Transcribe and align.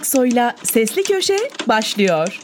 Aksoy'la 0.00 0.54
Sesli 0.62 1.02
Köşe 1.02 1.36
başlıyor. 1.68 2.40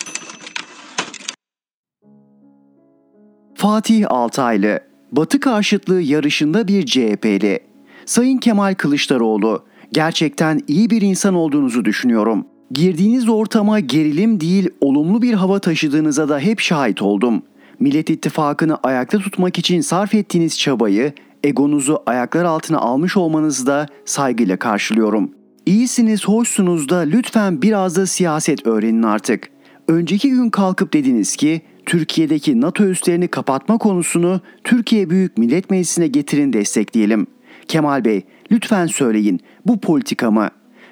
Fatih 3.55 4.07
Altaylı, 4.11 4.81
Batı 5.13 5.41
karşıtlığı 5.41 6.01
yarışında 6.01 6.69
bir 6.69 6.87
CHP'li. 6.87 7.61
Sayın 8.07 8.39
Kemal 8.39 8.75
Kılıçdaroğlu, 8.75 9.65
gerçekten 9.93 10.61
iyi 10.69 10.91
bir 10.91 11.03
insan 11.03 11.35
olduğunuzu 11.35 11.85
düşünüyorum. 11.85 12.47
Girdiğiniz 12.71 13.29
ortama 13.29 13.81
gerilim 13.81 14.41
değil, 14.41 14.69
olumlu 14.81 15.23
bir 15.23 15.35
hava 15.35 15.59
taşıdığınıza 15.59 16.29
da 16.29 16.39
hep 16.39 16.61
şahit 16.61 17.03
oldum. 17.03 17.43
Millet 17.81 18.11
İttifakı'nı 18.11 18.77
ayakta 18.83 19.19
tutmak 19.19 19.59
için 19.59 19.81
sarf 19.81 20.15
ettiğiniz 20.15 20.59
çabayı, 20.59 21.13
egonuzu 21.45 22.03
ayaklar 22.07 22.45
altına 22.45 22.79
almış 22.79 23.17
olmanızı 23.17 23.67
da 23.67 23.87
saygıyla 24.05 24.57
karşılıyorum. 24.57 25.31
İyisiniz, 25.67 26.25
hoşsunuz 26.25 26.89
da 26.89 26.99
lütfen 26.99 27.63
biraz 27.63 27.97
da 27.97 28.07
siyaset 28.07 28.67
öğrenin 28.67 29.03
artık. 29.03 29.49
Önceki 29.89 30.31
gün 30.31 30.51
kalkıp 30.51 30.93
dediniz 30.93 31.37
ki 31.37 31.61
Türkiye'deki 31.87 32.61
NATO 32.61 32.85
üslerini 32.85 33.29
kapatma 33.29 33.79
konusunu 33.79 34.41
Türkiye 34.65 35.11
Büyük 35.11 35.39
Millet 35.39 35.71
Meclisi'ne 35.71 36.07
getirin 36.07 36.53
destekleyelim. 36.53 37.27
Kemal 37.69 38.05
Bey 38.05 38.23
lütfen 38.53 38.87
söyleyin 38.87 39.41
bu 39.67 39.81
politika 39.81 40.31
mı? 40.31 40.49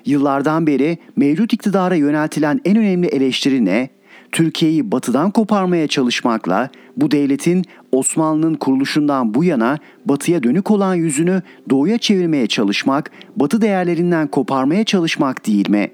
Yıllardan 0.06 0.66
beri 0.66 0.98
mevcut 1.16 1.52
iktidara 1.52 1.95
yöneltilen 1.95 2.61
en 2.64 2.77
önemli 2.77 3.06
eleştiri 3.06 3.64
ne? 3.64 3.88
Türkiye'yi 4.34 4.93
batıdan 4.93 5.30
koparmaya 5.30 5.88
çalışmakla 5.88 6.70
bu 6.97 7.11
devletin 7.11 7.65
Osmanlı'nın 7.92 8.55
kuruluşundan 8.55 9.34
bu 9.34 9.45
yana 9.45 9.79
batıya 10.06 10.42
dönük 10.42 10.70
olan 10.70 10.95
yüzünü 10.95 11.42
doğuya 11.70 11.98
çevirmeye 11.98 12.47
çalışmak, 12.47 13.11
batı 13.36 13.61
değerlerinden 13.61 14.27
koparmaya 14.27 14.84
çalışmak 14.84 15.47
değil 15.47 15.70
mi? 15.70 15.91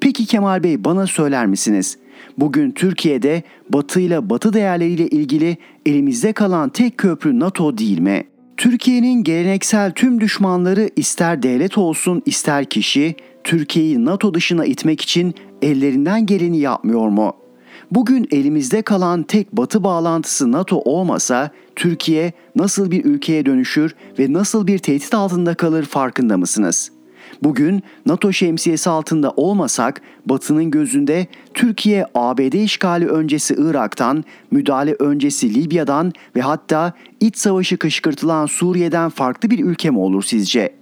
Peki 0.00 0.26
Kemal 0.26 0.62
Bey 0.62 0.84
bana 0.84 1.06
söyler 1.06 1.46
misiniz? 1.46 1.98
Bugün 2.38 2.70
Türkiye'de 2.70 3.42
batı 3.68 4.00
ile 4.00 4.30
batı 4.30 4.52
değerleriyle 4.52 5.08
ilgili 5.08 5.56
elimizde 5.86 6.32
kalan 6.32 6.68
tek 6.68 6.98
köprü 6.98 7.40
NATO 7.40 7.78
değil 7.78 7.98
mi? 7.98 8.24
Türkiye'nin 8.56 9.24
geleneksel 9.24 9.92
tüm 9.92 10.20
düşmanları 10.20 10.90
ister 10.96 11.42
devlet 11.42 11.78
olsun 11.78 12.22
ister 12.26 12.64
kişi 12.64 13.16
Türkiye'yi 13.44 14.04
NATO 14.04 14.34
dışına 14.34 14.64
itmek 14.64 15.00
için 15.00 15.34
ellerinden 15.62 16.26
geleni 16.26 16.58
yapmıyor 16.58 17.08
mu? 17.08 17.43
Bugün 17.94 18.28
elimizde 18.30 18.82
kalan 18.82 19.22
tek 19.22 19.52
batı 19.52 19.84
bağlantısı 19.84 20.52
NATO 20.52 20.76
olmasa 20.76 21.50
Türkiye 21.76 22.32
nasıl 22.56 22.90
bir 22.90 23.04
ülkeye 23.04 23.46
dönüşür 23.46 23.94
ve 24.18 24.32
nasıl 24.32 24.66
bir 24.66 24.78
tehdit 24.78 25.14
altında 25.14 25.54
kalır 25.54 25.84
farkında 25.84 26.36
mısınız? 26.36 26.90
Bugün 27.42 27.82
NATO 28.06 28.32
şemsiyesi 28.32 28.90
altında 28.90 29.30
olmasak 29.30 30.00
Batı'nın 30.26 30.70
gözünde 30.70 31.26
Türkiye 31.54 32.06
ABD 32.14 32.52
işgali 32.52 33.06
öncesi 33.06 33.54
Irak'tan, 33.58 34.24
müdahale 34.50 34.96
öncesi 34.98 35.54
Libya'dan 35.54 36.12
ve 36.36 36.40
hatta 36.40 36.92
iç 37.20 37.36
savaşı 37.36 37.76
kışkırtılan 37.76 38.46
Suriye'den 38.46 39.08
farklı 39.08 39.50
bir 39.50 39.64
ülke 39.64 39.90
mi 39.90 39.98
olur 39.98 40.22
sizce? 40.22 40.74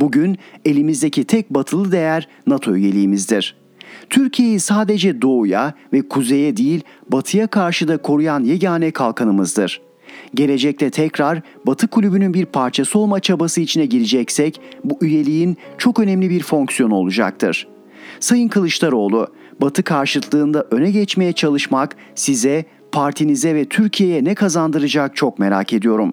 Bugün 0.00 0.38
elimizdeki 0.64 1.24
tek 1.24 1.50
batılı 1.50 1.92
değer 1.92 2.28
NATO 2.46 2.74
üyeliğimizdir.'' 2.74 3.61
Türkiye'yi 4.10 4.60
sadece 4.60 5.22
doğuya 5.22 5.74
ve 5.92 6.08
kuzeye 6.08 6.56
değil 6.56 6.80
batıya 7.08 7.46
karşı 7.46 7.88
da 7.88 7.96
koruyan 7.96 8.44
yegane 8.44 8.90
kalkanımızdır. 8.90 9.80
Gelecekte 10.34 10.90
tekrar 10.90 11.42
Batı 11.66 11.88
kulübünün 11.88 12.34
bir 12.34 12.46
parçası 12.46 12.98
olma 12.98 13.20
çabası 13.20 13.60
içine 13.60 13.86
gireceksek 13.86 14.60
bu 14.84 14.98
üyeliğin 15.00 15.56
çok 15.78 15.98
önemli 15.98 16.30
bir 16.30 16.42
fonksiyonu 16.42 16.94
olacaktır. 16.94 17.68
Sayın 18.20 18.48
Kılıçdaroğlu, 18.48 19.26
Batı 19.60 19.82
karşıtlığında 19.82 20.66
öne 20.70 20.90
geçmeye 20.90 21.32
çalışmak 21.32 21.96
size, 22.14 22.64
partinize 22.92 23.54
ve 23.54 23.64
Türkiye'ye 23.64 24.24
ne 24.24 24.34
kazandıracak 24.34 25.16
çok 25.16 25.38
merak 25.38 25.72
ediyorum. 25.72 26.12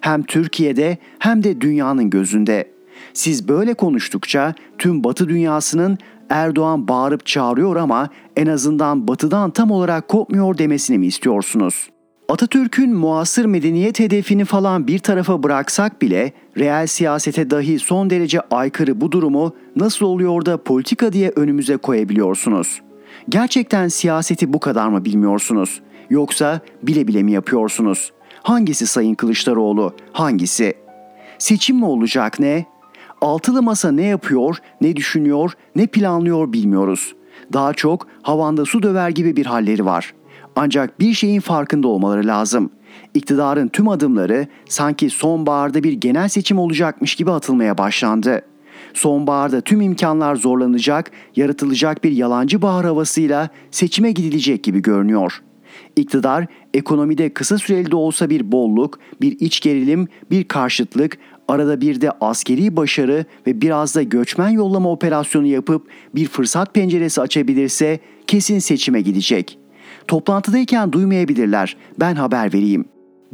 Hem 0.00 0.22
Türkiye'de 0.22 0.98
hem 1.18 1.42
de 1.44 1.60
dünyanın 1.60 2.10
gözünde. 2.10 2.70
Siz 3.12 3.48
böyle 3.48 3.74
konuştukça 3.74 4.54
tüm 4.78 5.04
Batı 5.04 5.28
dünyasının 5.28 5.98
Erdoğan 6.30 6.88
bağırıp 6.88 7.26
çağırıyor 7.26 7.76
ama 7.76 8.08
en 8.36 8.46
azından 8.46 9.08
batıdan 9.08 9.50
tam 9.50 9.70
olarak 9.70 10.08
kopmuyor 10.08 10.58
demesini 10.58 10.98
mi 10.98 11.06
istiyorsunuz? 11.06 11.90
Atatürk'ün 12.28 12.94
muasır 12.94 13.44
medeniyet 13.44 14.00
hedefini 14.00 14.44
falan 14.44 14.86
bir 14.86 14.98
tarafa 14.98 15.42
bıraksak 15.42 16.02
bile 16.02 16.32
reel 16.58 16.86
siyasete 16.86 17.50
dahi 17.50 17.78
son 17.78 18.10
derece 18.10 18.40
aykırı 18.40 19.00
bu 19.00 19.12
durumu 19.12 19.54
nasıl 19.76 20.06
oluyor 20.06 20.46
da 20.46 20.62
politika 20.62 21.12
diye 21.12 21.32
önümüze 21.36 21.76
koyabiliyorsunuz? 21.76 22.80
Gerçekten 23.28 23.88
siyaseti 23.88 24.52
bu 24.52 24.60
kadar 24.60 24.88
mı 24.88 25.04
bilmiyorsunuz? 25.04 25.80
Yoksa 26.10 26.60
bile 26.82 27.08
bile 27.08 27.22
mi 27.22 27.32
yapıyorsunuz? 27.32 28.12
Hangisi 28.42 28.86
Sayın 28.86 29.14
Kılıçdaroğlu? 29.14 29.92
Hangisi? 30.12 30.74
Seçim 31.38 31.76
mi 31.76 31.84
olacak 31.84 32.40
ne? 32.40 32.66
Altılı 33.20 33.62
masa 33.62 33.92
ne 33.92 34.04
yapıyor, 34.04 34.56
ne 34.80 34.96
düşünüyor, 34.96 35.52
ne 35.76 35.86
planlıyor 35.86 36.52
bilmiyoruz. 36.52 37.14
Daha 37.52 37.72
çok 37.74 38.06
havanda 38.22 38.64
su 38.64 38.82
döver 38.82 39.10
gibi 39.10 39.36
bir 39.36 39.46
halleri 39.46 39.84
var. 39.84 40.14
Ancak 40.56 41.00
bir 41.00 41.14
şeyin 41.14 41.40
farkında 41.40 41.88
olmaları 41.88 42.26
lazım. 42.26 42.70
İktidarın 43.14 43.68
tüm 43.68 43.88
adımları 43.88 44.46
sanki 44.68 45.10
sonbaharda 45.10 45.82
bir 45.82 45.92
genel 45.92 46.28
seçim 46.28 46.58
olacakmış 46.58 47.14
gibi 47.14 47.30
atılmaya 47.30 47.78
başlandı. 47.78 48.42
Sonbaharda 48.94 49.60
tüm 49.60 49.80
imkanlar 49.80 50.36
zorlanacak, 50.36 51.10
yaratılacak 51.36 52.04
bir 52.04 52.12
yalancı 52.12 52.62
bahar 52.62 52.86
havasıyla 52.86 53.48
seçime 53.70 54.12
gidilecek 54.12 54.64
gibi 54.64 54.82
görünüyor. 54.82 55.42
İktidar 55.96 56.46
ekonomide 56.74 57.32
kısa 57.32 57.58
süreli 57.58 57.90
de 57.90 57.96
olsa 57.96 58.30
bir 58.30 58.52
bolluk, 58.52 58.98
bir 59.20 59.40
iç 59.40 59.60
gerilim, 59.60 60.08
bir 60.30 60.44
karşıtlık, 60.44 61.18
arada 61.48 61.80
bir 61.80 62.00
de 62.00 62.10
askeri 62.20 62.76
başarı 62.76 63.24
ve 63.46 63.60
biraz 63.60 63.94
da 63.94 64.02
göçmen 64.02 64.48
yollama 64.48 64.90
operasyonu 64.90 65.46
yapıp 65.46 65.88
bir 66.14 66.26
fırsat 66.28 66.74
penceresi 66.74 67.20
açabilirse 67.20 68.00
kesin 68.26 68.58
seçime 68.58 69.00
gidecek. 69.00 69.58
Toplantıdayken 70.08 70.92
duymayabilirler. 70.92 71.76
Ben 72.00 72.14
haber 72.14 72.54
vereyim. 72.54 72.84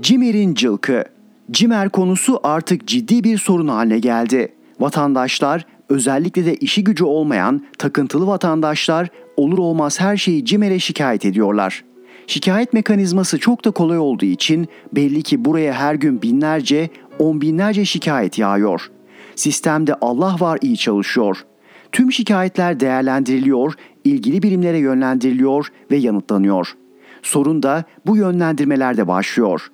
Cimer'in 0.01 0.55
cılkı. 0.55 1.05
Cimer 1.51 1.89
konusu 1.89 2.41
artık 2.43 2.87
ciddi 2.87 3.25
bir 3.25 3.39
sorun 3.39 3.69
haline 3.69 3.99
geldi. 3.99 4.53
Vatandaşlar, 4.81 5.67
özellikle 5.89 6.47
de 6.47 6.55
işi 6.55 6.85
gücü 6.85 7.05
olmayan 7.05 7.67
takıntılı 7.79 8.27
vatandaşlar 8.27 9.09
olur 9.37 9.59
olmaz 9.59 10.01
her 10.01 10.17
şeyi 10.17 10.45
Cimer'e 10.45 10.79
şikayet 10.79 11.25
ediyorlar. 11.25 11.85
Şikayet 12.27 12.73
mekanizması 12.73 13.39
çok 13.39 13.65
da 13.65 13.71
kolay 13.71 13.99
olduğu 13.99 14.25
için 14.25 14.69
belli 14.93 15.23
ki 15.23 15.45
buraya 15.45 15.73
her 15.73 15.95
gün 15.95 16.23
binlerce, 16.23 16.91
on 17.19 17.41
binlerce 17.41 17.85
şikayet 17.85 18.39
yağıyor. 18.39 18.91
Sistemde 19.37 19.95
Allah 20.01 20.37
var 20.41 20.59
iyi 20.63 20.77
çalışıyor. 20.77 21.45
Tüm 21.93 22.13
şikayetler 22.13 22.81
değerlendiriliyor, 22.81 23.75
ilgili 24.05 24.43
birimlere 24.43 24.79
yönlendiriliyor 24.79 25.67
ve 25.91 25.97
yanıtlanıyor. 25.97 26.77
Sorun 27.23 27.63
da 27.63 27.85
bu 28.07 28.17
yönlendirmelerde 28.17 29.09
başlıyor. 29.09 29.71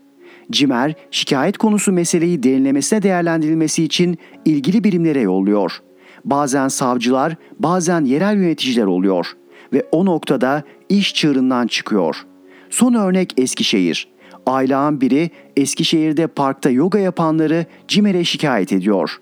Cimer, 0.51 0.95
şikayet 1.11 1.59
konusu 1.59 1.93
meseleyi 1.93 2.43
derinlemesine 2.43 3.03
değerlendirilmesi 3.03 3.85
için 3.85 4.19
ilgili 4.45 4.85
birimlere 4.85 5.21
yolluyor. 5.21 5.73
Bazen 6.25 6.69
savcılar, 6.69 7.37
bazen 7.59 8.05
yerel 8.05 8.37
yöneticiler 8.37 8.87
oluyor 8.87 9.27
ve 9.73 9.87
o 9.93 10.05
noktada 10.05 10.63
iş 10.89 11.15
çığırından 11.15 11.67
çıkıyor. 11.67 12.17
Son 12.71 12.95
örnek 12.95 13.35
Eskişehir. 13.37 14.09
Aylağın 14.47 15.01
biri 15.01 15.31
Eskişehir'de 15.57 16.27
parkta 16.27 16.71
yoga 16.71 16.99
yapanları 16.99 17.67
CİMER'e 17.89 18.25
şikayet 18.25 18.73
ediyor. 18.73 19.21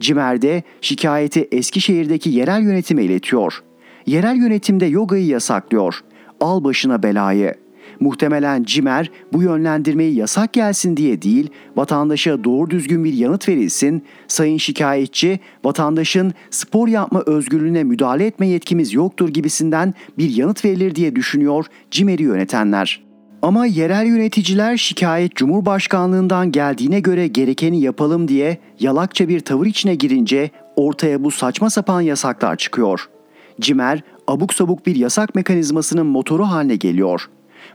CİMER'de 0.00 0.62
şikayeti 0.80 1.48
Eskişehir'deki 1.52 2.30
yerel 2.30 2.62
yönetime 2.62 3.04
iletiyor. 3.04 3.62
Yerel 4.06 4.36
yönetimde 4.36 4.86
yogayı 4.86 5.26
yasaklıyor. 5.26 6.00
Al 6.40 6.64
başına 6.64 7.02
belayı. 7.02 7.54
Muhtemelen 8.00 8.64
CİMER 8.64 9.10
bu 9.32 9.42
yönlendirmeyi 9.42 10.14
yasak 10.14 10.52
gelsin 10.52 10.96
diye 10.96 11.22
değil, 11.22 11.50
vatandaşa 11.76 12.44
doğru 12.44 12.70
düzgün 12.70 13.04
bir 13.04 13.12
yanıt 13.12 13.48
verilsin, 13.48 14.02
sayın 14.28 14.56
şikayetçi 14.56 15.40
vatandaşın 15.64 16.34
spor 16.50 16.88
yapma 16.88 17.22
özgürlüğüne 17.26 17.84
müdahale 17.84 18.26
etme 18.26 18.48
yetkimiz 18.48 18.94
yoktur 18.94 19.28
gibisinden 19.28 19.94
bir 20.18 20.36
yanıt 20.36 20.64
verilir 20.64 20.94
diye 20.94 21.16
düşünüyor 21.16 21.66
CİMER'i 21.90 22.22
yönetenler. 22.22 23.05
Ama 23.42 23.66
yerel 23.66 24.06
yöneticiler 24.06 24.76
şikayet 24.76 25.34
Cumhurbaşkanlığından 25.36 26.52
geldiğine 26.52 27.00
göre 27.00 27.26
gerekeni 27.26 27.80
yapalım 27.80 28.28
diye 28.28 28.58
yalakça 28.80 29.28
bir 29.28 29.40
tavır 29.40 29.66
içine 29.66 29.94
girince 29.94 30.50
ortaya 30.76 31.24
bu 31.24 31.30
saçma 31.30 31.70
sapan 31.70 32.00
yasaklar 32.00 32.56
çıkıyor. 32.56 33.08
Cimer 33.60 34.02
abuk 34.26 34.54
sabuk 34.54 34.86
bir 34.86 34.96
yasak 34.96 35.34
mekanizmasının 35.34 36.06
motoru 36.06 36.44
haline 36.44 36.76
geliyor. 36.76 37.28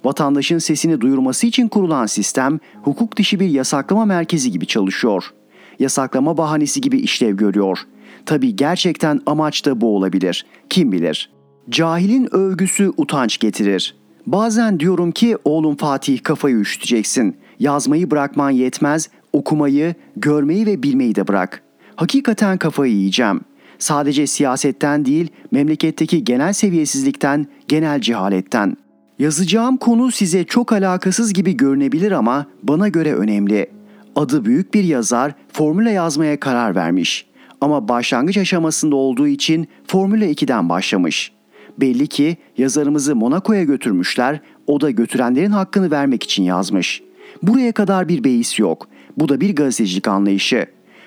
Vatandaşın 0.04 0.58
sesini 0.58 1.02
duyurması 1.02 1.48
için 1.48 1.68
kurulan 1.68 2.06
sistem 2.06 2.60
hukuk 2.84 3.18
dışı 3.18 3.40
bir 3.40 3.50
yasaklama 3.50 4.06
merkezi 4.06 4.52
gibi 4.52 4.68
çalışıyor. 4.68 5.34
Yasaklama 5.80 6.38
bahanesi 6.38 6.82
gibi 6.82 7.00
işlev 7.00 7.38
görüyor. 7.38 7.80
Tabi 8.26 8.56
gerçekten 8.56 9.22
amaç 9.26 9.66
da 9.66 9.82
bu 9.82 9.96
olabilir. 9.96 10.46
Kim 10.70 10.92
bilir? 10.92 11.30
Cahilin 11.70 12.36
övgüsü 12.36 12.92
utanç 12.98 13.38
getirir. 13.38 14.01
Bazen 14.26 14.80
diyorum 14.80 15.12
ki 15.12 15.38
oğlum 15.46 15.76
Fatih 15.76 16.24
kafayı 16.24 16.56
üşüteceksin. 16.56 17.36
Yazmayı 17.60 18.12
bırakman 18.12 18.50
yetmez, 18.50 19.10
okumayı, 19.34 19.96
görmeyi 20.16 20.66
ve 20.66 20.84
bilmeyi 20.84 21.16
de 21.16 21.28
bırak. 21.28 21.64
Hakikaten 21.96 22.58
kafayı 22.58 22.94
yiyeceğim. 22.94 23.42
Sadece 23.80 24.28
siyasetten 24.28 25.06
değil, 25.06 25.28
memleketteki 25.52 26.24
genel 26.24 26.54
seviyesizlikten, 26.54 27.48
genel 27.68 28.02
cehaletten. 28.02 28.78
Yazacağım 29.20 29.78
konu 29.78 30.12
size 30.12 30.44
çok 30.44 30.74
alakasız 30.74 31.34
gibi 31.34 31.58
görünebilir 31.58 32.12
ama 32.12 32.46
bana 32.64 32.88
göre 32.88 33.14
önemli. 33.14 33.68
Adı 34.16 34.46
büyük 34.46 34.74
bir 34.74 34.84
yazar 34.84 35.34
formüle 35.54 35.92
yazmaya 35.92 36.40
karar 36.40 36.76
vermiş. 36.76 37.26
Ama 37.62 37.88
başlangıç 37.88 38.38
aşamasında 38.38 38.96
olduğu 38.96 39.28
için 39.28 39.68
Formüle 39.88 40.32
2'den 40.32 40.70
başlamış. 40.70 41.32
Belli 41.78 42.08
ki 42.08 42.38
yazarımızı 42.58 43.16
Monaco'ya 43.16 43.64
götürmüşler, 43.64 44.40
o 44.68 44.82
da 44.82 44.92
götürenlerin 44.92 45.52
hakkını 45.52 45.92
vermek 45.92 46.24
için 46.24 46.44
yazmış. 46.44 47.04
Buraya 47.44 47.72
kadar 47.72 48.08
bir 48.08 48.24
beis 48.24 48.60
yok. 48.60 48.88
Bu 49.18 49.30
da 49.30 49.42
bir 49.42 49.56
gazetecilik 49.56 50.08
anlayışı. 50.08 50.66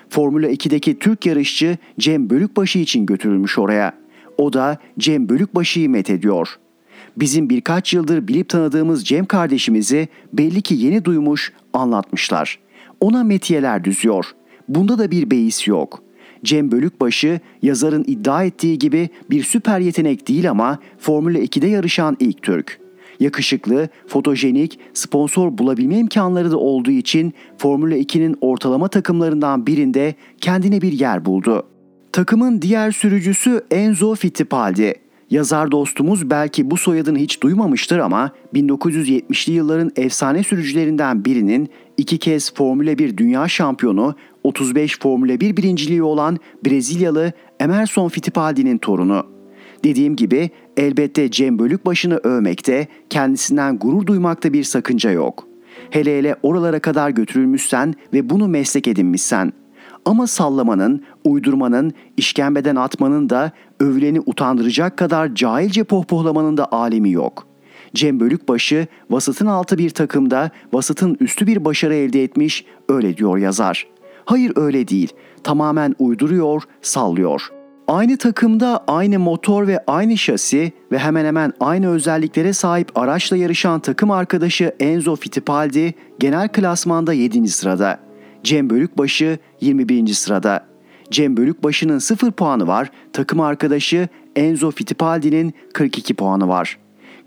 Formula 0.09 0.49
2'deki 0.49 0.99
Türk 0.99 1.25
yarışçı 1.25 1.77
Cem 1.99 2.29
Bölükbaşı 2.29 2.79
için 2.79 3.05
götürülmüş 3.05 3.57
oraya. 3.59 3.93
O 4.37 4.53
da 4.53 4.77
Cem 4.99 5.29
Bölükbaşı'yı 5.29 5.89
met 5.89 6.09
ediyor. 6.09 6.49
Bizim 7.17 7.49
birkaç 7.49 7.93
yıldır 7.93 8.27
bilip 8.27 8.49
tanıdığımız 8.49 9.05
Cem 9.05 9.25
kardeşimizi 9.25 10.07
belli 10.33 10.61
ki 10.61 10.75
yeni 10.75 11.05
duymuş, 11.05 11.53
anlatmışlar. 11.73 12.59
Ona 12.99 13.23
metiyeler 13.23 13.83
düzüyor. 13.83 14.25
Bunda 14.69 14.97
da 14.99 15.11
bir 15.11 15.31
beis 15.31 15.67
yok. 15.67 16.04
Cem 16.45 16.71
Bölükbaşı 16.71 17.39
yazarın 17.61 18.03
iddia 18.07 18.43
ettiği 18.43 18.79
gibi 18.79 19.09
bir 19.29 19.43
süper 19.43 19.79
yetenek 19.79 20.27
değil 20.27 20.49
ama 20.49 20.79
Formula 20.99 21.39
2'de 21.39 21.67
yarışan 21.67 22.17
ilk 22.19 22.41
Türk. 22.41 22.79
Yakışıklı, 23.19 23.89
fotojenik, 24.07 24.79
sponsor 24.93 25.57
bulabilme 25.57 25.97
imkanları 25.97 26.51
da 26.51 26.57
olduğu 26.57 26.91
için 26.91 27.33
Formula 27.57 27.97
2'nin 27.97 28.37
ortalama 28.41 28.87
takımlarından 28.87 29.67
birinde 29.67 30.15
kendine 30.41 30.81
bir 30.81 30.91
yer 30.91 31.25
buldu. 31.25 31.67
Takımın 32.11 32.61
diğer 32.61 32.91
sürücüsü 32.91 33.65
Enzo 33.71 34.15
Fittipaldi. 34.15 35.04
Yazar 35.29 35.71
dostumuz 35.71 36.29
belki 36.29 36.71
bu 36.71 36.77
soyadını 36.77 37.17
hiç 37.17 37.41
duymamıştır 37.41 37.99
ama 37.99 38.31
1970'li 38.53 39.53
yılların 39.53 39.91
efsane 39.95 40.43
sürücülerinden 40.43 41.25
birinin 41.25 41.69
iki 41.97 42.17
kez 42.17 42.53
Formula 42.53 42.97
1 42.97 43.17
dünya 43.17 43.47
şampiyonu, 43.47 44.15
35 44.43 44.99
Formula 44.99 45.39
1 45.39 45.57
birinciliği 45.57 46.03
olan 46.03 46.37
Brezilyalı 46.65 47.33
Emerson 47.59 48.09
Fittipaldi'nin 48.09 48.77
torunu. 48.77 49.25
Dediğim 49.83 50.15
gibi 50.15 50.49
elbette 50.77 51.31
Cem 51.31 51.59
Bölükbaşı'nı 51.59 52.17
övmekte, 52.17 52.87
kendisinden 53.09 53.77
gurur 53.77 54.05
duymakta 54.05 54.53
bir 54.53 54.63
sakınca 54.63 55.11
yok. 55.11 55.47
Hele 55.89 56.17
hele 56.17 56.35
oralara 56.43 56.79
kadar 56.79 57.09
götürülmüşsen 57.09 57.93
ve 58.13 58.29
bunu 58.29 58.47
meslek 58.47 58.87
edinmişsen. 58.87 59.53
Ama 60.05 60.27
sallamanın, 60.27 61.03
uydurmanın, 61.23 61.93
işkembeden 62.17 62.75
atmanın 62.75 63.29
da 63.29 63.51
övüleni 63.79 64.19
utandıracak 64.25 64.97
kadar 64.97 65.35
cahilce 65.35 65.83
pohpohlamanın 65.83 66.57
da 66.57 66.71
alemi 66.71 67.11
yok. 67.11 67.47
Cem 67.93 68.19
Bölükbaşı 68.19 68.87
vasıtın 69.09 69.45
altı 69.45 69.77
bir 69.77 69.89
takımda 69.89 70.49
vasıtın 70.73 71.17
üstü 71.19 71.47
bir 71.47 71.65
başarı 71.65 71.95
elde 71.95 72.23
etmiş 72.23 72.65
öyle 72.89 73.17
diyor 73.17 73.37
yazar. 73.37 73.87
Hayır 74.25 74.53
öyle 74.55 74.87
değil. 74.87 75.09
Tamamen 75.43 75.95
uyduruyor, 75.99 76.63
sallıyor.'' 76.81 77.65
Aynı 77.87 78.17
takımda 78.17 78.83
aynı 78.87 79.19
motor 79.19 79.67
ve 79.67 79.79
aynı 79.87 80.17
şasi 80.17 80.71
ve 80.91 80.99
hemen 80.99 81.25
hemen 81.25 81.53
aynı 81.59 81.89
özelliklere 81.89 82.53
sahip 82.53 82.97
araçla 82.97 83.37
yarışan 83.37 83.79
takım 83.79 84.11
arkadaşı 84.11 84.75
Enzo 84.79 85.15
Fittipaldi 85.15 85.93
genel 86.19 86.47
klasmanda 86.47 87.13
7. 87.13 87.47
sırada. 87.47 88.04
Cem 88.45 88.69
Bölükbaşı 88.69 89.37
21. 89.61 90.07
sırada. 90.07 90.65
Cem 91.11 91.37
Bölükbaşı'nın 91.37 91.99
0 91.99 92.31
puanı 92.31 92.67
var, 92.67 92.91
takım 93.13 93.39
arkadaşı 93.39 94.07
Enzo 94.35 94.71
Fittipaldi'nin 94.71 95.53
42 95.73 96.13
puanı 96.13 96.47
var. 96.47 96.77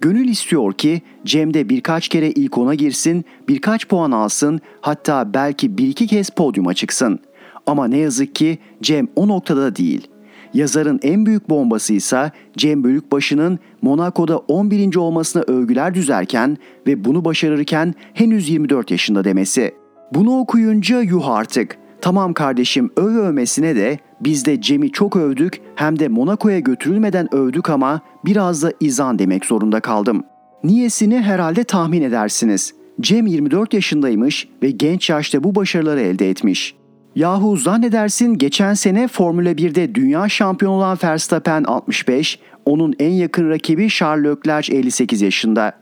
Gönül 0.01 0.29
istiyor 0.29 0.73
ki 0.73 1.03
Cem 1.25 1.55
de 1.55 1.69
birkaç 1.69 2.09
kere 2.09 2.31
ilk 2.31 2.59
ona 2.59 2.75
girsin, 2.75 3.25
birkaç 3.49 3.89
puan 3.89 4.11
alsın, 4.11 4.61
hatta 4.81 5.35
belki 5.35 5.79
bir 5.79 5.89
iki 5.89 6.07
kez 6.07 6.31
podyuma 6.31 6.75
çıksın. 6.75 7.19
Ama 7.67 7.89
ne 7.89 7.99
yazık 7.99 8.35
ki 8.35 8.59
Cem 8.83 9.09
o 9.17 9.29
noktada 9.29 9.77
değil.'' 9.77 10.19
Yazarın 10.55 11.01
en 11.03 11.27
büyük 11.27 11.51
bombası 11.51 11.95
ise 11.95 12.33
Cem 12.57 12.85
Bölükbaşı'nın 12.85 13.59
Monaco'da 13.83 14.39
11. 14.39 14.97
olmasına 14.97 15.43
övgüler 15.43 15.95
düzerken 15.95 16.57
ve 16.87 17.05
bunu 17.05 17.25
başarırken 17.25 17.95
henüz 18.15 18.49
24 18.49 18.91
yaşında 18.91 19.25
demesi. 19.25 19.75
Bunu 20.15 20.39
okuyunca 20.39 21.01
yuh 21.01 21.29
artık. 21.29 21.79
Tamam 22.01 22.33
kardeşim 22.33 22.91
öv 22.97 23.17
övmesine 23.17 23.77
de 23.77 23.99
biz 24.21 24.45
de 24.45 24.61
Cem'i 24.61 24.93
çok 24.93 25.17
övdük 25.17 25.61
hem 25.75 25.99
de 25.99 26.09
Monaco'ya 26.09 26.59
götürülmeden 26.59 27.35
övdük 27.35 27.71
ama 27.71 28.01
biraz 28.25 28.63
da 28.63 28.73
izan 28.81 29.19
demek 29.19 29.45
zorunda 29.45 29.81
kaldım. 29.81 30.25
Niyesini 30.65 31.21
herhalde 31.21 31.65
tahmin 31.65 32.03
edersiniz. 32.03 32.75
Cem 33.01 33.27
24 33.27 33.75
yaşındaymış 33.75 34.49
ve 34.63 34.71
genç 34.71 35.11
yaşta 35.11 35.45
bu 35.45 35.55
başarıları 35.55 36.01
elde 36.01 36.31
etmiş. 36.31 36.75
Yahu 37.15 37.57
zannedersin 37.57 38.39
geçen 38.39 38.75
sene 38.75 39.09
Formula 39.09 39.53
1'de 39.53 39.95
dünya 39.95 40.29
şampiyonu 40.29 40.75
olan 40.75 40.99
Verstappen 41.05 41.65
65, 41.65 42.39
onun 42.67 42.95
en 42.99 43.11
yakın 43.11 43.51
rakibi 43.51 43.89
Charles 43.89 44.25
Leclerc 44.25 44.77
58 44.77 45.23
yaşında. 45.23 45.73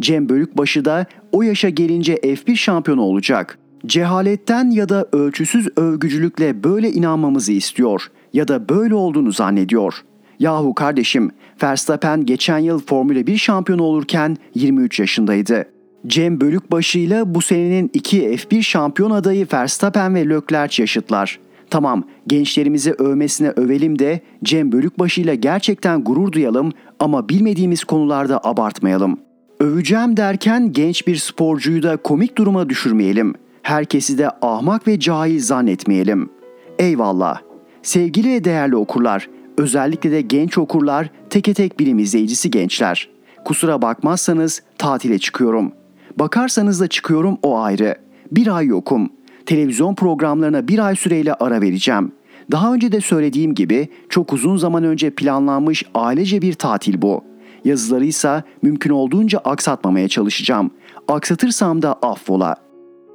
Cem 0.00 0.28
Bölükbaşı 0.28 0.84
da 0.84 1.06
o 1.32 1.42
yaşa 1.42 1.68
gelince 1.68 2.14
F1 2.14 2.56
şampiyonu 2.56 3.02
olacak. 3.02 3.58
Cehaletten 3.86 4.70
ya 4.70 4.88
da 4.88 5.06
ölçüsüz 5.12 5.68
övgücülükle 5.76 6.64
böyle 6.64 6.92
inanmamızı 6.92 7.52
istiyor 7.52 8.10
ya 8.32 8.48
da 8.48 8.68
böyle 8.68 8.94
olduğunu 8.94 9.32
zannediyor. 9.32 9.94
Yahu 10.38 10.74
kardeşim, 10.74 11.30
Verstappen 11.62 12.26
geçen 12.26 12.58
yıl 12.58 12.78
Formula 12.78 13.26
1 13.26 13.36
şampiyonu 13.36 13.82
olurken 13.82 14.36
23 14.54 15.00
yaşındaydı. 15.00 15.64
Cem 16.06 16.40
Bölükbaşı 16.40 16.98
ile 16.98 17.34
bu 17.34 17.42
senenin 17.42 17.90
iki 17.94 18.22
F1 18.22 18.62
şampiyon 18.62 19.10
adayı 19.10 19.46
Verstappen 19.52 20.14
ve 20.14 20.28
Leclerc 20.28 20.82
yaşıtlar. 20.82 21.38
Tamam 21.70 22.04
gençlerimizi 22.26 22.92
övmesine 22.92 23.52
övelim 23.56 23.98
de 23.98 24.20
Cem 24.44 24.72
Bölükbaşı 24.72 25.20
ile 25.20 25.34
gerçekten 25.34 26.04
gurur 26.04 26.32
duyalım 26.32 26.72
ama 27.00 27.28
bilmediğimiz 27.28 27.84
konularda 27.84 28.44
abartmayalım. 28.44 29.18
Öveceğim 29.60 30.16
derken 30.16 30.72
genç 30.72 31.06
bir 31.06 31.16
sporcuyu 31.16 31.82
da 31.82 31.96
komik 31.96 32.38
duruma 32.38 32.68
düşürmeyelim. 32.68 33.34
Herkesi 33.68 34.18
de 34.18 34.30
ahmak 34.42 34.88
ve 34.88 35.00
cahil 35.00 35.40
zannetmeyelim. 35.40 36.30
Eyvallah. 36.78 37.40
Sevgili 37.82 38.30
ve 38.30 38.44
değerli 38.44 38.76
okurlar, 38.76 39.28
özellikle 39.58 40.10
de 40.10 40.20
genç 40.20 40.58
okurlar, 40.58 41.10
teke 41.30 41.54
tek 41.54 41.80
bilim 41.80 41.98
izleyicisi 41.98 42.50
gençler. 42.50 43.08
Kusura 43.44 43.82
bakmazsanız 43.82 44.62
tatile 44.78 45.18
çıkıyorum. 45.18 45.72
Bakarsanız 46.16 46.80
da 46.80 46.88
çıkıyorum 46.88 47.38
o 47.42 47.58
ayrı. 47.58 47.94
Bir 48.32 48.56
ay 48.56 48.66
yokum. 48.66 49.10
Televizyon 49.46 49.94
programlarına 49.94 50.68
bir 50.68 50.78
ay 50.78 50.96
süreyle 50.96 51.34
ara 51.34 51.60
vereceğim. 51.60 52.12
Daha 52.50 52.74
önce 52.74 52.92
de 52.92 53.00
söylediğim 53.00 53.54
gibi 53.54 53.88
çok 54.08 54.32
uzun 54.32 54.56
zaman 54.56 54.84
önce 54.84 55.10
planlanmış 55.10 55.84
ailece 55.94 56.42
bir 56.42 56.52
tatil 56.52 57.02
bu. 57.02 57.24
Yazıları 57.64 58.04
ise 58.04 58.42
mümkün 58.62 58.90
olduğunca 58.90 59.38
aksatmamaya 59.38 60.08
çalışacağım. 60.08 60.70
Aksatırsam 61.08 61.82
da 61.82 61.92
affola. 61.92 62.67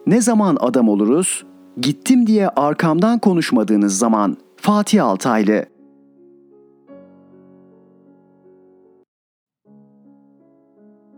Ne 0.07 0.22
zaman 0.22 0.57
adam 0.60 0.89
oluruz? 0.89 1.43
Gittim 1.81 2.27
diye 2.27 2.50
arkamdan 2.50 3.19
konuşmadığınız 3.19 3.98
zaman. 3.98 4.38
Fatih 4.55 5.05
Altaylı 5.05 5.65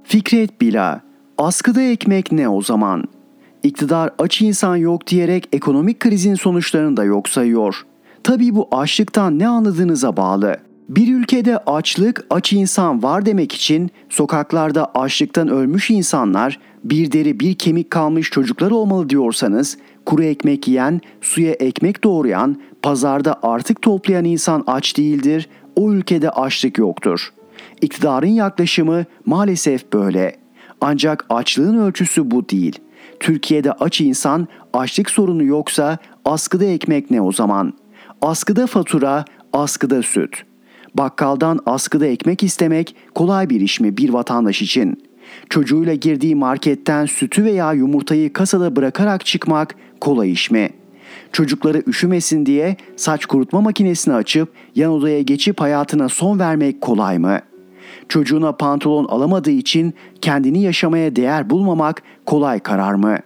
Fikret 0.04 0.62
Bila 0.62 1.01
Askıda 1.38 1.82
ekmek 1.82 2.32
ne 2.32 2.50
o 2.50 2.62
zaman? 2.62 3.04
İktidar 3.63 4.10
aç 4.20 4.42
insan 4.42 4.75
yok 4.75 5.08
diyerek 5.08 5.50
ekonomik 5.54 6.00
krizin 6.00 6.36
sonuçlarını 6.36 6.98
da 6.98 7.04
yok 7.04 7.30
sayıyor. 7.30 7.86
Tabii 8.24 8.56
bu 8.56 8.68
açlıktan 8.72 9.39
ne 9.39 9.48
anladığınıza 9.48 10.18
bağlı. 10.18 10.58
Bir 10.89 11.15
ülkede 11.15 11.58
açlık, 11.58 12.25
aç 12.30 12.54
insan 12.54 13.04
var 13.04 13.25
demek 13.25 13.54
için 13.54 13.89
sokaklarda 14.10 14.92
açlıktan 14.96 15.48
ölmüş 15.48 15.92
insanlar, 15.92 16.60
bir 16.86 17.12
deri 17.12 17.39
bir 17.39 17.54
kemik 17.54 17.92
kalmış 17.92 18.30
çocuklar 18.30 18.72
olmalı 18.72 19.10
diyorsanız, 19.10 19.77
kuru 20.06 20.24
ekmek 20.24 20.68
yiyen, 20.68 21.01
suya 21.22 21.51
ekmek 21.51 22.04
doğrayan, 22.04 22.62
pazarda 22.82 23.39
artık 23.44 23.82
toplayan 23.82 24.25
insan 24.25 24.63
aç 24.68 24.98
değildir, 24.98 25.50
o 25.75 25.92
ülkede 25.92 26.30
açlık 26.30 26.77
yoktur. 26.77 27.34
İktidarın 27.82 28.27
yaklaşımı 28.27 29.06
maalesef 29.25 29.94
böyle.'' 29.94 30.46
Ancak 30.82 31.25
açlığın 31.30 31.77
ölçüsü 31.77 32.32
bu 32.32 32.50
değil. 32.50 32.80
Türkiye'de 33.20 33.72
aç 33.72 34.01
insan 34.01 34.48
açlık 34.74 35.10
sorunu 35.10 35.44
yoksa 35.44 35.98
askıda 36.25 36.65
ekmek 36.65 37.12
ne 37.12 37.22
o 37.22 37.32
zaman? 37.32 37.74
Askıda 38.22 38.68
fatura, 38.68 39.25
askıda 39.54 40.01
süt. 40.01 40.44
Bakkaldan 40.96 41.60
askıda 41.65 42.06
ekmek 42.06 42.44
istemek 42.44 42.96
kolay 43.15 43.50
bir 43.50 43.62
iş 43.62 43.80
mi 43.80 43.98
bir 43.98 44.10
vatandaş 44.10 44.62
için? 44.62 45.05
Çocuğuyla 45.50 45.94
girdiği 45.94 46.36
marketten 46.36 47.06
sütü 47.06 47.44
veya 47.44 47.74
yumurtayı 47.74 48.34
kasada 48.34 48.75
bırakarak 48.75 49.25
çıkmak 49.25 49.75
kolay 50.01 50.32
iş 50.32 50.51
mi? 50.51 50.70
Çocukları 51.32 51.84
üşümesin 51.88 52.46
diye 52.46 52.77
saç 52.96 53.25
kurutma 53.25 53.62
makinesini 53.62 54.13
açıp 54.13 54.50
yan 54.75 54.92
odaya 54.92 55.22
geçip 55.22 55.62
hayatına 55.62 56.10
son 56.10 56.39
vermek 56.39 56.82
kolay 56.82 57.18
mı? 57.18 57.39
Çocuğuna 58.10 58.51
pantolon 58.51 59.06
alamadığı 59.06 59.51
için 59.51 59.94
kendini 60.22 60.62
yaşamaya 60.62 61.15
değer 61.15 61.50
bulmamak 61.50 62.04
kolay 62.25 62.60
karar 62.60 62.94
mı? 62.94 63.18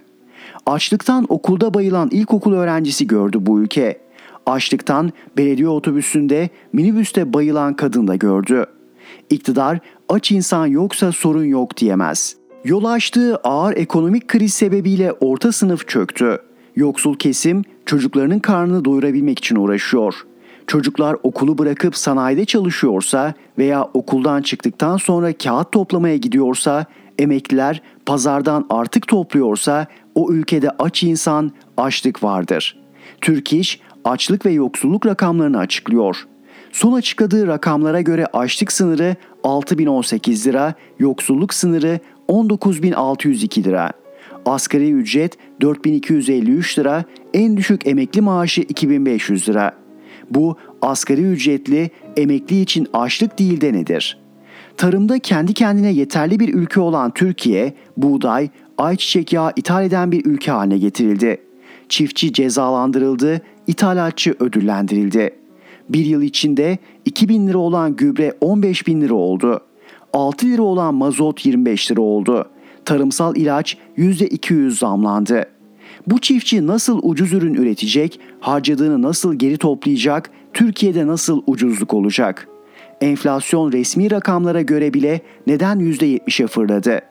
Açlıktan 0.66 1.26
okulda 1.30 1.74
bayılan 1.74 2.10
ilkokul 2.12 2.54
öğrencisi 2.54 3.08
gördü 3.08 3.38
bu 3.42 3.62
ülke. 3.62 4.02
Açlıktan 4.46 5.12
belediye 5.38 5.68
otobüsünde 5.68 6.50
minibüste 6.74 7.34
bayılan 7.34 7.74
kadın 7.74 8.08
da 8.08 8.16
gördü. 8.16 8.66
İktidar 9.30 9.80
aç 10.10 10.32
insan 10.32 10.66
yoksa 10.66 11.12
sorun 11.12 11.44
yok 11.44 11.78
diyemez. 11.78 12.36
Yol 12.66 12.84
açtığı 12.84 13.36
ağır 13.36 13.78
ekonomik 13.78 14.28
kriz 14.28 14.54
sebebiyle 14.54 15.12
orta 15.12 15.52
sınıf 15.52 15.88
çöktü. 15.88 16.40
Yoksul 16.76 17.16
kesim 17.16 17.64
çocuklarının 17.86 18.40
karnını 18.40 18.86
doyurabilmek 18.86 19.40
için 19.40 19.56
uğraşıyor. 19.56 20.14
Çocuklar 20.68 21.16
okulu 21.24 21.58
bırakıp 21.58 21.96
sanayide 21.96 22.46
çalışıyorsa 22.46 23.34
veya 23.58 23.84
okuldan 23.84 24.42
çıktıktan 24.42 24.98
sonra 24.98 25.34
kağıt 25.34 25.72
toplamaya 25.72 26.18
gidiyorsa, 26.18 26.86
emekliler 27.20 27.82
pazardan 28.06 28.66
artık 28.70 29.08
topluyorsa 29.08 29.88
o 30.16 30.32
ülkede 30.32 30.70
aç 30.70 31.04
insan, 31.04 31.52
açlık 31.78 32.24
vardır. 32.24 32.80
Türk 33.22 33.54
İş 33.54 33.80
açlık 34.06 34.46
ve 34.46 34.52
yoksulluk 34.52 35.06
rakamlarını 35.06 35.58
açıklıyor. 35.58 36.26
Son 36.72 36.94
açıkladığı 36.94 37.48
rakamlara 37.48 38.02
göre 38.02 38.26
açlık 38.26 38.72
sınırı 38.72 39.16
6018 39.44 40.48
lira, 40.48 40.74
yoksulluk 41.00 41.54
sınırı 41.54 42.00
19602 42.28 43.64
lira. 43.64 43.92
Asgari 44.46 44.92
ücret 44.92 45.38
4253 45.62 46.80
lira, 46.80 47.04
en 47.34 47.58
düşük 47.58 47.88
emekli 47.88 48.22
maaşı 48.22 48.62
2500 48.62 49.50
lira. 49.50 49.72
Bu 50.30 50.58
asgari 50.82 51.22
ücretli 51.22 51.90
emekli 52.18 52.62
için 52.62 52.88
açlık 52.94 53.40
değil 53.40 53.62
de 53.62 53.74
nedir? 53.74 54.18
Tarımda 54.78 55.20
kendi 55.20 55.54
kendine 55.54 55.92
yeterli 55.92 56.40
bir 56.40 56.54
ülke 56.54 56.80
olan 56.80 57.12
Türkiye, 57.14 57.74
buğday, 57.98 58.50
ayçiçek 58.78 59.34
yağı 59.34 59.52
ithal 59.56 59.86
eden 59.86 60.12
bir 60.12 60.26
ülke 60.26 60.52
haline 60.52 60.78
getirildi. 60.78 61.42
Çiftçi 61.90 62.34
cezalandırıldı, 62.34 63.42
ithalatçı 63.68 64.36
ödüllendirildi. 64.40 65.39
Bir 65.90 66.06
yıl 66.06 66.22
içinde 66.22 66.78
2000 67.06 67.48
lira 67.48 67.58
olan 67.58 67.96
gübre 67.96 68.34
15 68.42 68.88
bin 68.88 69.02
lira 69.02 69.14
oldu. 69.14 69.62
6 70.14 70.46
lira 70.46 70.62
olan 70.62 70.96
mazot 70.96 71.46
25 71.46 71.92
lira 71.92 72.02
oldu. 72.02 72.50
Tarımsal 72.86 73.36
ilaç 73.36 73.78
%200 73.98 74.72
zamlandı. 74.72 75.46
Bu 76.08 76.22
çiftçi 76.22 76.68
nasıl 76.68 77.00
ucuz 77.04 77.34
ürün 77.34 77.54
üretecek, 77.54 78.20
harcadığını 78.40 79.02
nasıl 79.02 79.36
geri 79.36 79.58
toplayacak, 79.58 80.30
Türkiye'de 80.54 81.08
nasıl 81.08 81.42
ucuzluk 81.48 81.94
olacak? 81.94 82.48
Enflasyon 83.02 83.72
resmi 83.72 84.12
rakamlara 84.12 84.62
göre 84.62 84.94
bile 84.94 85.22
neden 85.48 85.80
%70'e 85.80 86.48
fırladı? 86.48 87.02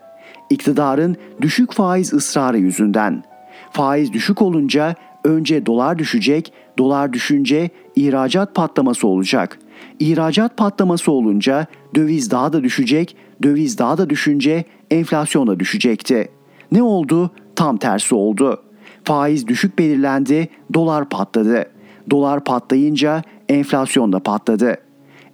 İktidarın 0.50 1.16
düşük 1.40 1.72
faiz 1.72 2.12
ısrarı 2.12 2.58
yüzünden. 2.58 3.24
Faiz 3.70 4.12
düşük 4.12 4.42
olunca 4.42 4.94
önce 5.24 5.66
dolar 5.66 5.98
düşecek, 5.98 6.52
dolar 6.78 7.12
düşünce 7.12 7.70
ihracat 7.96 8.54
patlaması 8.54 9.08
olacak. 9.08 9.58
İhracat 9.98 10.56
patlaması 10.56 11.12
olunca 11.12 11.66
döviz 11.94 12.30
daha 12.30 12.52
da 12.52 12.64
düşecek, 12.64 13.16
döviz 13.42 13.78
daha 13.78 13.98
da 13.98 14.10
düşünce 14.10 14.64
enflasyon 14.90 15.46
da 15.46 15.60
düşecekti. 15.60 16.28
Ne 16.72 16.82
oldu? 16.82 17.30
Tam 17.56 17.76
tersi 17.76 18.14
oldu. 18.14 18.62
Faiz 19.04 19.46
düşük 19.46 19.78
belirlendi, 19.78 20.48
dolar 20.74 21.08
patladı. 21.08 21.66
Dolar 22.10 22.44
patlayınca 22.44 23.22
enflasyon 23.48 24.12
da 24.12 24.18
patladı. 24.20 24.76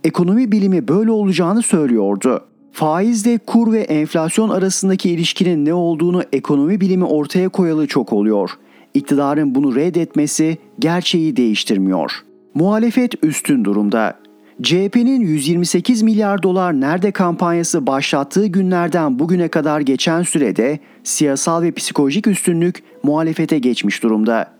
Ekonomi 0.04 0.52
bilimi 0.52 0.88
böyle 0.88 1.10
olacağını 1.10 1.62
söylüyordu. 1.62 2.44
Faizle 2.72 3.38
kur 3.38 3.72
ve 3.72 3.80
enflasyon 3.80 4.48
arasındaki 4.48 5.10
ilişkinin 5.10 5.64
ne 5.64 5.74
olduğunu 5.74 6.22
ekonomi 6.32 6.80
bilimi 6.80 7.04
ortaya 7.04 7.48
koyalı 7.48 7.86
çok 7.86 8.12
oluyor. 8.12 8.50
İktidarın 8.94 9.54
bunu 9.54 9.74
reddetmesi 9.74 10.58
gerçeği 10.78 11.36
değiştirmiyor. 11.36 12.12
Muhalefet 12.54 13.24
üstün 13.24 13.64
durumda. 13.64 14.18
CHP'nin 14.62 15.20
128 15.20 16.02
milyar 16.02 16.42
dolar 16.42 16.80
nerede 16.80 17.10
kampanyası 17.10 17.86
başlattığı 17.86 18.46
günlerden 18.46 19.18
bugüne 19.18 19.48
kadar 19.48 19.80
geçen 19.80 20.22
sürede 20.22 20.78
siyasal 21.04 21.62
ve 21.62 21.72
psikolojik 21.72 22.26
üstünlük 22.26 22.82
muhalefete 23.02 23.58
geçmiş 23.58 24.02
durumda. 24.02 24.50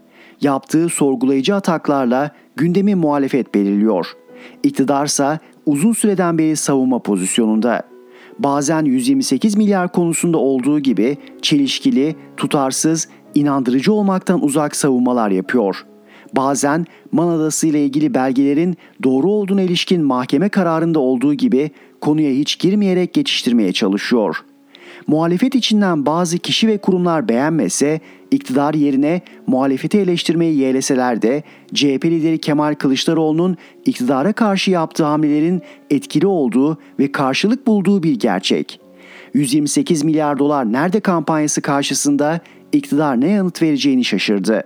Yaptığı 0.40 0.88
sorgulayıcı 0.88 1.54
ataklarla 1.54 2.30
gündemi 2.56 2.94
muhalefet 2.94 3.54
belirliyor. 3.54 4.06
İktidarsa 4.62 5.38
uzun 5.66 5.92
süreden 5.92 6.38
beri 6.38 6.56
savunma 6.56 6.98
pozisyonunda. 6.98 7.82
Bazen 8.38 8.84
128 8.84 9.56
milyar 9.56 9.92
konusunda 9.92 10.38
olduğu 10.38 10.80
gibi 10.80 11.18
çelişkili, 11.42 12.16
tutarsız, 12.36 13.08
inandırıcı 13.34 13.92
olmaktan 13.92 14.44
uzak 14.44 14.76
savunmalar 14.76 15.30
yapıyor.'' 15.30 15.94
bazen 16.36 16.86
Man 17.12 17.28
Adası 17.28 17.66
ile 17.66 17.84
ilgili 17.84 18.14
belgelerin 18.14 18.76
doğru 19.02 19.30
olduğuna 19.30 19.62
ilişkin 19.62 20.02
mahkeme 20.04 20.48
kararında 20.48 20.98
olduğu 20.98 21.34
gibi 21.34 21.70
konuya 22.00 22.30
hiç 22.30 22.58
girmeyerek 22.58 23.12
geçiştirmeye 23.12 23.72
çalışıyor. 23.72 24.44
Muhalefet 25.06 25.54
içinden 25.54 26.06
bazı 26.06 26.38
kişi 26.38 26.68
ve 26.68 26.78
kurumlar 26.78 27.28
beğenmese, 27.28 28.00
iktidar 28.30 28.74
yerine 28.74 29.20
muhalefeti 29.46 29.98
eleştirmeyi 29.98 30.56
yeğleseler 30.56 31.22
de 31.22 31.42
CHP 31.74 32.04
lideri 32.04 32.38
Kemal 32.38 32.74
Kılıçdaroğlu'nun 32.74 33.56
iktidara 33.84 34.32
karşı 34.32 34.70
yaptığı 34.70 35.04
hamlelerin 35.04 35.62
etkili 35.90 36.26
olduğu 36.26 36.78
ve 36.98 37.12
karşılık 37.12 37.66
bulduğu 37.66 38.02
bir 38.02 38.18
gerçek. 38.18 38.80
128 39.34 40.04
milyar 40.04 40.38
dolar 40.38 40.72
nerede 40.72 41.00
kampanyası 41.00 41.60
karşısında 41.60 42.40
iktidar 42.76 43.20
ne 43.20 43.30
yanıt 43.30 43.62
vereceğini 43.62 44.04
şaşırdı. 44.04 44.64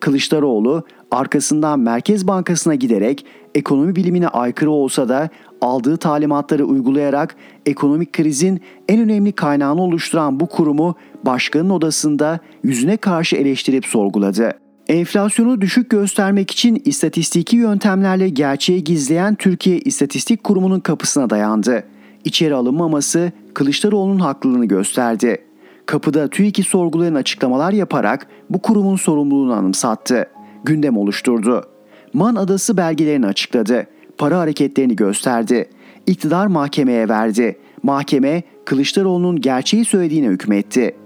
Kılıçdaroğlu 0.00 0.82
arkasından 1.10 1.80
Merkez 1.80 2.26
Bankası'na 2.26 2.74
giderek 2.74 3.26
ekonomi 3.54 3.96
bilimine 3.96 4.28
aykırı 4.28 4.70
olsa 4.70 5.08
da 5.08 5.28
aldığı 5.60 5.96
talimatları 5.96 6.64
uygulayarak 6.64 7.36
ekonomik 7.66 8.12
krizin 8.12 8.60
en 8.88 9.00
önemli 9.00 9.32
kaynağını 9.32 9.82
oluşturan 9.82 10.40
bu 10.40 10.46
kurumu 10.46 10.94
başkanın 11.24 11.70
odasında 11.70 12.40
yüzüne 12.64 12.96
karşı 12.96 13.36
eleştirip 13.36 13.86
sorguladı. 13.86 14.52
Enflasyonu 14.88 15.60
düşük 15.60 15.90
göstermek 15.90 16.50
için 16.50 16.82
istatistiki 16.84 17.56
yöntemlerle 17.56 18.28
gerçeği 18.28 18.84
gizleyen 18.84 19.34
Türkiye 19.34 19.78
İstatistik 19.78 20.44
Kurumu'nun 20.44 20.80
kapısına 20.80 21.30
dayandı. 21.30 21.84
İçeri 22.24 22.54
alınmaması 22.54 23.32
Kılıçdaroğlu'nun 23.54 24.18
haklılığını 24.18 24.66
gösterdi. 24.66 25.38
Kapıda 25.86 26.28
TÜİK'i 26.28 26.62
sorgulayan 26.62 27.14
açıklamalar 27.14 27.72
yaparak 27.72 28.26
bu 28.50 28.62
kurumun 28.62 28.96
sorumluluğunu 28.96 29.52
anımsattı 29.52 30.26
gündem 30.64 30.96
oluşturdu. 30.96 31.64
Man 32.12 32.34
Adası 32.34 32.76
belgelerini 32.76 33.26
açıkladı. 33.26 33.86
Para 34.18 34.38
hareketlerini 34.38 34.96
gösterdi. 34.96 35.70
İktidar 36.06 36.46
mahkemeye 36.46 37.08
verdi. 37.08 37.58
Mahkeme 37.82 38.42
Kılıçdaroğlu'nun 38.64 39.40
gerçeği 39.40 39.84
söylediğine 39.84 40.26
hükmetti. 40.26 40.96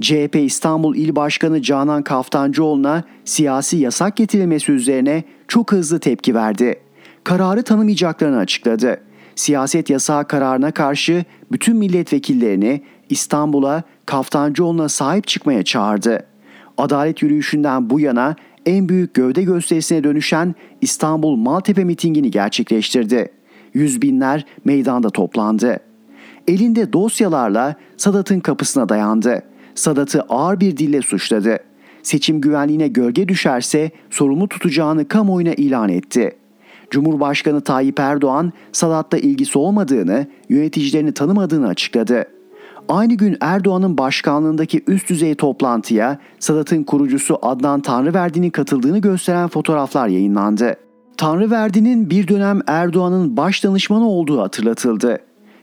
CHP 0.00 0.36
İstanbul 0.36 0.96
İl 0.96 1.16
Başkanı 1.16 1.62
Canan 1.62 2.02
Kaftancıoğlu'na 2.02 3.04
siyasi 3.24 3.76
yasak 3.76 4.16
getirilmesi 4.16 4.72
üzerine 4.72 5.24
çok 5.48 5.72
hızlı 5.72 5.98
tepki 5.98 6.34
verdi. 6.34 6.80
Kararı 7.24 7.62
tanımayacaklarını 7.62 8.38
açıkladı. 8.38 9.00
Siyaset 9.34 9.90
yasağı 9.90 10.28
kararına 10.28 10.70
karşı 10.70 11.24
bütün 11.52 11.76
milletvekillerini 11.76 12.82
İstanbul'a 13.10 13.82
Kaftancıoğlu'na 14.06 14.88
sahip 14.88 15.26
çıkmaya 15.26 15.62
çağırdı. 15.62 16.26
Adalet 16.78 17.22
yürüyüşünden 17.22 17.90
bu 17.90 18.00
yana 18.00 18.36
en 18.66 18.88
büyük 18.88 19.14
gövde 19.14 19.42
gösterisine 19.42 20.04
dönüşen 20.04 20.54
İstanbul 20.80 21.36
Maltepe 21.36 21.84
mitingini 21.84 22.30
gerçekleştirdi. 22.30 23.32
Yüz 23.74 24.02
binler 24.02 24.44
meydanda 24.64 25.10
toplandı. 25.10 25.78
Elinde 26.48 26.92
dosyalarla 26.92 27.74
Sadat'ın 27.96 28.40
kapısına 28.40 28.88
dayandı. 28.88 29.42
Sadat'ı 29.74 30.22
ağır 30.28 30.60
bir 30.60 30.76
dille 30.76 31.02
suçladı. 31.02 31.58
Seçim 32.02 32.40
güvenliğine 32.40 32.88
gölge 32.88 33.28
düşerse 33.28 33.90
sorumlu 34.10 34.48
tutacağını 34.48 35.08
kamuoyuna 35.08 35.52
ilan 35.52 35.88
etti. 35.88 36.36
Cumhurbaşkanı 36.90 37.60
Tayyip 37.60 38.00
Erdoğan 38.00 38.52
Sadat'la 38.72 39.18
ilgisi 39.18 39.58
olmadığını, 39.58 40.26
yöneticilerini 40.48 41.12
tanımadığını 41.12 41.68
açıkladı. 41.68 42.35
Aynı 42.88 43.14
gün 43.14 43.36
Erdoğan'ın 43.40 43.98
başkanlığındaki 43.98 44.82
üst 44.86 45.10
düzey 45.10 45.34
toplantıya 45.34 46.18
Sadat'ın 46.38 46.84
kurucusu 46.84 47.38
Adnan 47.42 47.80
Tanrıverdi'nin 47.80 48.50
katıldığını 48.50 48.98
gösteren 48.98 49.48
fotoğraflar 49.48 50.08
yayınlandı. 50.08 50.74
Tanrıverdi'nin 51.16 52.10
bir 52.10 52.28
dönem 52.28 52.60
Erdoğan'ın 52.66 53.36
baş 53.36 53.64
danışmanı 53.64 54.08
olduğu 54.08 54.40
hatırlatıldı. 54.40 55.18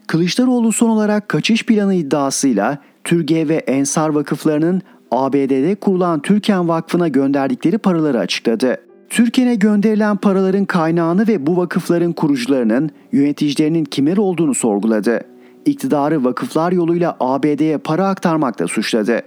Kılıçdaroğlu 0.07 0.71
son 0.71 0.89
olarak 0.89 1.29
kaçış 1.29 1.65
planı 1.65 1.93
iddiasıyla 1.93 2.77
Türkiye 3.03 3.49
ve 3.49 3.55
Ensar 3.55 4.09
vakıflarının 4.09 4.81
ABD'de 5.11 5.75
kurulan 5.75 6.21
Türken 6.21 6.67
Vakfı'na 6.67 7.07
gönderdikleri 7.07 7.77
paraları 7.77 8.19
açıkladı. 8.19 8.77
Türkiye'ne 9.09 9.55
gönderilen 9.55 10.17
paraların 10.17 10.65
kaynağını 10.65 11.27
ve 11.27 11.47
bu 11.47 11.57
vakıfların 11.57 12.13
kurucularının, 12.13 12.89
yöneticilerinin 13.11 13.85
kimler 13.85 14.17
olduğunu 14.17 14.53
sorguladı. 14.53 15.32
İktidarı 15.65 16.23
vakıflar 16.23 16.71
yoluyla 16.71 17.17
ABD'ye 17.19 17.77
para 17.77 18.07
aktarmakla 18.07 18.67
suçladı. 18.67 19.21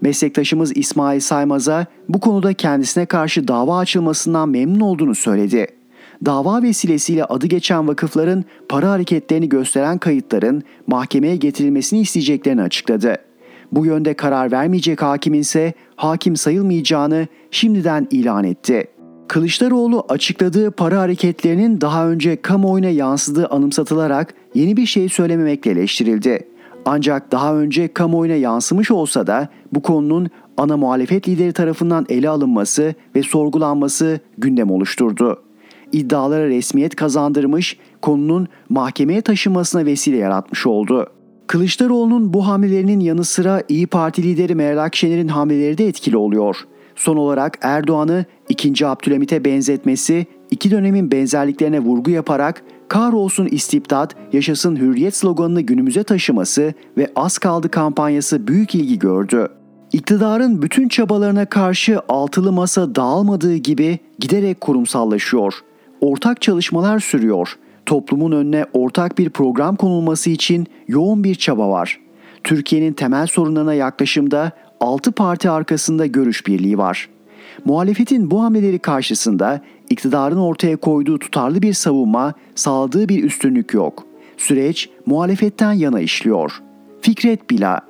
Meslektaşımız 0.00 0.76
İsmail 0.76 1.20
Saymaz'a 1.20 1.86
bu 2.08 2.20
konuda 2.20 2.52
kendisine 2.52 3.06
karşı 3.06 3.48
dava 3.48 3.78
açılmasından 3.78 4.48
memnun 4.48 4.80
olduğunu 4.80 5.14
söyledi. 5.14 5.66
Dava 6.24 6.62
vesilesiyle 6.62 7.24
adı 7.24 7.46
geçen 7.46 7.88
vakıfların 7.88 8.44
para 8.68 8.90
hareketlerini 8.90 9.48
gösteren 9.48 9.98
kayıtların 9.98 10.62
mahkemeye 10.86 11.36
getirilmesini 11.36 12.00
isteyeceklerini 12.00 12.62
açıkladı. 12.62 13.16
Bu 13.72 13.86
yönde 13.86 14.14
karar 14.14 14.52
vermeyecek 14.52 15.02
hakimin 15.02 15.40
ise 15.40 15.72
hakim 15.96 16.36
sayılmayacağını 16.36 17.26
şimdiden 17.50 18.08
ilan 18.10 18.44
etti. 18.44 18.86
Kılıçdaroğlu 19.28 20.04
açıkladığı 20.08 20.70
para 20.70 21.00
hareketlerinin 21.00 21.80
daha 21.80 22.08
önce 22.08 22.42
kamuoyuna 22.42 22.88
yansıdığı 22.88 23.46
anımsatılarak 23.46 24.34
yeni 24.54 24.76
bir 24.76 24.86
şey 24.86 25.08
söylememekle 25.08 25.70
eleştirildi. 25.70 26.48
Ancak 26.86 27.32
daha 27.32 27.56
önce 27.56 27.92
kamuoyuna 27.94 28.36
yansımış 28.36 28.90
olsa 28.90 29.26
da 29.26 29.48
bu 29.72 29.82
konunun 29.82 30.28
ana 30.56 30.76
muhalefet 30.76 31.28
lideri 31.28 31.52
tarafından 31.52 32.06
ele 32.08 32.28
alınması 32.28 32.94
ve 33.16 33.22
sorgulanması 33.22 34.20
gündem 34.38 34.70
oluşturdu. 34.70 35.42
İddialara 35.92 36.48
resmiyet 36.48 36.96
kazandırmış, 36.96 37.78
konunun 38.02 38.48
mahkemeye 38.68 39.20
taşınmasına 39.20 39.84
vesile 39.84 40.16
yaratmış 40.16 40.66
oldu. 40.66 41.06
Kılıçdaroğlu'nun 41.46 42.34
bu 42.34 42.46
hamlelerinin 42.46 43.00
yanı 43.00 43.24
sıra 43.24 43.62
İyi 43.68 43.86
Parti 43.86 44.22
lideri 44.22 44.54
Meral 44.54 44.84
Akşener'in 44.84 45.28
hamleleri 45.28 45.78
de 45.78 45.86
etkili 45.86 46.16
oluyor. 46.16 46.56
Son 46.96 47.16
olarak 47.16 47.58
Erdoğan'ı 47.62 48.24
2. 48.48 48.86
Abdülhamit'e 48.86 49.44
benzetmesi, 49.44 50.26
iki 50.50 50.70
dönemin 50.70 51.10
benzerliklerine 51.10 51.80
vurgu 51.80 52.10
yaparak 52.10 52.64
kahrolsun 52.88 53.46
istibdat, 53.46 54.16
yaşasın 54.32 54.76
hürriyet 54.76 55.16
sloganını 55.16 55.60
günümüze 55.60 56.04
taşıması 56.04 56.74
ve 56.96 57.12
az 57.16 57.38
kaldı 57.38 57.70
kampanyası 57.70 58.46
büyük 58.46 58.74
ilgi 58.74 58.98
gördü. 58.98 59.48
İktidarın 59.92 60.62
bütün 60.62 60.88
çabalarına 60.88 61.46
karşı 61.46 62.00
altılı 62.08 62.52
masa 62.52 62.94
dağılmadığı 62.94 63.56
gibi 63.56 63.98
giderek 64.18 64.60
kurumsallaşıyor. 64.60 65.54
Ortak 66.00 66.42
çalışmalar 66.42 66.98
sürüyor. 66.98 67.56
Toplumun 67.86 68.32
önüne 68.32 68.64
ortak 68.72 69.18
bir 69.18 69.30
program 69.30 69.76
konulması 69.76 70.30
için 70.30 70.66
yoğun 70.88 71.24
bir 71.24 71.34
çaba 71.34 71.70
var. 71.70 72.00
Türkiye'nin 72.44 72.92
temel 72.92 73.26
sorunlarına 73.26 73.74
yaklaşımda 73.74 74.52
6 74.80 75.12
parti 75.12 75.50
arkasında 75.50 76.06
görüş 76.06 76.46
birliği 76.46 76.78
var. 76.78 77.08
Muhalefetin 77.64 78.30
bu 78.30 78.42
hamleleri 78.42 78.78
karşısında 78.78 79.60
iktidarın 79.90 80.36
ortaya 80.36 80.76
koyduğu 80.76 81.18
tutarlı 81.18 81.62
bir 81.62 81.72
savunma, 81.72 82.34
sağladığı 82.54 83.08
bir 83.08 83.24
üstünlük 83.24 83.74
yok. 83.74 84.04
Süreç 84.36 84.90
muhalefetten 85.06 85.72
yana 85.72 86.00
işliyor. 86.00 86.62
Fikret 87.00 87.50
Bila 87.50 87.80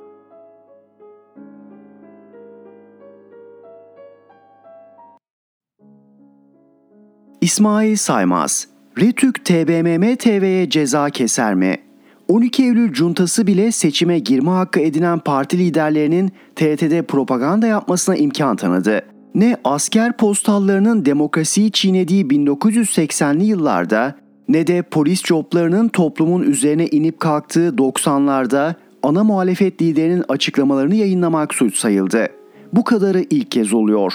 İsmail 7.41 7.95
Saymaz 7.95 8.67
Retük 8.99 9.45
TBMM 9.45 10.15
TV'ye 10.15 10.69
ceza 10.69 11.09
keser 11.09 11.55
mi? 11.55 11.84
12 12.27 12.63
Eylül 12.63 12.93
cuntası 12.93 13.47
bile 13.47 13.71
seçime 13.71 14.19
girme 14.19 14.51
hakkı 14.51 14.79
edinen 14.79 15.19
parti 15.19 15.57
liderlerinin 15.57 16.31
TRT'de 16.55 17.01
propaganda 17.01 17.67
yapmasına 17.67 18.15
imkan 18.15 18.55
tanıdı. 18.55 19.01
Ne 19.35 19.57
asker 19.63 20.17
postallarının 20.17 21.05
demokrasiyi 21.05 21.71
çiğnediği 21.71 22.25
1980'li 22.25 23.45
yıllarda 23.45 24.15
ne 24.49 24.67
de 24.67 24.81
polis 24.81 25.23
coplarının 25.23 25.87
toplumun 25.87 26.43
üzerine 26.43 26.87
inip 26.87 27.19
kalktığı 27.19 27.69
90'larda 27.69 28.73
ana 29.03 29.23
muhalefet 29.23 29.81
liderinin 29.81 30.23
açıklamalarını 30.27 30.95
yayınlamak 30.95 31.53
suç 31.53 31.77
sayıldı. 31.77 32.27
Bu 32.73 32.83
kadarı 32.83 33.25
ilk 33.29 33.51
kez 33.51 33.73
oluyor. 33.73 34.13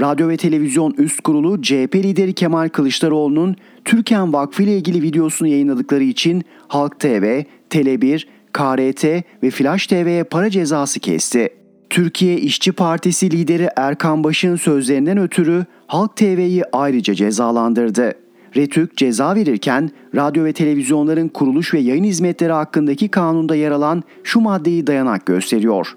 Radyo 0.00 0.28
ve 0.28 0.36
Televizyon 0.36 0.94
Üst 0.98 1.20
Kurulu 1.20 1.62
CHP 1.62 1.94
lideri 1.94 2.32
Kemal 2.32 2.68
Kılıçdaroğlu'nun 2.68 3.56
Türkan 3.88 4.32
Vakfı 4.32 4.62
ile 4.62 4.76
ilgili 4.76 5.02
videosunu 5.02 5.48
yayınladıkları 5.48 6.04
için 6.04 6.44
Halk 6.68 7.00
TV, 7.00 7.42
Tele1, 7.70 8.26
KRT 8.52 9.04
ve 9.42 9.50
Flash 9.50 9.86
TV'ye 9.86 10.24
para 10.24 10.50
cezası 10.50 11.00
kesti. 11.00 11.48
Türkiye 11.90 12.36
İşçi 12.36 12.72
Partisi 12.72 13.30
lideri 13.30 13.68
Erkan 13.76 14.24
Baş'ın 14.24 14.56
sözlerinden 14.56 15.18
ötürü 15.18 15.66
Halk 15.86 16.16
TV'yi 16.16 16.62
ayrıca 16.72 17.14
cezalandırdı. 17.14 18.12
Retük 18.56 18.96
ceza 18.96 19.34
verirken 19.34 19.90
radyo 20.14 20.44
ve 20.44 20.52
televizyonların 20.52 21.28
kuruluş 21.28 21.74
ve 21.74 21.78
yayın 21.78 22.04
hizmetleri 22.04 22.52
hakkındaki 22.52 23.08
kanunda 23.08 23.54
yer 23.54 23.70
alan 23.70 24.02
şu 24.24 24.40
maddeyi 24.40 24.86
dayanak 24.86 25.26
gösteriyor 25.26 25.96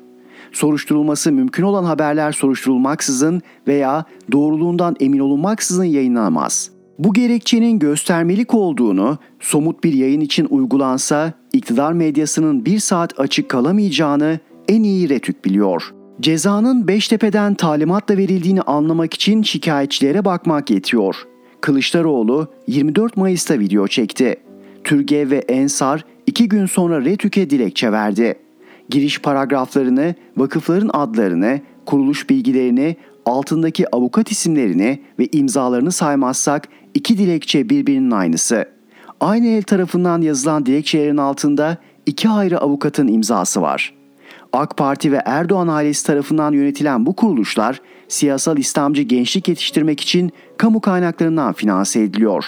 soruşturulması 0.52 1.32
mümkün 1.32 1.64
olan 1.64 1.84
haberler 1.84 2.32
soruşturulmaksızın 2.32 3.42
veya 3.68 4.06
doğruluğundan 4.32 4.96
emin 5.00 5.20
olunmaksızın 5.20 5.84
yayınlanamaz. 5.84 6.81
Bu 7.00 7.14
gerekçenin 7.14 7.80
göstermelik 7.80 8.54
olduğunu, 8.54 9.18
somut 9.40 9.84
bir 9.84 9.94
yayın 9.94 10.22
için 10.22 10.48
uygulansa 10.50 11.34
iktidar 11.54 11.94
medyasının 11.94 12.66
bir 12.66 12.80
saat 12.80 13.20
açık 13.20 13.50
kalamayacağını 13.50 14.40
en 14.68 14.84
iyi 14.84 15.10
Retük 15.10 15.46
biliyor. 15.46 15.94
Cezanın 16.22 16.88
Beştepe'den 16.88 17.54
talimatla 17.54 18.18
verildiğini 18.18 18.62
anlamak 18.62 19.14
için 19.14 19.42
şikayetçilere 19.42 20.26
bakmak 20.26 20.70
yetiyor. 20.70 21.16
Kılıçdaroğlu 21.62 22.48
24 22.68 23.18
Mayıs'ta 23.18 23.60
video 23.60 23.88
çekti. 23.88 24.36
Türge 24.84 25.30
ve 25.30 25.38
Ensar 25.38 26.06
iki 26.28 26.50
gün 26.50 26.66
sonra 26.66 27.06
Retük'e 27.06 27.50
dilekçe 27.50 27.92
verdi 27.92 28.36
giriş 28.92 29.22
paragraflarını, 29.22 30.16
vakıfların 30.38 30.90
adlarını, 30.94 31.60
kuruluş 31.86 32.30
bilgilerini, 32.30 32.96
altındaki 33.26 33.96
avukat 33.96 34.32
isimlerini 34.32 35.00
ve 35.20 35.28
imzalarını 35.32 35.92
saymazsak 35.92 36.68
iki 36.94 37.18
dilekçe 37.18 37.70
birbirinin 37.70 38.12
aynısı. 38.12 38.66
Aynı 39.20 39.48
el 39.48 39.64
tarafından 39.64 40.22
yazılan 40.22 40.66
dilekçelerin 40.66 41.18
altında 41.18 41.78
iki 42.06 42.30
ayrı 42.30 42.60
avukatın 42.60 43.08
imzası 43.08 43.62
var. 43.62 43.94
AK 44.54 44.78
Parti 44.78 45.12
ve 45.12 45.22
Erdoğan 45.26 45.68
ailesi 45.68 46.06
tarafından 46.06 46.54
yönetilen 46.54 47.06
bu 47.06 47.16
kuruluşlar 47.16 47.82
siyasal 48.08 48.58
İslamcı 48.58 49.02
gençlik 49.02 49.48
yetiştirmek 49.48 50.00
için 50.00 50.32
kamu 50.58 50.82
kaynaklarından 50.82 51.54
finanse 51.54 52.02
ediliyor. 52.02 52.46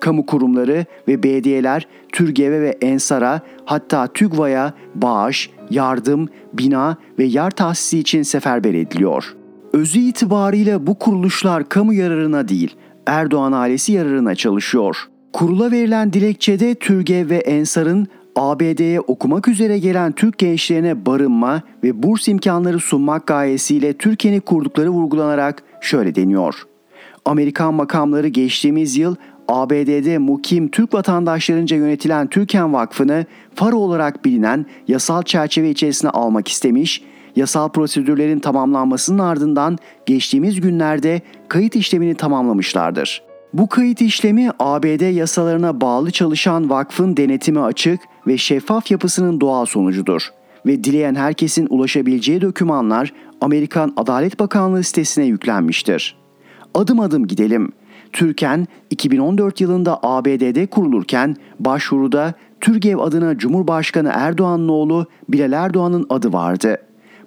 Kamu 0.00 0.26
kurumları 0.26 0.84
ve 1.08 1.22
belediyeler 1.22 1.86
TÜRGEV'e 2.12 2.60
ve 2.60 2.78
ENSAR'a 2.82 3.40
hatta 3.64 4.06
TÜGVA'ya 4.06 4.74
bağış, 4.94 5.50
yardım, 5.70 6.28
bina 6.52 6.96
ve 7.18 7.24
yer 7.24 7.50
tahsisi 7.50 7.98
için 7.98 8.22
seferber 8.22 8.74
ediliyor. 8.74 9.34
Özü 9.72 9.98
itibariyle 9.98 10.86
bu 10.86 10.98
kuruluşlar 10.98 11.68
kamu 11.68 11.94
yararına 11.94 12.48
değil, 12.48 12.76
Erdoğan 13.06 13.52
ailesi 13.52 13.92
yararına 13.92 14.34
çalışıyor. 14.34 14.96
Kurula 15.32 15.70
verilen 15.70 16.12
dilekçede 16.12 16.74
Türge 16.74 17.28
ve 17.28 17.36
Ensar'ın 17.36 18.06
ABD'ye 18.36 19.00
okumak 19.00 19.48
üzere 19.48 19.78
gelen 19.78 20.12
Türk 20.12 20.38
gençlerine 20.38 21.06
barınma 21.06 21.62
ve 21.84 22.02
burs 22.02 22.28
imkanları 22.28 22.80
sunmak 22.80 23.26
gayesiyle 23.26 23.92
Türkiye'ni 23.92 24.40
kurdukları 24.40 24.90
vurgulanarak 24.90 25.62
şöyle 25.80 26.14
deniyor. 26.14 26.54
Amerikan 27.24 27.74
makamları 27.74 28.28
geçtiğimiz 28.28 28.96
yıl 28.96 29.16
ABD'de 29.48 30.18
mukim 30.18 30.68
Türk 30.68 30.94
vatandaşlarınca 30.94 31.76
yönetilen 31.76 32.26
Türken 32.26 32.72
Vakfı'nı 32.72 33.24
faro 33.54 33.76
olarak 33.76 34.24
bilinen 34.24 34.66
yasal 34.88 35.22
çerçeve 35.22 35.70
içerisine 35.70 36.10
almak 36.10 36.48
istemiş, 36.48 37.02
yasal 37.36 37.68
prosedürlerin 37.68 38.38
tamamlanmasının 38.38 39.18
ardından 39.18 39.78
geçtiğimiz 40.06 40.60
günlerde 40.60 41.20
kayıt 41.48 41.76
işlemini 41.76 42.14
tamamlamışlardır. 42.14 43.22
Bu 43.52 43.68
kayıt 43.68 44.00
işlemi 44.00 44.50
ABD 44.58 45.14
yasalarına 45.14 45.80
bağlı 45.80 46.10
çalışan 46.10 46.70
vakfın 46.70 47.16
denetimi 47.16 47.60
açık 47.60 48.00
ve 48.26 48.38
şeffaf 48.38 48.90
yapısının 48.90 49.40
doğal 49.40 49.66
sonucudur 49.66 50.28
ve 50.66 50.84
dileyen 50.84 51.14
herkesin 51.14 51.66
ulaşabileceği 51.70 52.40
dokümanlar 52.40 53.12
Amerikan 53.40 53.92
Adalet 53.96 54.40
Bakanlığı 54.40 54.82
sitesine 54.82 55.24
yüklenmiştir. 55.24 56.16
Adım 56.74 57.00
adım 57.00 57.26
gidelim. 57.26 57.72
Türken 58.12 58.66
2014 58.90 59.60
yılında 59.60 59.98
ABD'de 60.02 60.66
kurulurken 60.66 61.36
başvuruda 61.60 62.34
Türgev 62.60 62.98
adına 62.98 63.38
Cumhurbaşkanı 63.38 64.10
Erdoğan'ın 64.14 64.68
oğlu 64.68 65.06
Bilal 65.28 65.52
Erdoğan'ın 65.52 66.06
adı 66.08 66.32
vardı. 66.32 66.78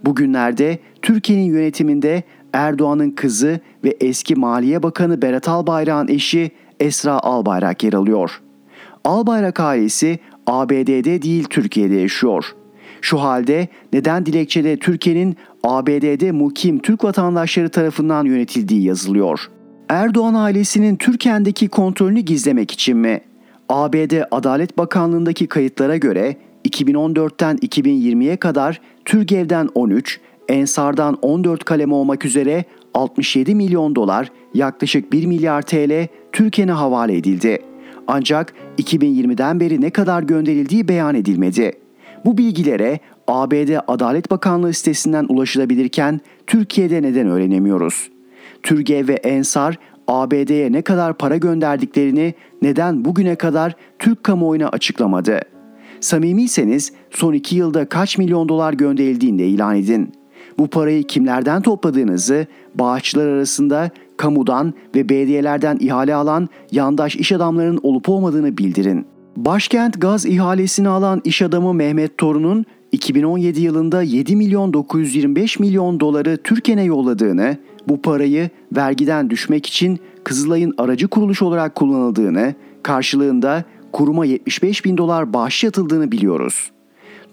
Bugünlerde 0.06 0.80
Türkiye'nin 1.02 1.44
yönetiminde 1.44 2.24
Erdoğan'ın 2.54 3.12
kızı 3.12 3.60
ve 3.84 3.98
eski 4.02 4.36
Maliye 4.36 4.84
Bakanı 4.84 5.22
Berat 5.22 5.48
Albayrak'ın 5.48 6.08
eşi 6.08 6.52
Esra 6.80 7.20
Albayrak 7.20 7.84
yer 7.84 7.94
alıyor. 7.94 8.42
Albayrak 9.04 9.60
ailesi 9.60 10.20
ABD'de 10.48 11.22
değil 11.22 11.44
Türkiye'de 11.44 11.96
yaşıyor. 11.96 12.46
Şu 13.02 13.22
halde 13.22 13.68
neden 13.94 14.26
dilekçede 14.26 14.78
Türkiye'nin 14.78 15.38
ABD'de 15.64 16.32
mukim 16.32 16.80
Türk 16.80 17.04
vatandaşları 17.04 17.70
tarafından 17.70 18.26
yönetildiği 18.26 18.84
yazılıyor. 18.84 19.40
Erdoğan 19.90 20.34
ailesinin 20.34 20.96
Türkiye'deki 20.96 21.68
kontrolünü 21.68 22.20
gizlemek 22.20 22.72
için 22.72 22.98
mi? 22.98 23.22
ABD 23.70 24.24
Adalet 24.32 24.78
Bakanlığı'ndaki 24.78 25.48
kayıtlara 25.48 25.98
göre 25.98 26.36
2014'ten 26.66 27.58
2020'ye 27.58 28.38
kadar 28.38 28.82
Türgev'den 29.06 29.70
13, 29.76 30.20
Ensar'dan 30.48 31.18
14 31.22 31.64
kaleme 31.64 31.94
olmak 31.94 32.26
üzere 32.26 32.66
67 32.94 33.56
milyon 33.56 33.96
dolar 33.96 34.32
yaklaşık 34.54 35.12
1 35.14 35.26
milyar 35.26 35.62
TL 35.62 36.08
Türkiye'ne 36.32 36.72
havale 36.72 37.18
edildi. 37.18 37.60
Ancak 38.08 38.54
2020'den 38.78 39.60
beri 39.60 39.82
ne 39.82 39.90
kadar 39.90 40.24
gönderildiği 40.24 40.88
beyan 40.88 41.16
edilmedi. 41.16 41.72
Bu 42.26 42.38
bilgilere 42.38 43.00
ABD 43.28 43.80
Adalet 43.88 44.32
Bakanlığı 44.32 44.74
sitesinden 44.74 45.26
ulaşılabilirken 45.30 46.22
Türkiye'de 46.48 47.02
neden 47.02 47.28
öğrenemiyoruz? 47.28 48.10
Türgev 48.64 49.08
ve 49.08 49.14
Ensar 49.14 49.80
ABD'ye 50.08 50.72
ne 50.72 50.82
kadar 50.82 51.18
para 51.18 51.38
gönderdiklerini 51.38 52.34
neden 52.62 53.06
bugüne 53.06 53.36
kadar 53.36 53.76
Türk 54.00 54.24
kamuoyuna 54.24 54.68
açıklamadı? 54.68 55.53
Samimiyseniz 56.04 56.92
son 57.12 57.34
iki 57.34 57.56
yılda 57.56 57.86
kaç 57.86 58.18
milyon 58.18 58.50
dolar 58.50 58.74
gönderildiğini 58.74 59.40
de 59.40 59.48
ilan 59.48 59.76
edin. 59.76 60.14
Bu 60.58 60.68
parayı 60.68 61.04
kimlerden 61.04 61.62
topladığınızı, 61.62 62.48
bağışçılar 62.76 63.28
arasında 63.28 63.92
kamudan 64.18 64.74
ve 64.96 65.10
belediyelerden 65.10 65.78
ihale 65.80 66.16
alan 66.16 66.50
yandaş 66.72 67.16
iş 67.16 67.32
adamlarının 67.32 67.80
olup 67.84 68.10
olmadığını 68.10 68.58
bildirin. 68.58 69.06
Başkent 69.38 70.02
gaz 70.02 70.26
ihalesini 70.26 70.90
alan 70.90 71.22
iş 71.24 71.42
adamı 71.42 71.74
Mehmet 71.74 72.18
Torun'un 72.18 72.66
2017 72.92 73.62
yılında 73.62 74.02
7 74.02 74.36
milyon 74.36 74.74
925 74.74 75.60
milyon 75.60 76.00
doları 76.00 76.38
Türkiye'ne 76.44 76.84
yolladığını, 76.84 77.58
bu 77.88 78.02
parayı 78.02 78.50
vergiden 78.76 79.30
düşmek 79.30 79.66
için 79.66 80.00
Kızılay'ın 80.24 80.74
aracı 80.78 81.08
kuruluş 81.08 81.42
olarak 81.42 81.76
kullanıldığını, 81.76 82.54
karşılığında 82.84 83.64
kuruma 83.94 84.26
75 84.26 84.86
bin 84.86 84.98
dolar 84.98 85.34
bağış 85.34 85.64
yatıldığını 85.64 86.12
biliyoruz. 86.12 86.72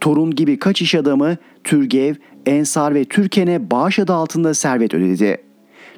Torun 0.01 0.31
gibi 0.31 0.59
kaç 0.59 0.83
iş 0.83 0.95
adamı 0.95 1.37
Türgev, 1.65 2.15
Ensar 2.47 2.95
ve 2.95 3.05
Türken'e 3.05 3.71
bağış 3.71 3.99
adı 3.99 4.13
altında 4.13 4.55
servet 4.55 4.95
ödedi. 4.95 5.37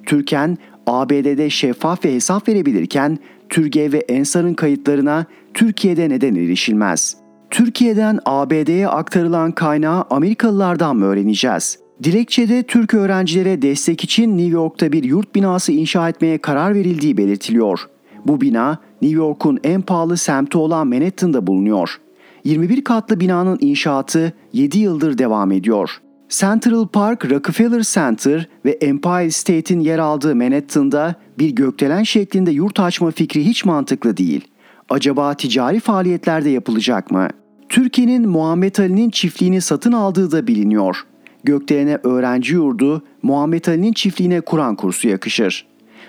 Türken, 0.07 0.59
ABD'de 0.87 1.51
şeffaf 1.51 2.05
ve 2.05 2.15
hesap 2.15 2.49
verebilirken 2.49 3.19
Türgev 3.49 3.93
ve 3.93 3.99
Ensar'ın 3.99 4.55
kayıtlarına 4.55 5.27
Türkiye'de 5.55 6.09
neden 6.09 6.35
erişilmez? 6.35 7.17
Türkiye'den 7.51 8.19
ABD'ye 8.25 8.89
aktarılan 8.89 9.53
kaynağı 9.53 10.05
Amerikalılardan 10.11 10.97
mı 10.97 11.05
öğreneceğiz? 11.05 11.79
Dilekçede 12.03 12.63
Türk 12.63 12.95
öğrencilere 12.95 13.63
destek 13.63 14.05
için 14.05 14.39
New 14.39 14.53
York'ta 14.53 14.93
bir 14.93 15.05
yurt 15.05 15.35
binası 15.35 15.73
inşa 15.73 16.09
etmeye 16.09 16.39
karar 16.39 16.75
verildiği 16.75 17.17
belirtiliyor. 17.17 17.81
Bu 18.27 18.41
bina 18.41 18.79
New 19.03 19.17
York'un 19.17 19.59
en 19.65 19.83
pahalı 19.83 20.17
semti 20.17 20.59
olan 20.59 20.87
Manhattan'da 20.87 21.47
bulunuyor. 21.47 22.01
21 22.45 22.85
katlı 22.85 23.21
binanın 23.21 23.59
inşaatı 23.61 24.33
7 24.53 24.79
yıldır 24.79 25.19
devam 25.19 25.53
ediyor. 25.53 26.01
Central 26.29 26.87
Park, 26.87 27.31
Rockefeller 27.31 27.83
Center 27.83 28.49
ve 28.65 28.71
Empire 28.71 29.31
State'in 29.31 29.81
yer 29.81 29.99
aldığı 29.99 30.37
Manhattan'da 30.37 31.15
bir 31.39 31.51
gökdelen 31.51 32.03
şeklinde 32.03 32.51
yurt 32.51 32.81
açma 32.81 33.11
fikri 33.11 33.47
hiç 33.47 33.65
mantıklı 33.65 34.17
değil. 34.17 34.49
Acaba 34.91 35.35
ticari 35.35 35.81
faaliyetlerde 35.81 36.51
yapılacak 36.51 37.11
mı? 37.11 37.29
Türkiye'nin 37.69 38.29
Muhammed 38.29 38.77
Ali'nin 38.77 39.11
çiftliğini 39.11 39.61
satın 39.61 39.93
aldığı 39.93 40.31
da 40.31 40.47
biliniyor. 40.47 41.07
Gökdelen'e 41.45 41.99
öğrenci 42.03 42.55
yurdu, 42.55 43.03
Muhammed 43.23 43.67
Ali'nin 43.67 43.93
çiftliğine 43.93 44.41
Kur'an 44.41 44.77
kursu 44.77 45.09
yakışır. 45.09 45.67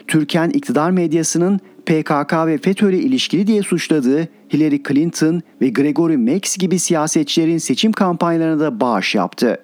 Türken 0.07 0.49
iktidar 0.49 0.91
medyasının 0.91 1.59
PKK 1.85 2.33
ve 2.47 2.57
FETÖ 2.57 2.91
ile 2.91 2.97
ilişkili 2.97 3.47
diye 3.47 3.61
suçladığı 3.61 4.27
Hillary 4.53 4.83
Clinton 4.87 5.41
ve 5.61 5.69
Gregory 5.69 6.17
Max 6.17 6.57
gibi 6.57 6.79
siyasetçilerin 6.79 7.57
seçim 7.57 7.91
kampanyalarına 7.91 8.59
da 8.59 8.79
bağış 8.79 9.15
yaptı. 9.15 9.57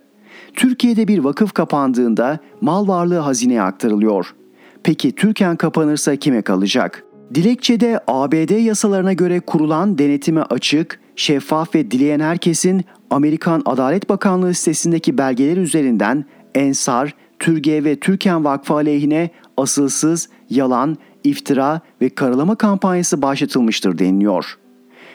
Türkiye'de 0.53 1.07
bir 1.07 1.19
vakıf 1.19 1.53
kapandığında 1.53 2.39
mal 2.61 2.87
varlığı 2.87 3.17
hazineye 3.17 3.61
aktarılıyor. 3.61 4.35
Peki 4.83 5.11
Türken 5.11 5.55
kapanırsa 5.55 6.15
kime 6.15 6.41
kalacak? 6.41 7.03
Dilekçede 7.33 7.99
ABD 8.07 8.65
yasalarına 8.65 9.13
göre 9.13 9.39
kurulan 9.39 9.97
denetime 9.97 10.41
açık, 10.41 10.99
şeffaf 11.15 11.75
ve 11.75 11.91
dileyen 11.91 12.19
herkesin 12.19 12.83
Amerikan 13.09 13.61
Adalet 13.65 14.09
Bakanlığı 14.09 14.53
sitesindeki 14.53 15.17
belgeler 15.17 15.57
üzerinden 15.57 16.25
Ensar, 16.55 17.15
Türge 17.39 17.83
ve 17.83 17.95
Türken 17.95 18.45
Vakfı 18.45 18.73
aleyhine 18.73 19.29
asılsız, 19.57 20.29
yalan, 20.49 20.97
iftira 21.23 21.81
ve 22.01 22.09
karalama 22.09 22.55
kampanyası 22.55 23.21
başlatılmıştır 23.21 23.97
deniliyor. 23.97 24.57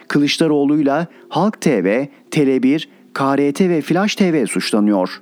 Kılıçdaroğlu'yla 0.08 1.06
Halk 1.28 1.60
TV, 1.60 2.04
Tele1, 2.30 2.86
KRT 3.14 3.60
ve 3.60 3.80
Flash 3.80 4.14
TV 4.14 4.46
suçlanıyor. 4.46 5.20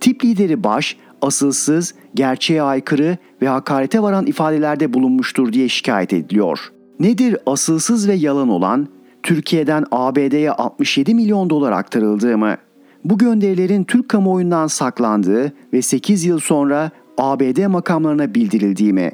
Tip 0.00 0.24
lideri 0.24 0.64
Baş, 0.64 0.96
asılsız, 1.22 1.94
gerçeğe 2.14 2.62
aykırı 2.62 3.18
ve 3.42 3.48
hakarete 3.48 4.02
varan 4.02 4.26
ifadelerde 4.26 4.92
bulunmuştur 4.92 5.52
diye 5.52 5.68
şikayet 5.68 6.12
ediliyor. 6.12 6.72
Nedir 7.00 7.36
asılsız 7.46 8.08
ve 8.08 8.14
yalan 8.14 8.48
olan? 8.48 8.88
Türkiye'den 9.22 9.84
ABD'ye 9.90 10.50
67 10.50 11.14
milyon 11.14 11.50
dolar 11.50 11.72
aktarıldığı 11.72 12.38
mı? 12.38 12.56
Bu 13.04 13.18
gönderilerin 13.18 13.84
Türk 13.84 14.08
kamuoyundan 14.08 14.66
saklandığı 14.66 15.52
ve 15.72 15.82
8 15.82 16.24
yıl 16.24 16.38
sonra 16.38 16.90
ABD 17.18 17.66
makamlarına 17.66 18.34
bildirildiği 18.34 18.92
mi? 18.92 19.10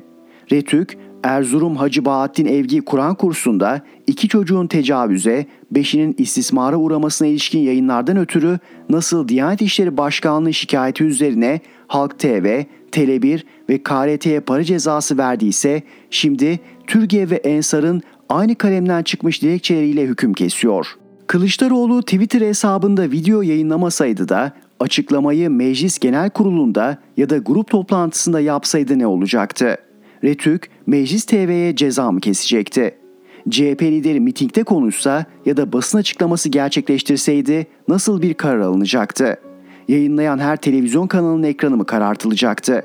Retük, 0.53 0.99
Erzurum 1.23 1.77
Hacı 1.77 2.05
Bahattin 2.05 2.47
Evgi 2.47 2.81
Kur'an 2.81 3.15
kursunda 3.15 3.83
iki 4.07 4.29
çocuğun 4.29 4.67
tecavüze, 4.67 5.47
beşinin 5.71 6.15
istismara 6.19 6.77
uğramasına 6.77 7.29
ilişkin 7.29 7.59
yayınlardan 7.59 8.17
ötürü 8.17 8.59
nasıl 8.91 9.29
Diyanet 9.29 9.63
İşleri 9.63 9.97
Başkanlığı 9.97 10.55
şikayeti 10.55 11.05
üzerine 11.05 11.61
Halk 11.87 12.19
TV, 12.19 12.63
Tele1 12.93 13.43
ve 13.69 13.83
KRT'ye 13.83 14.41
para 14.41 14.65
cezası 14.65 15.19
verdiyse 15.19 15.83
şimdi 16.11 16.61
Türkiye 16.87 17.31
ve 17.31 17.37
Ensar'ın 17.37 18.03
aynı 18.29 18.55
kalemden 18.55 19.03
çıkmış 19.03 19.43
dilekçeleriyle 19.43 20.03
hüküm 20.03 20.35
kesiyor. 20.35 20.87
Kılıçdaroğlu 21.27 22.03
Twitter 22.03 22.41
hesabında 22.41 23.11
video 23.11 23.43
yayınlamasaydı 23.43 24.29
da 24.29 24.53
açıklamayı 24.81 25.51
Meclis 25.51 25.99
Genel 25.99 26.31
Kurulu'nda 26.31 26.99
ya 27.17 27.31
da 27.31 27.39
grup 27.39 27.71
toplantısında 27.71 28.41
yapsaydı 28.41 28.99
ne 28.99 29.07
olacaktı? 29.07 29.77
Retük, 30.25 30.71
Meclis 30.87 31.25
TV'ye 31.25 31.77
ceza 31.77 32.13
mı 32.13 32.21
kesecekti? 32.21 32.95
CHP 33.51 33.83
lideri 33.83 34.21
mitingde 34.21 34.63
konuşsa 34.63 35.25
ya 35.47 35.57
da 35.57 35.73
basın 35.73 35.99
açıklaması 35.99 36.49
gerçekleştirseydi 36.49 37.67
nasıl 37.89 38.23
bir 38.23 38.35
karar 38.35 38.59
alınacaktı? 38.59 39.37
Yayınlayan 39.89 40.39
her 40.39 40.57
televizyon 40.57 41.07
kanalının 41.07 41.43
ekranı 41.43 41.77
mı 41.77 41.87
karartılacaktı? 41.87 42.85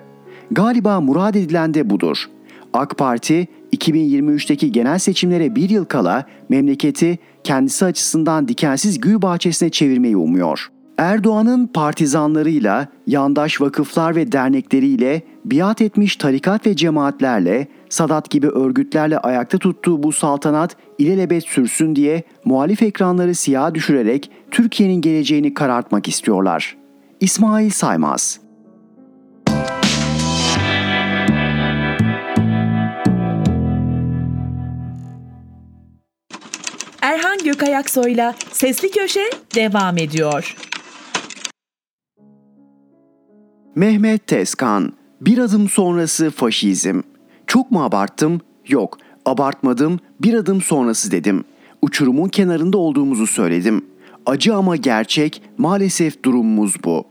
Galiba 0.51 1.01
murad 1.01 1.35
edilen 1.35 1.73
de 1.73 1.89
budur. 1.89 2.25
AK 2.73 2.97
Parti 2.97 3.47
2023'teki 3.75 4.71
genel 4.71 4.99
seçimlere 4.99 5.55
bir 5.55 5.69
yıl 5.69 5.85
kala 5.85 6.25
memleketi 6.49 7.19
kendisi 7.43 7.85
açısından 7.85 8.47
dikensiz 8.47 8.99
gül 9.01 9.21
bahçesine 9.21 9.69
çevirmeyi 9.69 10.17
umuyor. 10.17 10.71
Erdoğan'ın 11.01 11.67
partizanlarıyla, 11.67 12.87
yandaş 13.07 13.61
vakıflar 13.61 14.15
ve 14.15 14.31
dernekleriyle, 14.31 15.21
biat 15.45 15.81
etmiş 15.81 16.15
tarikat 16.15 16.67
ve 16.67 16.75
cemaatlerle, 16.75 17.67
Sadat 17.89 18.29
gibi 18.29 18.47
örgütlerle 18.47 19.17
ayakta 19.17 19.57
tuttuğu 19.57 20.03
bu 20.03 20.11
saltanat 20.11 20.75
ilelebet 20.97 21.43
sürsün 21.43 21.95
diye 21.95 22.23
muhalif 22.45 22.83
ekranları 22.83 23.35
siyah 23.35 23.73
düşürerek 23.73 24.31
Türkiye'nin 24.51 25.01
geleceğini 25.01 25.53
karartmak 25.53 26.07
istiyorlar. 26.07 26.77
İsmail 27.19 27.69
Saymaz 27.69 28.39
Erhan 37.01 37.37
Gökayaksoy'la 37.45 38.35
Sesli 38.51 38.91
Köşe 38.91 39.29
devam 39.55 39.97
ediyor. 39.97 40.55
Mehmet 43.75 44.27
Tezkan, 44.27 44.93
bir 45.21 45.37
adım 45.37 45.69
sonrası 45.69 46.29
faşizm. 46.29 47.01
Çok 47.47 47.71
mu 47.71 47.83
abarttım? 47.83 48.41
Yok, 48.67 48.97
abartmadım, 49.25 49.99
bir 50.21 50.33
adım 50.33 50.61
sonrası 50.61 51.11
dedim. 51.11 51.43
Uçurumun 51.81 52.29
kenarında 52.29 52.77
olduğumuzu 52.77 53.27
söyledim. 53.27 53.85
Acı 54.25 54.55
ama 54.55 54.75
gerçek, 54.75 55.41
maalesef 55.57 56.23
durumumuz 56.23 56.75
bu. 56.83 57.05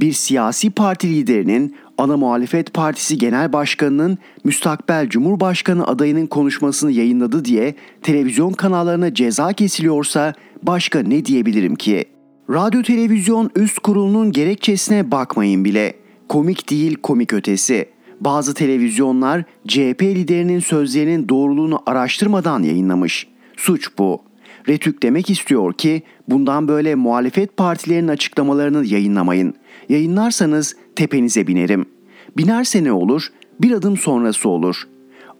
bir 0.00 0.12
siyasi 0.12 0.70
parti 0.70 1.08
liderinin 1.08 1.76
ana 1.98 2.16
muhalefet 2.16 2.74
partisi 2.74 3.18
genel 3.18 3.52
başkanının 3.52 4.18
müstakbel 4.44 5.08
cumhurbaşkanı 5.08 5.86
adayının 5.86 6.26
konuşmasını 6.26 6.92
yayınladı 6.92 7.44
diye 7.44 7.74
televizyon 8.02 8.52
kanallarına 8.52 9.14
ceza 9.14 9.52
kesiliyorsa 9.52 10.34
başka 10.62 10.98
ne 10.98 11.24
diyebilirim 11.24 11.74
ki? 11.74 12.04
Radyo 12.50 12.82
Televizyon 12.82 13.50
Üst 13.56 13.78
Kurulu'nun 13.78 14.32
gerekçesine 14.32 15.10
bakmayın 15.10 15.64
bile. 15.64 16.05
Komik 16.28 16.70
değil 16.70 16.96
komik 17.02 17.32
ötesi. 17.32 17.88
Bazı 18.20 18.54
televizyonlar 18.54 19.44
CHP 19.68 20.02
liderinin 20.02 20.60
sözlerinin 20.60 21.28
doğruluğunu 21.28 21.82
araştırmadan 21.86 22.62
yayınlamış. 22.62 23.26
Suç 23.56 23.90
bu. 23.98 24.22
Retük 24.68 25.02
demek 25.02 25.30
istiyor 25.30 25.72
ki 25.72 26.02
bundan 26.28 26.68
böyle 26.68 26.94
muhalefet 26.94 27.56
partilerinin 27.56 28.08
açıklamalarını 28.08 28.86
yayınlamayın. 28.86 29.54
Yayınlarsanız 29.88 30.76
tepenize 30.96 31.46
binerim. 31.46 31.86
Binerse 32.36 32.84
ne 32.84 32.92
olur? 32.92 33.28
Bir 33.60 33.72
adım 33.72 33.96
sonrası 33.96 34.48
olur. 34.48 34.82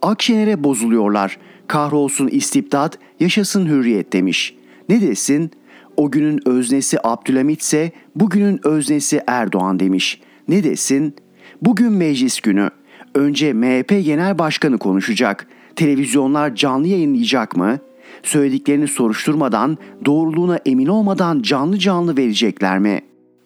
Akşener'e 0.01 0.63
bozuluyorlar. 0.63 1.37
Kahrolsun 1.67 2.27
istibdat, 2.27 2.99
yaşasın 3.19 3.65
hürriyet 3.65 4.13
demiş. 4.13 4.55
Ne 4.89 5.01
desin? 5.01 5.51
O 5.97 6.11
günün 6.11 6.47
öznesi 6.47 6.97
Abdülhamit 7.03 7.61
ise 7.61 7.91
bugünün 8.15 8.67
öznesi 8.67 9.21
Erdoğan 9.27 9.79
demiş. 9.79 10.21
Ne 10.47 10.63
desin? 10.63 11.15
Bugün 11.61 11.91
meclis 11.91 12.39
günü. 12.39 12.69
Önce 13.15 13.53
MHP 13.53 13.89
Genel 13.89 14.39
Başkanı 14.39 14.77
konuşacak. 14.77 15.47
Televizyonlar 15.75 16.55
canlı 16.55 16.87
yayınlayacak 16.87 17.57
mı? 17.57 17.79
Söylediklerini 18.23 18.87
soruşturmadan, 18.87 19.77
doğruluğuna 20.05 20.59
emin 20.65 20.87
olmadan 20.87 21.41
canlı 21.41 21.79
canlı 21.79 22.17
verecekler 22.17 22.79
mi? 22.79 23.01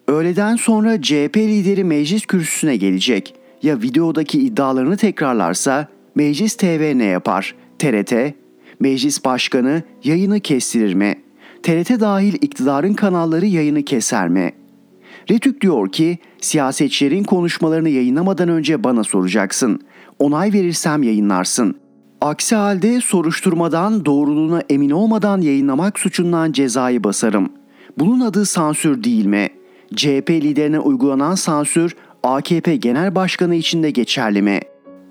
Öğleden 0.07 0.55
sonra 0.55 1.01
CHP 1.01 1.37
lideri 1.37 1.83
meclis 1.83 2.25
kürsüsüne 2.25 2.75
gelecek. 2.75 3.35
Ya 3.63 3.81
videodaki 3.81 4.39
iddialarını 4.41 4.97
tekrarlarsa 4.97 5.87
Meclis 6.15 6.55
TV 6.55 6.97
ne 6.97 7.03
yapar? 7.03 7.55
TRT? 7.79 8.13
Meclis 8.79 9.25
Başkanı 9.25 9.83
yayını 10.03 10.39
kestirir 10.39 10.93
mi? 10.93 11.15
TRT 11.63 11.99
dahil 11.99 12.33
iktidarın 12.33 12.93
kanalları 12.93 13.45
yayını 13.45 13.83
keser 13.83 14.29
mi? 14.29 14.53
Retük 15.31 15.61
diyor 15.61 15.91
ki 15.91 16.17
siyasetçilerin 16.41 17.23
konuşmalarını 17.23 17.89
yayınlamadan 17.89 18.49
önce 18.49 18.83
bana 18.83 19.03
soracaksın. 19.03 19.81
Onay 20.19 20.53
verirsem 20.53 21.03
yayınlarsın. 21.03 21.75
Aksi 22.21 22.55
halde 22.55 23.01
soruşturmadan 23.01 24.05
doğruluğuna 24.05 24.63
emin 24.69 24.89
olmadan 24.89 25.41
yayınlamak 25.41 25.99
suçundan 25.99 26.51
cezayı 26.51 27.03
basarım. 27.03 27.49
Bunun 27.99 28.19
adı 28.19 28.45
sansür 28.45 29.03
değil 29.03 29.25
mi? 29.25 29.49
CHP 29.95 30.29
liderine 30.29 30.79
uygulanan 30.79 31.35
sansür 31.35 31.95
AKP 32.23 32.75
Genel 32.75 33.15
Başkanı 33.15 33.55
için 33.55 33.83
de 33.83 33.91
geçerli 33.91 34.41
mi? 34.41 34.59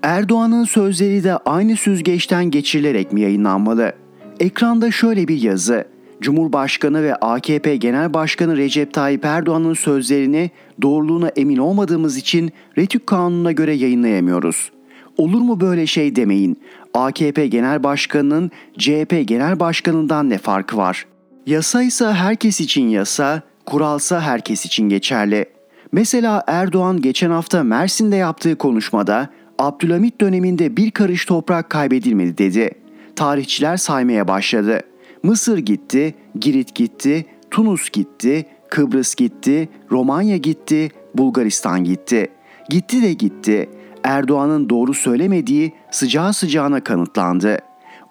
Erdoğan'ın 0.03 0.63
sözleri 0.63 1.23
de 1.23 1.37
aynı 1.37 1.75
süzgeçten 1.75 2.51
geçirilerek 2.51 3.13
mi 3.13 3.21
yayınlanmalı? 3.21 3.93
Ekranda 4.39 4.91
şöyle 4.91 5.27
bir 5.27 5.41
yazı. 5.41 5.85
Cumhurbaşkanı 6.21 7.03
ve 7.03 7.15
AKP 7.15 7.75
Genel 7.75 8.13
Başkanı 8.13 8.57
Recep 8.57 8.93
Tayyip 8.93 9.25
Erdoğan'ın 9.25 9.73
sözlerini 9.73 10.51
doğruluğuna 10.81 11.27
emin 11.27 11.57
olmadığımız 11.57 12.17
için 12.17 12.51
Retük 12.77 13.07
Kanunu'na 13.07 13.51
göre 13.51 13.73
yayınlayamıyoruz. 13.73 14.71
Olur 15.17 15.41
mu 15.41 15.61
böyle 15.61 15.87
şey 15.87 16.15
demeyin. 16.15 16.61
AKP 16.93 17.47
Genel 17.47 17.83
Başkanı'nın 17.83 18.51
CHP 18.77 19.23
Genel 19.27 19.59
Başkanı'ndan 19.59 20.29
ne 20.29 20.37
farkı 20.37 20.77
var? 20.77 21.05
Yasa 21.45 21.83
ise 21.83 22.05
herkes 22.05 22.61
için 22.61 22.87
yasa, 22.87 23.41
kuralsa 23.65 24.21
herkes 24.21 24.65
için 24.65 24.89
geçerli. 24.89 25.45
Mesela 25.91 26.43
Erdoğan 26.47 27.01
geçen 27.01 27.29
hafta 27.29 27.63
Mersin'de 27.63 28.15
yaptığı 28.15 28.55
konuşmada 28.55 29.29
Abdülhamit 29.59 30.21
döneminde 30.21 30.77
bir 30.77 30.91
karış 30.91 31.25
toprak 31.25 31.69
kaybedilmedi 31.69 32.37
dedi. 32.37 32.71
Tarihçiler 33.15 33.77
saymaya 33.77 34.27
başladı. 34.27 34.81
Mısır 35.23 35.57
gitti, 35.57 36.15
Girit 36.39 36.75
gitti, 36.75 37.25
Tunus 37.51 37.89
gitti, 37.89 38.45
Kıbrıs 38.69 39.15
gitti, 39.15 39.69
Romanya 39.91 40.37
gitti, 40.37 40.89
Bulgaristan 41.15 41.83
gitti. 41.83 42.31
Gitti 42.69 43.01
de 43.01 43.13
gitti. 43.13 43.69
Erdoğan'ın 44.03 44.69
doğru 44.69 44.93
söylemediği 44.93 45.73
sıcağı 45.91 46.33
sıcağına 46.33 46.83
kanıtlandı. 46.83 47.57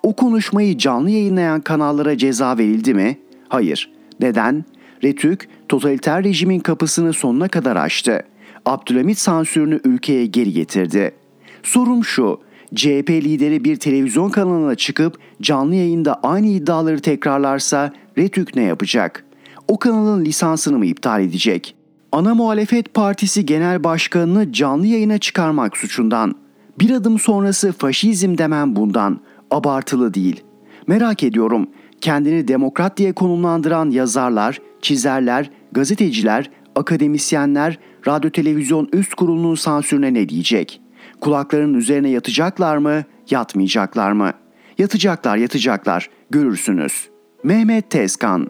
O 0.02 0.16
konuşmayı 0.16 0.78
canlı 0.78 1.10
yayınlayan 1.10 1.60
kanallara 1.60 2.18
ceza 2.18 2.58
verildi 2.58 2.94
mi? 2.94 3.18
Hayır. 3.48 3.92
Neden? 4.20 4.64
Retük 5.04 5.48
totaliter 5.68 6.24
rejimin 6.24 6.60
kapısını 6.60 7.12
sonuna 7.12 7.48
kadar 7.48 7.76
açtı. 7.76 8.22
Abdülhamit 8.66 9.18
sansürünü 9.18 9.80
ülkeye 9.84 10.26
geri 10.26 10.52
getirdi. 10.52 11.14
Sorum 11.62 12.04
şu, 12.04 12.40
CHP 12.74 13.10
lideri 13.10 13.64
bir 13.64 13.76
televizyon 13.76 14.30
kanalına 14.30 14.74
çıkıp 14.74 15.18
canlı 15.42 15.74
yayında 15.74 16.14
aynı 16.22 16.46
iddiaları 16.46 17.00
tekrarlarsa 17.00 17.92
Retük 18.18 18.56
ne 18.56 18.62
yapacak? 18.62 19.24
O 19.68 19.78
kanalın 19.78 20.24
lisansını 20.24 20.78
mı 20.78 20.86
iptal 20.86 21.22
edecek? 21.22 21.74
Ana 22.12 22.34
Muhalefet 22.34 22.94
Partisi 22.94 23.46
Genel 23.46 23.84
Başkanını 23.84 24.52
canlı 24.52 24.86
yayına 24.86 25.18
çıkarmak 25.18 25.76
suçundan. 25.76 26.34
Bir 26.78 26.90
adım 26.90 27.18
sonrası 27.18 27.72
faşizm 27.72 28.38
demem 28.38 28.76
bundan. 28.76 29.20
Abartılı 29.50 30.14
değil. 30.14 30.42
Merak 30.86 31.22
ediyorum 31.22 31.68
kendini 32.00 32.48
demokrat 32.48 32.96
diye 32.96 33.12
konumlandıran 33.12 33.90
yazarlar, 33.90 34.58
çizerler, 34.82 35.50
gazeteciler, 35.72 36.50
akademisyenler 36.76 37.78
radyo 38.06 38.30
televizyon 38.30 38.88
üst 38.92 39.14
kurulunun 39.14 39.54
sansürüne 39.54 40.14
ne 40.14 40.28
diyecek? 40.28 40.80
Kulaklarının 41.20 41.74
üzerine 41.74 42.10
yatacaklar 42.10 42.76
mı, 42.76 43.04
yatmayacaklar 43.30 44.12
mı? 44.12 44.32
Yatacaklar, 44.78 45.36
yatacaklar. 45.36 46.10
Görürsünüz. 46.30 47.08
Mehmet 47.44 47.90
Tezkan 47.90 48.48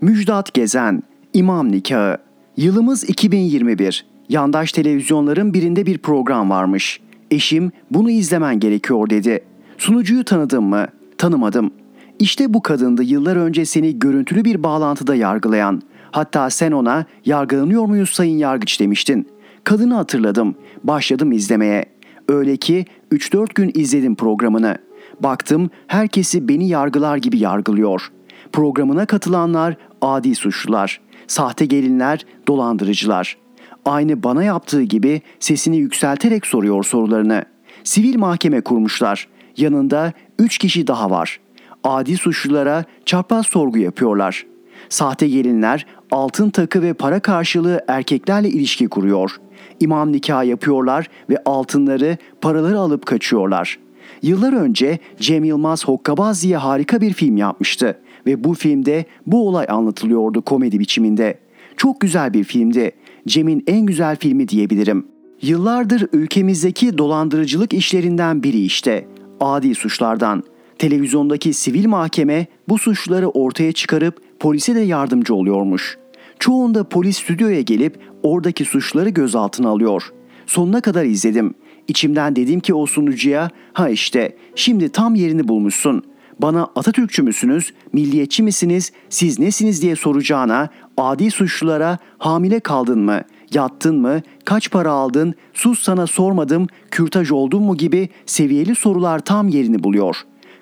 Müjdat 0.00 0.54
Gezen 0.54 1.02
İmam 1.34 1.72
Nikahı 1.72 2.18
Yılımız 2.56 3.04
2021. 3.04 4.06
Yandaş 4.28 4.72
televizyonların 4.72 5.54
birinde 5.54 5.86
bir 5.86 5.98
program 5.98 6.50
varmış. 6.50 7.00
Eşim 7.30 7.72
bunu 7.90 8.10
izlemen 8.10 8.60
gerekiyor 8.60 9.10
dedi. 9.10 9.44
Sunucuyu 9.78 10.24
tanıdım 10.24 10.64
mı? 10.64 10.86
Tanımadım. 11.18 11.70
İşte 12.18 12.54
bu 12.54 12.62
kadındı 12.62 13.02
yıllar 13.02 13.36
önce 13.36 13.64
seni 13.64 13.98
görüntülü 13.98 14.44
bir 14.44 14.62
bağlantıda 14.62 15.14
yargılayan. 15.14 15.82
Hatta 16.12 16.50
sen 16.50 16.72
ona 16.72 17.04
yargılanıyor 17.24 17.84
muyuz 17.84 18.10
sayın 18.10 18.38
yargıç 18.38 18.80
demiştin. 18.80 19.28
Kadını 19.64 19.94
hatırladım. 19.94 20.54
Başladım 20.84 21.32
izlemeye. 21.32 21.84
Öyle 22.28 22.56
ki 22.56 22.84
3-4 23.12 23.54
gün 23.54 23.70
izledim 23.74 24.14
programını. 24.14 24.78
Baktım 25.20 25.70
herkesi 25.86 26.48
beni 26.48 26.68
yargılar 26.68 27.16
gibi 27.16 27.38
yargılıyor. 27.38 28.12
Programına 28.52 29.06
katılanlar 29.06 29.76
adi 30.00 30.34
suçlular, 30.34 31.00
sahte 31.26 31.66
gelinler, 31.66 32.26
dolandırıcılar. 32.48 33.36
Aynı 33.84 34.22
bana 34.22 34.44
yaptığı 34.44 34.82
gibi 34.82 35.22
sesini 35.40 35.76
yükselterek 35.76 36.46
soruyor 36.46 36.84
sorularını. 36.84 37.44
Sivil 37.84 38.18
mahkeme 38.18 38.60
kurmuşlar. 38.60 39.28
Yanında 39.56 40.12
3 40.38 40.58
kişi 40.58 40.86
daha 40.86 41.10
var. 41.10 41.40
Adi 41.84 42.16
suçlulara 42.16 42.84
çarpaz 43.04 43.46
sorgu 43.46 43.78
yapıyorlar. 43.78 44.46
Sahte 44.88 45.28
gelinler 45.28 45.86
altın 46.12 46.50
takı 46.50 46.82
ve 46.82 46.94
para 46.94 47.20
karşılığı 47.20 47.80
erkeklerle 47.88 48.48
ilişki 48.48 48.88
kuruyor. 48.88 49.36
İmam 49.80 50.12
nikah 50.12 50.44
yapıyorlar 50.44 51.08
ve 51.30 51.38
altınları, 51.44 52.16
paraları 52.40 52.78
alıp 52.78 53.06
kaçıyorlar. 53.06 53.78
Yıllar 54.22 54.52
önce 54.52 54.98
Cem 55.20 55.44
Yılmaz 55.44 55.84
Hokkabaz 55.84 56.42
diye 56.42 56.56
harika 56.56 57.00
bir 57.00 57.12
film 57.12 57.36
yapmıştı 57.36 57.98
ve 58.26 58.44
bu 58.44 58.54
filmde 58.54 59.04
bu 59.26 59.48
olay 59.48 59.66
anlatılıyordu 59.68 60.42
komedi 60.42 60.78
biçiminde. 60.78 61.38
Çok 61.76 62.00
güzel 62.00 62.34
bir 62.34 62.44
filmdi. 62.44 62.92
Cem'in 63.26 63.64
en 63.66 63.86
güzel 63.86 64.16
filmi 64.16 64.48
diyebilirim. 64.48 65.06
Yıllardır 65.42 66.08
ülkemizdeki 66.12 66.98
dolandırıcılık 66.98 67.72
işlerinden 67.72 68.42
biri 68.42 68.60
işte. 68.60 69.08
Adi 69.40 69.74
suçlardan. 69.74 70.42
Televizyondaki 70.78 71.52
sivil 71.52 71.86
mahkeme 71.86 72.46
bu 72.68 72.78
suçları 72.78 73.28
ortaya 73.28 73.72
çıkarıp 73.72 74.38
polise 74.40 74.74
de 74.74 74.80
yardımcı 74.80 75.34
oluyormuş. 75.34 76.01
Çoğunda 76.42 76.84
polis 76.84 77.18
stüdyoya 77.18 77.60
gelip 77.60 77.98
oradaki 78.22 78.64
suçları 78.64 79.08
gözaltına 79.08 79.68
alıyor. 79.68 80.12
Sonuna 80.46 80.80
kadar 80.80 81.04
izledim. 81.04 81.54
İçimden 81.88 82.36
dedim 82.36 82.60
ki 82.60 82.74
o 82.74 82.86
sunucuya 82.86 83.50
ha 83.72 83.88
işte 83.88 84.36
şimdi 84.54 84.88
tam 84.88 85.14
yerini 85.14 85.48
bulmuşsun. 85.48 86.02
Bana 86.38 86.68
Atatürkçü 86.76 87.22
müsünüz, 87.22 87.72
milliyetçi 87.92 88.42
misiniz, 88.42 88.92
siz 89.08 89.38
nesiniz 89.38 89.82
diye 89.82 89.96
soracağına 89.96 90.68
adi 90.96 91.30
suçlulara 91.30 91.98
hamile 92.18 92.60
kaldın 92.60 93.00
mı, 93.00 93.20
yattın 93.54 94.00
mı, 94.00 94.20
kaç 94.44 94.70
para 94.70 94.90
aldın, 94.90 95.34
sus 95.54 95.82
sana 95.82 96.06
sormadım, 96.06 96.66
kürtaj 96.90 97.30
oldun 97.30 97.62
mu 97.62 97.76
gibi 97.76 98.08
seviyeli 98.26 98.74
sorular 98.74 99.18
tam 99.18 99.48
yerini 99.48 99.84
buluyor. 99.84 100.16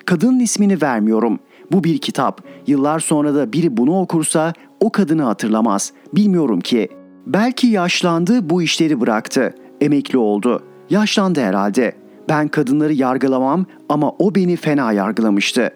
Kadının 0.05 0.39
ismini 0.39 0.81
vermiyorum. 0.81 1.39
Bu 1.71 1.83
bir 1.83 1.97
kitap. 1.97 2.41
Yıllar 2.67 2.99
sonra 2.99 3.35
da 3.35 3.53
biri 3.53 3.77
bunu 3.77 3.99
okursa 3.99 4.53
o 4.79 4.91
kadını 4.91 5.23
hatırlamaz. 5.23 5.93
Bilmiyorum 6.13 6.59
ki. 6.59 6.89
Belki 7.27 7.67
yaşlandı, 7.67 8.49
bu 8.49 8.61
işleri 8.61 9.01
bıraktı. 9.01 9.55
Emekli 9.81 10.17
oldu. 10.17 10.63
Yaşlandı 10.89 11.41
herhalde. 11.41 11.95
Ben 12.29 12.47
kadınları 12.47 12.93
yargılamam 12.93 13.65
ama 13.89 14.11
o 14.19 14.35
beni 14.35 14.55
fena 14.55 14.91
yargılamıştı. 14.91 15.69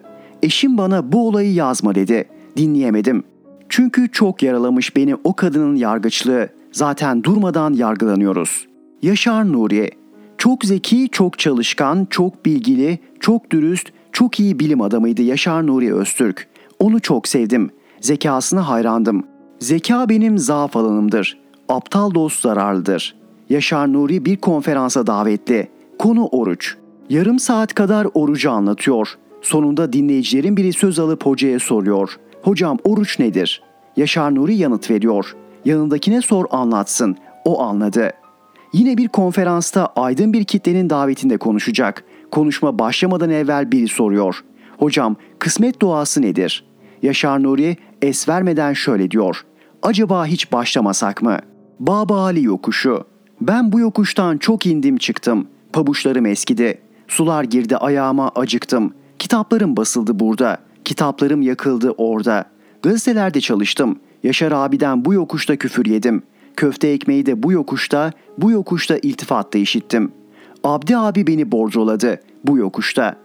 Eşim 0.44 0.78
bana 0.78 1.12
bu 1.12 1.28
olayı 1.28 1.54
yazma 1.54 1.96
dedi. 1.96 2.26
Dinleyemedim. 2.58 3.24
Çünkü 3.70 4.12
çok 4.12 4.44
yaralamış 4.44 4.96
beni 4.96 5.16
o 5.24 5.36
kadının 5.36 5.76
yargıçlığı. 5.76 6.50
Zaten 6.72 7.24
durmadan 7.24 7.74
yargılanıyoruz. 7.74 8.68
Yaşar 9.02 9.54
Nuri 9.54 9.92
çok 10.38 10.66
zeki, 10.66 11.10
çok 11.12 11.40
çalışkan, 11.40 12.08
çok 12.10 12.46
bilgili, 12.46 13.00
çok 13.20 13.52
dürüst, 13.52 13.92
çok 14.16 14.40
iyi 14.40 14.60
bilim 14.60 14.82
adamıydı 14.82 15.22
Yaşar 15.22 15.68
Nuri 15.68 15.94
Öztürk. 15.94 16.48
Onu 16.80 17.00
çok 17.00 17.28
sevdim. 17.28 17.70
Zekasına 18.02 18.70
hayrandım. 18.70 19.24
Zeka 19.60 20.10
benim 20.10 20.38
zaaf 20.38 20.78
alanımdır. 20.78 21.38
Aptal 21.70 22.14
dost 22.14 22.42
zararlıdır. 22.42 23.16
Yaşar 23.50 23.94
Nuri 23.94 24.26
bir 24.26 24.38
konferansa 24.38 25.08
davetli. 25.08 25.68
Konu 26.00 26.28
oruç. 26.28 26.76
Yarım 27.10 27.40
saat 27.40 27.74
kadar 27.74 28.08
orucu 28.14 28.52
anlatıyor. 28.52 29.18
Sonunda 29.42 29.94
dinleyicilerin 29.94 30.58
biri 30.58 30.74
söz 30.74 31.00
alıp 31.00 31.26
hocaya 31.26 31.60
soruyor. 31.60 32.20
Hocam 32.42 32.78
oruç 32.84 33.20
nedir? 33.20 33.62
Yaşar 33.98 34.36
Nuri 34.36 34.56
yanıt 34.56 34.92
veriyor. 34.92 35.36
Yanındakine 35.66 36.22
sor 36.22 36.46
anlatsın. 36.52 37.16
O 37.46 37.62
anladı. 37.62 38.12
Yine 38.74 38.98
bir 38.98 39.08
konferansta 39.08 39.86
aydın 39.96 40.34
bir 40.34 40.44
kitlenin 40.44 40.90
davetinde 40.90 41.38
konuşacak. 41.38 42.04
Konuşma 42.32 42.80
başlamadan 42.80 43.30
evvel 43.30 43.72
biri 43.72 43.88
soruyor. 43.88 44.44
Hocam 44.78 45.16
kısmet 45.40 45.82
duası 45.82 46.22
nedir? 46.22 46.66
Yaşar 47.02 47.44
Nuri 47.44 47.78
es 48.02 48.30
vermeden 48.30 48.74
şöyle 48.74 49.12
diyor. 49.12 49.46
Acaba 49.84 50.26
hiç 50.26 50.52
başlamasak 50.52 51.22
mı? 51.22 51.38
Baba 51.80 52.24
Ali 52.24 52.44
yokuşu. 52.44 53.04
Ben 53.42 53.72
bu 53.72 53.80
yokuştan 53.80 54.38
çok 54.38 54.66
indim 54.66 54.98
çıktım. 54.98 55.48
Pabuçlarım 55.74 56.26
eskidi. 56.26 56.82
Sular 57.08 57.44
girdi 57.44 57.78
ayağıma 57.78 58.32
acıktım. 58.36 58.94
Kitaplarım 59.20 59.78
basıldı 59.78 60.20
burada. 60.20 60.58
Kitaplarım 60.86 61.42
yakıldı 61.42 61.92
orada. 61.98 62.46
Gazetelerde 62.82 63.42
çalıştım. 63.42 64.00
Yaşar 64.24 64.52
abiden 64.52 65.06
bu 65.06 65.14
yokuşta 65.14 65.56
küfür 65.56 65.86
yedim. 65.86 66.24
Köfte 66.56 66.88
ekmeği 66.88 67.26
de 67.26 67.44
bu 67.44 67.52
yokuşta, 67.52 68.12
bu 68.38 68.52
yokuşta 68.52 68.98
iltifatta 68.98 69.58
işittim. 69.58 70.12
Abdi 70.66 70.98
abi 70.98 71.28
beni 71.28 71.52
borcoladı 71.52 72.20
bu 72.44 72.58
yokuşta. 72.58 73.16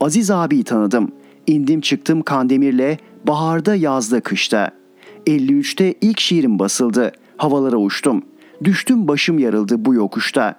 Aziz 0.00 0.30
abiyi 0.30 0.64
tanıdım. 0.64 1.12
İndim 1.46 1.80
çıktım 1.80 2.22
Kandemir'le 2.22 2.96
baharda 3.26 3.74
yazda 3.74 4.20
kışta. 4.20 4.70
53'te 5.26 5.94
ilk 6.00 6.20
şiirim 6.20 6.58
basıldı. 6.58 7.12
Havalara 7.36 7.76
uçtum. 7.76 8.22
Düştüm 8.64 9.08
başım 9.08 9.38
yarıldı 9.38 9.84
bu 9.84 9.94
yokuşta. 9.94 10.54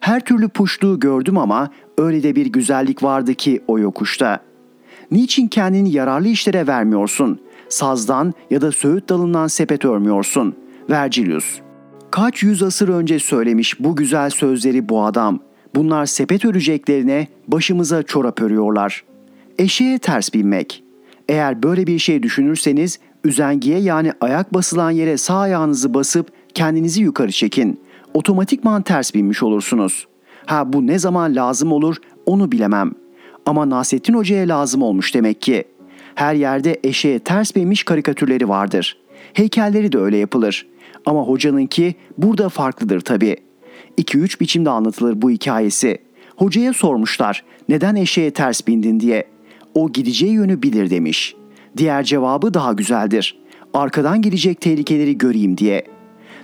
Her 0.00 0.24
türlü 0.24 0.48
puşluğu 0.48 1.00
gördüm 1.00 1.38
ama 1.38 1.70
öyle 1.98 2.22
de 2.22 2.36
bir 2.36 2.46
güzellik 2.46 3.02
vardı 3.02 3.34
ki 3.34 3.62
o 3.68 3.78
yokuşta. 3.78 4.40
Niçin 5.10 5.48
kendini 5.48 5.90
yararlı 5.90 6.28
işlere 6.28 6.66
vermiyorsun? 6.66 7.40
Sazdan 7.68 8.34
ya 8.50 8.60
da 8.60 8.72
söğüt 8.72 9.08
dalından 9.08 9.46
sepet 9.46 9.84
örmüyorsun. 9.84 10.54
Vergilius. 10.90 11.60
Kaç 12.10 12.42
yüz 12.42 12.62
asır 12.62 12.88
önce 12.88 13.18
söylemiş 13.18 13.80
bu 13.80 13.96
güzel 13.96 14.30
sözleri 14.30 14.88
bu 14.88 15.04
adam. 15.04 15.40
Bunlar 15.74 16.06
sepet 16.06 16.44
öreceklerine 16.44 17.26
başımıza 17.48 18.02
çorap 18.02 18.42
örüyorlar. 18.42 19.04
Eşeğe 19.58 19.98
ters 19.98 20.34
binmek. 20.34 20.84
Eğer 21.28 21.62
böyle 21.62 21.86
bir 21.86 21.98
şey 21.98 22.22
düşünürseniz 22.22 22.98
üzengiye 23.24 23.78
yani 23.78 24.12
ayak 24.20 24.54
basılan 24.54 24.90
yere 24.90 25.16
sağ 25.16 25.38
ayağınızı 25.38 25.94
basıp 25.94 26.32
kendinizi 26.54 27.02
yukarı 27.02 27.32
çekin. 27.32 27.80
Otomatikman 28.14 28.82
ters 28.82 29.14
binmiş 29.14 29.42
olursunuz. 29.42 30.06
Ha 30.46 30.72
bu 30.72 30.86
ne 30.86 30.98
zaman 30.98 31.36
lazım 31.36 31.72
olur 31.72 31.96
onu 32.26 32.52
bilemem. 32.52 32.92
Ama 33.46 33.70
Nasrettin 33.70 34.14
Hoca'ya 34.14 34.48
lazım 34.48 34.82
olmuş 34.82 35.14
demek 35.14 35.42
ki. 35.42 35.64
Her 36.14 36.34
yerde 36.34 36.80
eşeğe 36.84 37.18
ters 37.18 37.56
binmiş 37.56 37.84
karikatürleri 37.84 38.48
vardır. 38.48 38.98
Heykelleri 39.32 39.92
de 39.92 39.98
öyle 39.98 40.16
yapılır. 40.16 40.66
Ama 41.06 41.22
hocanınki 41.22 41.94
burada 42.18 42.48
farklıdır 42.48 43.00
tabii. 43.00 43.36
2-3 43.98 44.40
biçimde 44.40 44.70
anlatılır 44.70 45.22
bu 45.22 45.30
hikayesi. 45.30 45.98
Hocaya 46.36 46.72
sormuşlar 46.72 47.44
neden 47.68 47.96
eşeğe 47.96 48.30
ters 48.30 48.66
bindin 48.66 49.00
diye. 49.00 49.24
O 49.74 49.92
gideceği 49.92 50.32
yönü 50.32 50.62
bilir 50.62 50.90
demiş. 50.90 51.36
Diğer 51.76 52.02
cevabı 52.02 52.54
daha 52.54 52.72
güzeldir. 52.72 53.38
Arkadan 53.74 54.22
gelecek 54.22 54.60
tehlikeleri 54.60 55.18
göreyim 55.18 55.58
diye. 55.58 55.84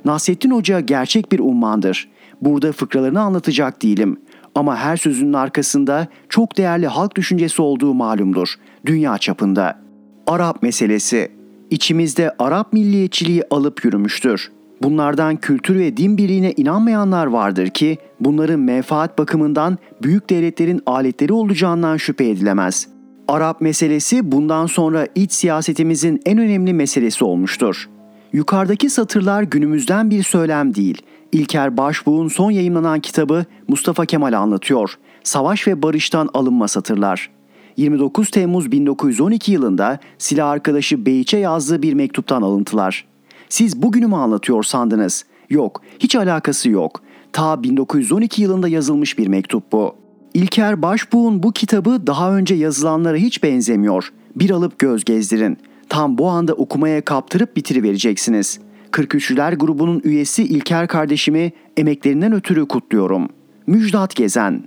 Nasrettin 0.04 0.50
Hoca 0.50 0.80
gerçek 0.80 1.32
bir 1.32 1.38
ummandır. 1.38 2.08
Burada 2.42 2.72
fıkralarını 2.72 3.20
anlatacak 3.20 3.82
değilim. 3.82 4.20
Ama 4.54 4.76
her 4.76 4.96
sözünün 4.96 5.32
arkasında 5.32 6.08
çok 6.28 6.56
değerli 6.56 6.86
halk 6.86 7.16
düşüncesi 7.16 7.62
olduğu 7.62 7.94
malumdur. 7.94 8.54
Dünya 8.86 9.18
çapında. 9.18 9.80
Arap 10.26 10.62
meselesi. 10.62 11.32
İçimizde 11.70 12.34
Arap 12.38 12.72
milliyetçiliği 12.72 13.42
alıp 13.50 13.84
yürümüştür. 13.84 14.50
Bunlardan 14.82 15.36
kültür 15.36 15.78
ve 15.78 15.96
din 15.96 16.18
birliğine 16.18 16.52
inanmayanlar 16.52 17.26
vardır 17.26 17.66
ki 17.66 17.98
bunların 18.20 18.60
menfaat 18.60 19.18
bakımından 19.18 19.78
büyük 20.02 20.30
devletlerin 20.30 20.82
aletleri 20.86 21.32
olacağından 21.32 21.96
şüphe 21.96 22.28
edilemez. 22.28 22.88
Arap 23.28 23.60
meselesi 23.60 24.32
bundan 24.32 24.66
sonra 24.66 25.06
iç 25.14 25.32
siyasetimizin 25.32 26.20
en 26.26 26.38
önemli 26.38 26.72
meselesi 26.72 27.24
olmuştur. 27.24 27.88
Yukarıdaki 28.32 28.90
satırlar 28.90 29.42
günümüzden 29.42 30.10
bir 30.10 30.22
söylem 30.22 30.74
değil. 30.74 31.02
İlker 31.32 31.76
Başbuğ'un 31.76 32.28
son 32.28 32.50
yayımlanan 32.50 33.00
kitabı 33.00 33.44
Mustafa 33.68 34.06
Kemal 34.06 34.32
anlatıyor. 34.32 34.94
Savaş 35.22 35.68
ve 35.68 35.82
barıştan 35.82 36.28
alınma 36.34 36.68
satırlar. 36.68 37.30
29 37.76 38.30
Temmuz 38.30 38.72
1912 38.72 39.52
yılında 39.52 39.98
silah 40.18 40.50
arkadaşı 40.50 41.06
Beyiç'e 41.06 41.38
yazdığı 41.38 41.82
bir 41.82 41.94
mektuptan 41.94 42.42
alıntılar. 42.42 43.04
Siz 43.48 43.82
bugünü 43.82 44.06
mü 44.06 44.16
anlatıyor 44.16 44.62
sandınız? 44.62 45.24
Yok, 45.50 45.82
hiç 45.98 46.16
alakası 46.16 46.70
yok. 46.70 47.02
Ta 47.32 47.62
1912 47.62 48.42
yılında 48.42 48.68
yazılmış 48.68 49.18
bir 49.18 49.26
mektup 49.26 49.72
bu. 49.72 49.94
İlker 50.34 50.82
Başbuğ'un 50.82 51.42
bu 51.42 51.52
kitabı 51.52 52.06
daha 52.06 52.36
önce 52.36 52.54
yazılanlara 52.54 53.16
hiç 53.16 53.42
benzemiyor. 53.42 54.12
Bir 54.36 54.50
alıp 54.50 54.78
göz 54.78 55.04
gezdirin. 55.04 55.58
Tam 55.88 56.18
bu 56.18 56.28
anda 56.28 56.52
okumaya 56.52 57.00
kaptırıp 57.00 57.56
bitirivereceksiniz. 57.56 58.60
43'lüler 58.92 59.56
grubunun 59.56 60.00
üyesi 60.04 60.42
İlker 60.42 60.88
kardeşimi 60.88 61.52
emeklerinden 61.76 62.32
ötürü 62.32 62.68
kutluyorum. 62.68 63.28
Müjdat 63.66 64.16
Gezen 64.16 64.64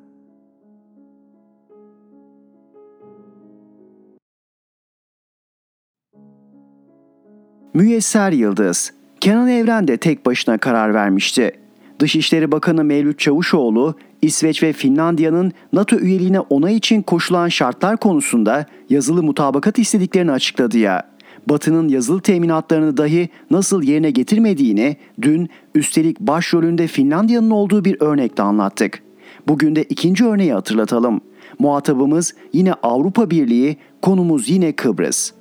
Müyesser 7.73 8.31
Yıldız 8.31 8.93
Kenan 9.19 9.47
Evren 9.47 9.88
de 9.88 9.97
tek 9.97 10.25
başına 10.25 10.57
karar 10.57 10.93
vermişti. 10.93 11.51
Dışişleri 11.99 12.51
Bakanı 12.51 12.84
Mevlüt 12.84 13.19
Çavuşoğlu, 13.19 13.95
İsveç 14.21 14.63
ve 14.63 14.73
Finlandiya'nın 14.73 15.51
NATO 15.73 15.95
üyeliğine 15.95 16.39
onay 16.39 16.75
için 16.75 17.01
koşulan 17.01 17.47
şartlar 17.47 17.97
konusunda 17.97 18.65
yazılı 18.89 19.23
mutabakat 19.23 19.79
istediklerini 19.79 20.31
açıkladı 20.31 20.77
ya. 20.77 21.03
Batı'nın 21.49 21.88
yazılı 21.88 22.21
teminatlarını 22.21 22.97
dahi 22.97 23.29
nasıl 23.51 23.84
yerine 23.84 24.12
getirmediğini 24.12 24.97
dün 25.21 25.49
üstelik 25.75 26.19
başrolünde 26.19 26.88
Finlandiya'nın 26.88 27.51
olduğu 27.51 27.86
bir 27.86 28.01
örnekle 28.01 28.43
anlattık. 28.43 29.03
Bugün 29.47 29.76
de 29.76 29.84
ikinci 29.84 30.26
örneği 30.26 30.53
hatırlatalım. 30.53 31.22
Muhatabımız 31.59 32.34
yine 32.53 32.74
Avrupa 32.74 33.30
Birliği, 33.30 33.78
konumuz 34.01 34.49
yine 34.49 34.72
Kıbrıs. 34.72 35.32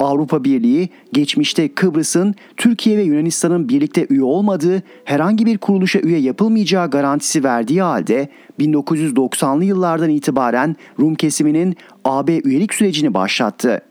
Avrupa 0.00 0.44
Birliği 0.44 0.88
geçmişte 1.12 1.68
Kıbrıs'ın 1.68 2.34
Türkiye 2.56 2.98
ve 2.98 3.02
Yunanistan'ın 3.02 3.68
birlikte 3.68 4.06
üye 4.10 4.22
olmadığı 4.22 4.82
herhangi 5.04 5.46
bir 5.46 5.58
kuruluşa 5.58 5.98
üye 5.98 6.18
yapılmayacağı 6.18 6.90
garantisi 6.90 7.44
verdiği 7.44 7.82
halde 7.82 8.28
1990'lı 8.60 9.64
yıllardan 9.64 10.10
itibaren 10.10 10.76
Rum 11.00 11.14
kesiminin 11.14 11.76
AB 12.04 12.40
üyelik 12.44 12.74
sürecini 12.74 13.14
başlattı. 13.14 13.82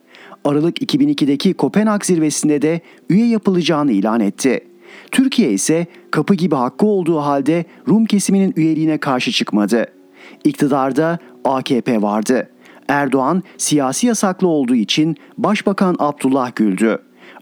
Aralık 0.46 0.82
2002'deki 0.82 1.54
Kopenhag 1.54 2.04
zirvesinde 2.04 2.62
de 2.62 2.82
üye 3.10 3.28
yapılacağını 3.28 3.92
ilan 3.92 4.20
etti. 4.20 4.60
Türkiye 5.12 5.52
ise 5.52 5.86
kapı 6.12 6.36
gibi 6.36 6.56
hakkı 6.56 6.86
olduğu 6.86 7.18
halde 7.18 7.66
Rum 7.88 8.06
kesiminin 8.06 8.54
üyeliğine 8.56 8.98
karşı 8.98 9.32
çıkmadı. 9.32 9.86
İktidarda 10.44 11.20
AKP 11.44 12.02
vardı. 12.02 12.50
Erdoğan 12.88 13.44
siyasi 13.58 14.08
yasaklı 14.08 14.48
olduğu 14.48 14.76
için 14.76 15.16
Başbakan 15.38 15.96
Abdullah 16.00 16.52
Gül'dü. 16.56 16.98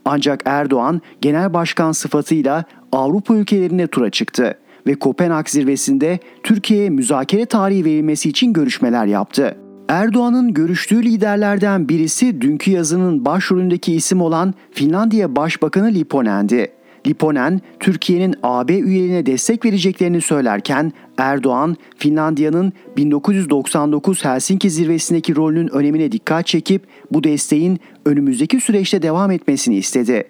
Ancak 0.05 0.41
Erdoğan 0.45 1.01
genel 1.21 1.53
başkan 1.53 1.91
sıfatıyla 1.91 2.63
Avrupa 2.91 3.35
ülkelerine 3.35 3.87
tura 3.87 4.09
çıktı 4.09 4.57
ve 4.87 4.95
Kopenhag 4.95 5.47
zirvesinde 5.47 6.19
Türkiye'ye 6.43 6.89
müzakere 6.89 7.45
tarihi 7.45 7.85
verilmesi 7.85 8.29
için 8.29 8.53
görüşmeler 8.53 9.05
yaptı. 9.05 9.57
Erdoğan'ın 9.87 10.53
görüştüğü 10.53 11.03
liderlerden 11.03 11.89
birisi 11.89 12.41
dünkü 12.41 12.71
yazının 12.71 13.25
başrolündeki 13.25 13.93
isim 13.93 14.21
olan 14.21 14.53
Finlandiya 14.71 15.35
Başbakanı 15.35 15.93
Liponen'di. 15.93 16.71
Liponen, 17.07 17.61
Türkiye'nin 17.79 18.35
AB 18.43 18.79
üyeliğine 18.79 19.25
destek 19.25 19.65
vereceklerini 19.65 20.21
söylerken 20.21 20.91
Erdoğan, 21.17 21.77
Finlandiya'nın 21.97 22.73
1999 22.97 24.25
Helsinki 24.25 24.69
zirvesindeki 24.69 25.35
rolünün 25.35 25.67
önemine 25.67 26.11
dikkat 26.11 26.47
çekip 26.47 26.87
bu 27.11 27.23
desteğin 27.23 27.79
önümüzdeki 28.05 28.59
süreçte 28.59 29.01
devam 29.01 29.31
etmesini 29.31 29.75
istedi. 29.75 30.23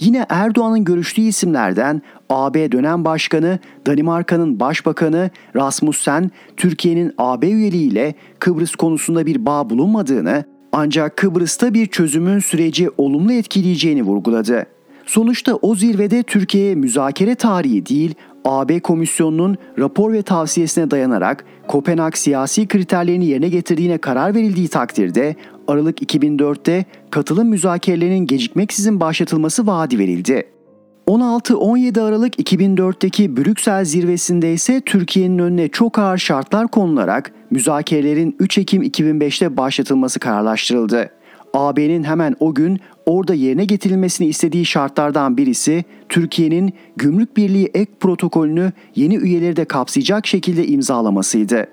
Yine 0.00 0.26
Erdoğan'ın 0.28 0.84
görüştüğü 0.84 1.20
isimlerden 1.20 2.02
AB 2.30 2.72
dönem 2.72 3.04
başkanı, 3.04 3.58
Danimarka'nın 3.86 4.60
başbakanı 4.60 5.30
Rasmussen, 5.56 6.30
Türkiye'nin 6.56 7.12
AB 7.18 7.50
üyeliğiyle 7.50 8.14
Kıbrıs 8.38 8.74
konusunda 8.74 9.26
bir 9.26 9.46
bağ 9.46 9.70
bulunmadığını 9.70 10.44
ancak 10.72 11.16
Kıbrıs'ta 11.16 11.74
bir 11.74 11.86
çözümün 11.86 12.38
süreci 12.38 12.90
olumlu 12.98 13.32
etkileyeceğini 13.32 14.02
vurguladı. 14.02 14.77
Sonuçta 15.08 15.54
o 15.54 15.74
zirvede 15.74 16.22
Türkiye'ye 16.22 16.74
müzakere 16.74 17.34
tarihi 17.34 17.86
değil, 17.86 18.14
AB 18.44 18.80
Komisyonu'nun 18.80 19.56
rapor 19.78 20.12
ve 20.12 20.22
tavsiyesine 20.22 20.90
dayanarak 20.90 21.44
Kopenhag 21.68 22.14
siyasi 22.14 22.68
kriterlerini 22.68 23.26
yerine 23.26 23.48
getirdiğine 23.48 23.98
karar 23.98 24.34
verildiği 24.34 24.68
takdirde 24.68 25.36
Aralık 25.68 26.02
2004'te 26.02 26.84
katılım 27.10 27.48
müzakerelerinin 27.48 28.26
gecikmeksizin 28.26 29.00
başlatılması 29.00 29.66
vaadi 29.66 29.98
verildi. 29.98 30.44
16-17 31.06 32.00
Aralık 32.00 32.40
2004'teki 32.40 33.36
Brüksel 33.36 33.84
zirvesinde 33.84 34.52
ise 34.52 34.80
Türkiye'nin 34.80 35.38
önüne 35.38 35.68
çok 35.68 35.98
ağır 35.98 36.18
şartlar 36.18 36.68
konularak 36.68 37.32
müzakerelerin 37.50 38.36
3 38.38 38.58
Ekim 38.58 38.82
2005'te 38.82 39.56
başlatılması 39.56 40.20
kararlaştırıldı. 40.20 41.10
AB'nin 41.58 42.04
hemen 42.04 42.36
o 42.40 42.54
gün 42.54 42.80
orada 43.06 43.34
yerine 43.34 43.64
getirilmesini 43.64 44.28
istediği 44.28 44.66
şartlardan 44.66 45.36
birisi 45.36 45.84
Türkiye'nin 46.08 46.72
Gümrük 46.96 47.36
Birliği 47.36 47.70
ek 47.74 47.92
protokolünü 48.00 48.72
yeni 48.94 49.16
üyeleri 49.16 49.56
de 49.56 49.64
kapsayacak 49.64 50.26
şekilde 50.26 50.66
imzalamasıydı. 50.66 51.66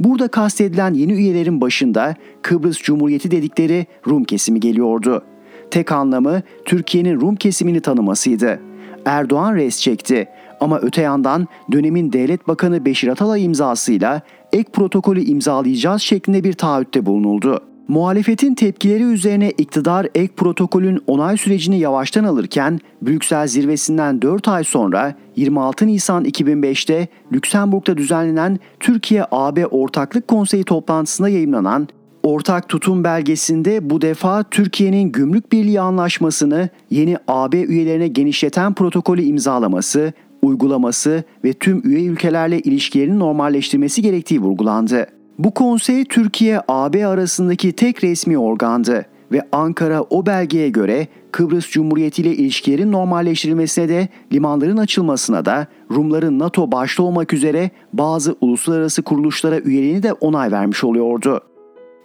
Burada 0.00 0.28
kastedilen 0.28 0.94
yeni 0.94 1.12
üyelerin 1.12 1.60
başında 1.60 2.14
Kıbrıs 2.42 2.82
Cumhuriyeti 2.82 3.30
dedikleri 3.30 3.86
Rum 4.06 4.24
kesimi 4.24 4.60
geliyordu. 4.60 5.24
Tek 5.70 5.92
anlamı 5.92 6.42
Türkiye'nin 6.64 7.20
Rum 7.20 7.36
kesimini 7.36 7.80
tanımasıydı. 7.80 8.60
Erdoğan 9.04 9.56
res 9.56 9.80
çekti 9.80 10.28
ama 10.60 10.78
öte 10.78 11.02
yandan 11.02 11.48
dönemin 11.72 12.12
devlet 12.12 12.48
bakanı 12.48 12.84
Beşir 12.84 13.08
Atalay 13.08 13.44
imzasıyla 13.44 14.22
ek 14.52 14.70
protokolü 14.72 15.20
imzalayacağız 15.20 16.02
şeklinde 16.02 16.44
bir 16.44 16.52
taahhütte 16.52 17.06
bulunuldu. 17.06 17.69
Muhalefetin 17.90 18.54
tepkileri 18.54 19.02
üzerine 19.02 19.50
iktidar 19.50 20.06
ek 20.14 20.32
protokolün 20.36 21.02
onay 21.06 21.36
sürecini 21.36 21.78
yavaştan 21.78 22.24
alırken 22.24 22.78
Brüksel 23.02 23.46
zirvesinden 23.46 24.22
4 24.22 24.48
ay 24.48 24.64
sonra 24.64 25.14
26 25.36 25.86
Nisan 25.86 26.24
2005'te 26.24 27.08
Lüksemburg'da 27.32 27.96
düzenlenen 27.96 28.58
Türkiye-AB 28.80 29.66
Ortaklık 29.66 30.28
Konseyi 30.28 30.64
toplantısında 30.64 31.28
yayınlanan 31.28 31.88
Ortak 32.22 32.68
tutum 32.68 33.04
belgesinde 33.04 33.90
bu 33.90 34.00
defa 34.00 34.42
Türkiye'nin 34.42 35.12
Gümrük 35.12 35.52
Birliği 35.52 35.80
Anlaşması'nı 35.80 36.68
yeni 36.90 37.16
AB 37.28 37.62
üyelerine 37.62 38.08
genişleten 38.08 38.74
protokolü 38.74 39.22
imzalaması, 39.22 40.12
uygulaması 40.42 41.24
ve 41.44 41.52
tüm 41.52 41.82
üye 41.84 42.04
ülkelerle 42.04 42.60
ilişkilerini 42.60 43.18
normalleştirmesi 43.18 44.02
gerektiği 44.02 44.40
vurgulandı. 44.40 45.19
Bu 45.44 45.54
konsey 45.54 46.04
Türkiye-AB 46.04 47.06
arasındaki 47.06 47.72
tek 47.72 48.04
resmi 48.04 48.38
organdı 48.38 49.06
ve 49.32 49.42
Ankara 49.52 50.02
o 50.02 50.26
belgeye 50.26 50.68
göre 50.68 51.08
Kıbrıs 51.32 51.70
Cumhuriyeti 51.70 52.22
ile 52.22 52.34
ilişkilerin 52.34 52.92
normalleştirilmesine 52.92 53.88
de 53.88 54.08
limanların 54.32 54.76
açılmasına 54.76 55.44
da 55.44 55.66
Rumların 55.90 56.38
NATO 56.38 56.72
başta 56.72 57.02
olmak 57.02 57.32
üzere 57.32 57.70
bazı 57.92 58.36
uluslararası 58.40 59.02
kuruluşlara 59.02 59.58
üyeliğini 59.60 60.02
de 60.02 60.12
onay 60.12 60.52
vermiş 60.52 60.84
oluyordu. 60.84 61.40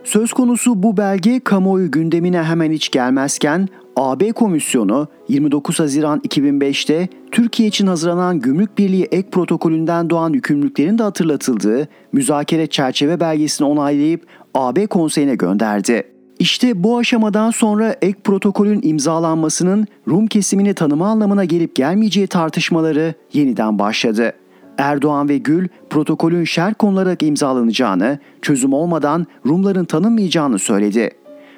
Söz 0.06 0.34
konusu 0.34 0.84
bu 0.84 0.98
belge 0.98 1.40
kamuoyu 1.40 1.92
gündemine 1.92 2.44
hemen 2.44 2.72
hiç 2.72 2.90
gelmezken 2.90 3.68
AB 3.96 4.32
Komisyonu 4.32 5.08
29 5.28 5.80
Haziran 5.80 6.20
2005'te 6.20 7.08
Türkiye 7.32 7.68
için 7.68 7.88
hazırlanan 7.88 8.40
Gümrük 8.40 8.78
Birliği 8.78 9.04
ek 9.04 9.30
protokolünden 9.30 10.10
doğan 10.10 10.34
yükümlülüklerin 10.34 10.98
de 10.98 11.04
hatırlatıldığı 11.04 11.88
müzakere 12.12 12.68
çerçeve 12.68 13.20
belgesini 13.20 13.68
onaylayıp 13.68 14.28
AB 14.54 14.88
Konseyi'ne 14.88 15.36
gönderdi. 15.36 16.04
İşte 16.40 16.84
bu 16.84 16.98
aşamadan 16.98 17.52
sonra 17.52 17.96
ek 18.02 18.20
protokolün 18.24 18.80
imzalanmasının 18.84 19.88
Rum 20.08 20.28
kesimini 20.28 20.74
tanıma 20.74 21.08
anlamına 21.08 21.46
gelip 21.46 21.76
gelmeyeceği 21.76 22.28
tartışmaları 22.28 23.14
yeniden 23.34 23.80
başladı. 23.80 24.34
Erdoğan 24.78 25.30
ve 25.30 25.38
Gül 25.38 25.68
protokolün 25.90 26.44
şer 26.44 26.74
konularak 26.74 27.24
imzalanacağını, 27.24 28.20
çözüm 28.42 28.74
olmadan 28.74 29.26
Rumların 29.46 29.86
tanınmayacağını 29.86 30.60
söyledi. 30.60 31.12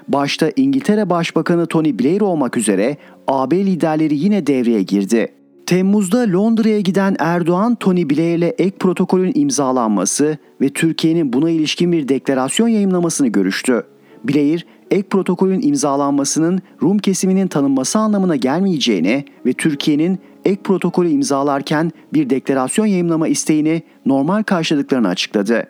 Başta 0.07 0.51
İngiltere 0.55 1.09
Başbakanı 1.09 1.65
Tony 1.65 1.99
Blair 1.99 2.22
olmak 2.22 2.57
üzere 2.57 2.97
AB 3.28 3.65
liderleri 3.65 4.15
yine 4.15 4.47
devreye 4.47 4.82
girdi. 4.82 5.34
Temmuz'da 5.65 6.32
Londra'ya 6.32 6.80
giden 6.80 7.15
Erdoğan, 7.20 7.76
Tony 7.76 8.09
Blair'le 8.09 8.53
ek 8.57 8.78
protokolün 8.80 9.32
imzalanması 9.36 10.38
ve 10.61 10.70
Türkiye'nin 10.70 11.34
buna 11.34 11.49
ilişkin 11.49 11.91
bir 11.91 12.07
deklarasyon 12.07 12.68
yayınlamasını 12.68 13.28
görüştü. 13.28 13.84
Blair, 14.24 14.65
ek 14.91 15.07
protokolün 15.09 15.61
imzalanmasının 15.61 16.61
Rum 16.82 16.97
kesiminin 16.97 17.47
tanınması 17.47 17.99
anlamına 17.99 18.36
gelmeyeceğini 18.36 19.26
ve 19.45 19.53
Türkiye'nin 19.53 20.20
ek 20.47 20.61
protokolü 20.63 21.09
imzalarken 21.09 21.91
bir 22.13 22.29
deklarasyon 22.29 22.85
yayınlama 22.85 23.27
isteğini 23.27 23.81
normal 24.05 24.43
karşıladıklarını 24.43 25.07
açıkladı. 25.07 25.67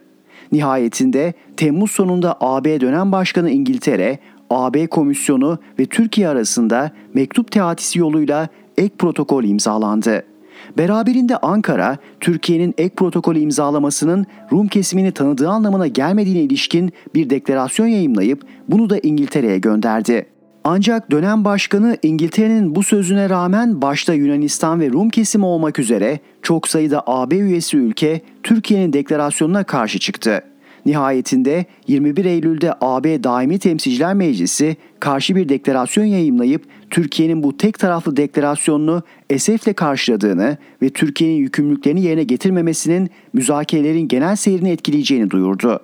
Nihayetinde 0.51 1.33
Temmuz 1.57 1.91
sonunda 1.91 2.37
AB 2.41 2.81
dönem 2.81 3.11
başkanı 3.11 3.49
İngiltere, 3.49 4.19
AB 4.49 4.87
Komisyonu 4.87 5.59
ve 5.79 5.85
Türkiye 5.85 6.27
arasında 6.27 6.91
mektup 7.13 7.51
teatisi 7.51 7.99
yoluyla 7.99 8.47
ek 8.77 8.95
protokol 8.97 9.43
imzalandı. 9.43 10.23
Beraberinde 10.77 11.37
Ankara, 11.37 11.97
Türkiye'nin 12.19 12.73
ek 12.77 12.95
protokolü 12.95 13.39
imzalamasının 13.39 14.25
Rum 14.51 14.67
kesimini 14.67 15.11
tanıdığı 15.11 15.49
anlamına 15.49 15.87
gelmediğine 15.87 16.41
ilişkin 16.41 16.91
bir 17.15 17.29
deklarasyon 17.29 17.87
yayımlayıp 17.87 18.43
bunu 18.67 18.89
da 18.89 18.99
İngiltere'ye 18.99 19.57
gönderdi. 19.57 20.36
Ancak 20.69 21.11
dönem 21.11 21.45
başkanı 21.45 21.97
İngiltere'nin 22.03 22.75
bu 22.75 22.83
sözüne 22.83 23.29
rağmen 23.29 23.81
başta 23.81 24.13
Yunanistan 24.13 24.79
ve 24.79 24.89
Rum 24.89 25.09
kesimi 25.09 25.45
olmak 25.45 25.79
üzere 25.79 26.19
çok 26.41 26.67
sayıda 26.67 27.03
AB 27.05 27.37
üyesi 27.37 27.77
ülke 27.77 28.21
Türkiye'nin 28.43 28.93
deklarasyonuna 28.93 29.63
karşı 29.63 29.99
çıktı. 29.99 30.43
Nihayetinde 30.85 31.65
21 31.87 32.25
Eylül'de 32.25 32.73
AB 32.81 33.23
Daimi 33.23 33.59
Temsilciler 33.59 34.13
Meclisi 34.13 34.77
karşı 34.99 35.35
bir 35.35 35.49
deklarasyon 35.49 36.05
yayımlayıp 36.05 36.63
Türkiye'nin 36.89 37.43
bu 37.43 37.57
tek 37.57 37.79
taraflı 37.79 38.17
deklarasyonunu 38.17 39.03
esefle 39.29 39.73
karşıladığını 39.73 40.57
ve 40.81 40.89
Türkiye'nin 40.89 41.37
yükümlülüklerini 41.37 42.01
yerine 42.01 42.23
getirmemesinin 42.23 43.09
müzakerelerin 43.33 44.07
genel 44.07 44.35
seyrini 44.35 44.69
etkileyeceğini 44.69 45.29
duyurdu. 45.29 45.79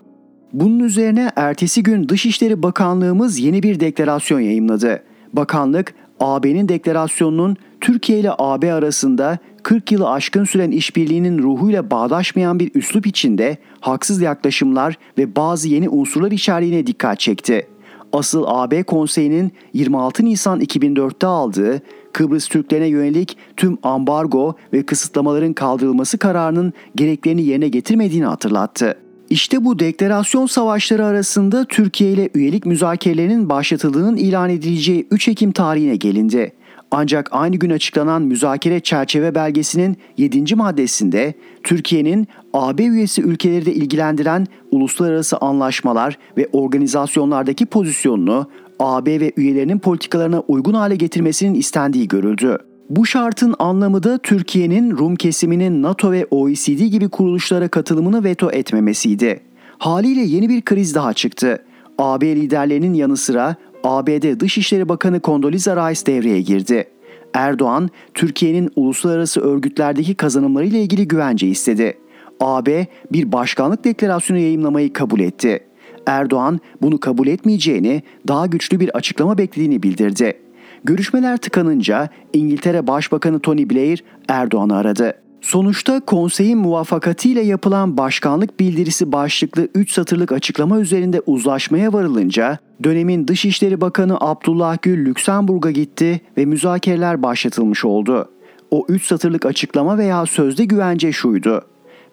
Bunun 0.53 0.79
üzerine 0.79 1.31
ertesi 1.35 1.83
gün 1.83 2.09
Dışişleri 2.09 2.63
Bakanlığımız 2.63 3.39
yeni 3.39 3.63
bir 3.63 3.79
deklarasyon 3.79 4.39
yayımladı. 4.39 5.03
Bakanlık, 5.33 5.93
AB'nin 6.19 6.69
deklarasyonunun 6.69 7.57
Türkiye 7.81 8.19
ile 8.19 8.31
AB 8.37 8.73
arasında 8.73 9.37
40 9.63 9.91
yılı 9.91 10.09
aşkın 10.09 10.43
süren 10.43 10.71
işbirliğinin 10.71 11.43
ruhuyla 11.43 11.91
bağdaşmayan 11.91 12.59
bir 12.59 12.71
üslup 12.75 13.07
içinde 13.07 13.57
haksız 13.79 14.21
yaklaşımlar 14.21 14.97
ve 15.17 15.35
bazı 15.35 15.67
yeni 15.67 15.89
unsurlar 15.89 16.31
içeriğine 16.31 16.87
dikkat 16.87 17.19
çekti. 17.19 17.67
Asıl 18.13 18.43
AB 18.47 18.83
Konseyi'nin 18.83 19.51
26 19.73 20.25
Nisan 20.25 20.61
2004'te 20.61 21.27
aldığı 21.27 21.81
Kıbrıs 22.13 22.47
Türklerine 22.47 22.87
yönelik 22.87 23.37
tüm 23.57 23.77
ambargo 23.83 24.55
ve 24.73 24.85
kısıtlamaların 24.85 25.53
kaldırılması 25.53 26.17
kararının 26.17 26.73
gereklerini 26.95 27.41
yerine 27.41 27.67
getirmediğini 27.67 28.25
hatırlattı. 28.25 29.02
İşte 29.29 29.65
bu 29.65 29.79
deklarasyon 29.79 30.45
savaşları 30.45 31.05
arasında 31.05 31.65
Türkiye 31.65 32.11
ile 32.11 32.29
üyelik 32.33 32.65
müzakerelerinin 32.65 33.49
başlatıldığının 33.49 34.15
ilan 34.15 34.49
edileceği 34.49 35.07
3 35.11 35.27
Ekim 35.27 35.51
tarihine 35.51 35.95
gelindi. 35.95 36.51
Ancak 36.91 37.29
aynı 37.31 37.55
gün 37.55 37.69
açıklanan 37.69 38.21
müzakere 38.21 38.79
çerçeve 38.79 39.35
belgesinin 39.35 39.97
7. 40.17 40.55
maddesinde 40.55 41.33
Türkiye'nin 41.63 42.27
AB 42.53 42.83
üyesi 42.83 43.21
ülkeleri 43.21 43.65
de 43.65 43.73
ilgilendiren 43.73 44.47
uluslararası 44.71 45.37
anlaşmalar 45.37 46.17
ve 46.37 46.49
organizasyonlardaki 46.51 47.65
pozisyonunu 47.65 48.47
AB 48.79 49.19
ve 49.19 49.31
üyelerinin 49.37 49.79
politikalarına 49.79 50.39
uygun 50.39 50.73
hale 50.73 50.95
getirmesinin 50.95 51.53
istendiği 51.53 52.07
görüldü. 52.07 52.57
Bu 52.95 53.05
şartın 53.05 53.55
anlamı 53.59 54.03
da 54.03 54.17
Türkiye'nin 54.17 54.91
Rum 54.97 55.15
kesiminin 55.15 55.81
NATO 55.81 56.11
ve 56.11 56.25
OECD 56.31 56.79
gibi 56.79 57.09
kuruluşlara 57.09 57.67
katılımını 57.67 58.23
veto 58.23 58.51
etmemesiydi. 58.51 59.39
Haliyle 59.77 60.21
yeni 60.21 60.49
bir 60.49 60.61
kriz 60.61 60.95
daha 60.95 61.13
çıktı. 61.13 61.63
AB 61.97 62.35
liderlerinin 62.35 62.93
yanı 62.93 63.17
sıra 63.17 63.55
ABD 63.83 64.39
Dışişleri 64.39 64.89
Bakanı 64.89 65.21
Condoleezza 65.21 65.89
Rice 65.89 66.05
devreye 66.05 66.41
girdi. 66.41 66.87
Erdoğan, 67.33 67.89
Türkiye'nin 68.13 68.71
uluslararası 68.75 69.41
örgütlerdeki 69.41 70.15
kazanımlarıyla 70.15 70.79
ilgili 70.79 71.07
güvence 71.07 71.47
istedi. 71.47 71.97
AB 72.39 72.87
bir 73.11 73.31
başkanlık 73.31 73.83
deklarasyonu 73.83 74.39
yayımlamayı 74.39 74.93
kabul 74.93 75.19
etti. 75.19 75.59
Erdoğan 76.05 76.59
bunu 76.81 76.99
kabul 76.99 77.27
etmeyeceğini, 77.27 78.03
daha 78.27 78.45
güçlü 78.45 78.79
bir 78.79 78.97
açıklama 78.97 79.37
beklediğini 79.37 79.83
bildirdi. 79.83 80.42
Görüşmeler 80.83 81.37
tıkanınca 81.37 82.09
İngiltere 82.33 82.87
Başbakanı 82.87 83.39
Tony 83.39 83.69
Blair 83.69 84.03
Erdoğan'ı 84.27 84.75
aradı. 84.75 85.13
Sonuçta 85.41 85.99
konseyin 85.99 86.57
muvaffakatiyle 86.57 87.41
yapılan 87.41 87.97
başkanlık 87.97 88.59
bildirisi 88.59 89.11
başlıklı 89.11 89.67
3 89.75 89.91
satırlık 89.91 90.31
açıklama 90.31 90.79
üzerinde 90.79 91.21
uzlaşmaya 91.25 91.93
varılınca 91.93 92.57
dönemin 92.83 93.27
Dışişleri 93.27 93.81
Bakanı 93.81 94.17
Abdullah 94.19 94.77
Gül 94.81 95.05
Lüksemburg'a 95.05 95.71
gitti 95.71 96.21
ve 96.37 96.45
müzakereler 96.45 97.23
başlatılmış 97.23 97.85
oldu. 97.85 98.29
O 98.71 98.85
3 98.89 99.05
satırlık 99.05 99.45
açıklama 99.45 99.97
veya 99.97 100.25
sözde 100.25 100.65
güvence 100.65 101.11
şuydu. 101.11 101.61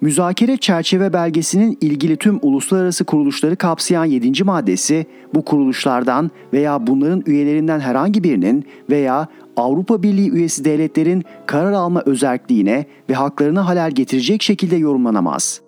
Müzakere 0.00 0.56
çerçeve 0.56 1.12
belgesinin 1.12 1.78
ilgili 1.80 2.16
tüm 2.16 2.38
uluslararası 2.42 3.04
kuruluşları 3.04 3.56
kapsayan 3.56 4.04
7. 4.04 4.44
maddesi 4.44 5.06
bu 5.34 5.44
kuruluşlardan 5.44 6.30
veya 6.52 6.86
bunların 6.86 7.22
üyelerinden 7.26 7.80
herhangi 7.80 8.24
birinin 8.24 8.64
veya 8.90 9.28
Avrupa 9.56 10.02
Birliği 10.02 10.30
üyesi 10.30 10.64
devletlerin 10.64 11.24
karar 11.46 11.72
alma 11.72 12.02
özelliğine 12.06 12.86
ve 13.10 13.14
haklarına 13.14 13.66
halel 13.66 13.90
getirecek 13.90 14.42
şekilde 14.42 14.76
yorumlanamaz. 14.76 15.60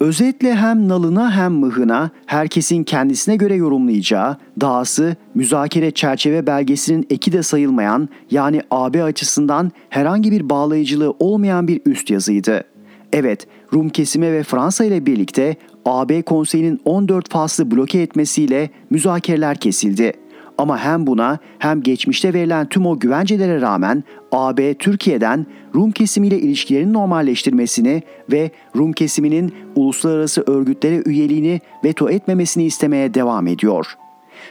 Özetle 0.00 0.54
hem 0.54 0.88
nalına 0.88 1.36
hem 1.36 1.52
mıhına 1.52 2.10
herkesin 2.26 2.84
kendisine 2.84 3.36
göre 3.36 3.54
yorumlayacağı, 3.54 4.36
dahası 4.60 5.16
müzakere 5.34 5.90
çerçeve 5.90 6.46
belgesinin 6.46 7.06
eki 7.10 7.32
de 7.32 7.42
sayılmayan 7.42 8.08
yani 8.30 8.62
AB 8.70 9.02
açısından 9.02 9.72
herhangi 9.90 10.30
bir 10.30 10.50
bağlayıcılığı 10.50 11.14
olmayan 11.18 11.68
bir 11.68 11.80
üst 11.86 12.10
yazıydı. 12.10 12.64
Evet, 13.12 13.46
Rum 13.72 13.88
kesimi 13.88 14.32
ve 14.32 14.42
Fransa 14.42 14.84
ile 14.84 15.06
birlikte 15.06 15.56
AB 15.84 16.22
konseyinin 16.22 16.80
14 16.84 17.30
faslı 17.30 17.70
bloke 17.70 17.98
etmesiyle 17.98 18.70
müzakereler 18.90 19.56
kesildi. 19.56 20.12
Ama 20.58 20.78
hem 20.78 21.06
buna 21.06 21.38
hem 21.58 21.82
geçmişte 21.82 22.34
verilen 22.34 22.68
tüm 22.68 22.86
o 22.86 22.98
güvencelere 22.98 23.60
rağmen 23.60 24.04
AB 24.32 24.74
Türkiye'den 24.74 25.46
Rum 25.74 25.90
kesimiyle 25.90 26.38
ilişkilerini 26.38 26.92
normalleştirmesini 26.92 28.02
ve 28.32 28.50
Rum 28.76 28.92
kesiminin 28.92 29.54
uluslararası 29.74 30.44
örgütlere 30.46 31.02
üyeliğini 31.06 31.60
veto 31.84 32.10
etmemesini 32.10 32.64
istemeye 32.64 33.14
devam 33.14 33.46
ediyor. 33.46 33.96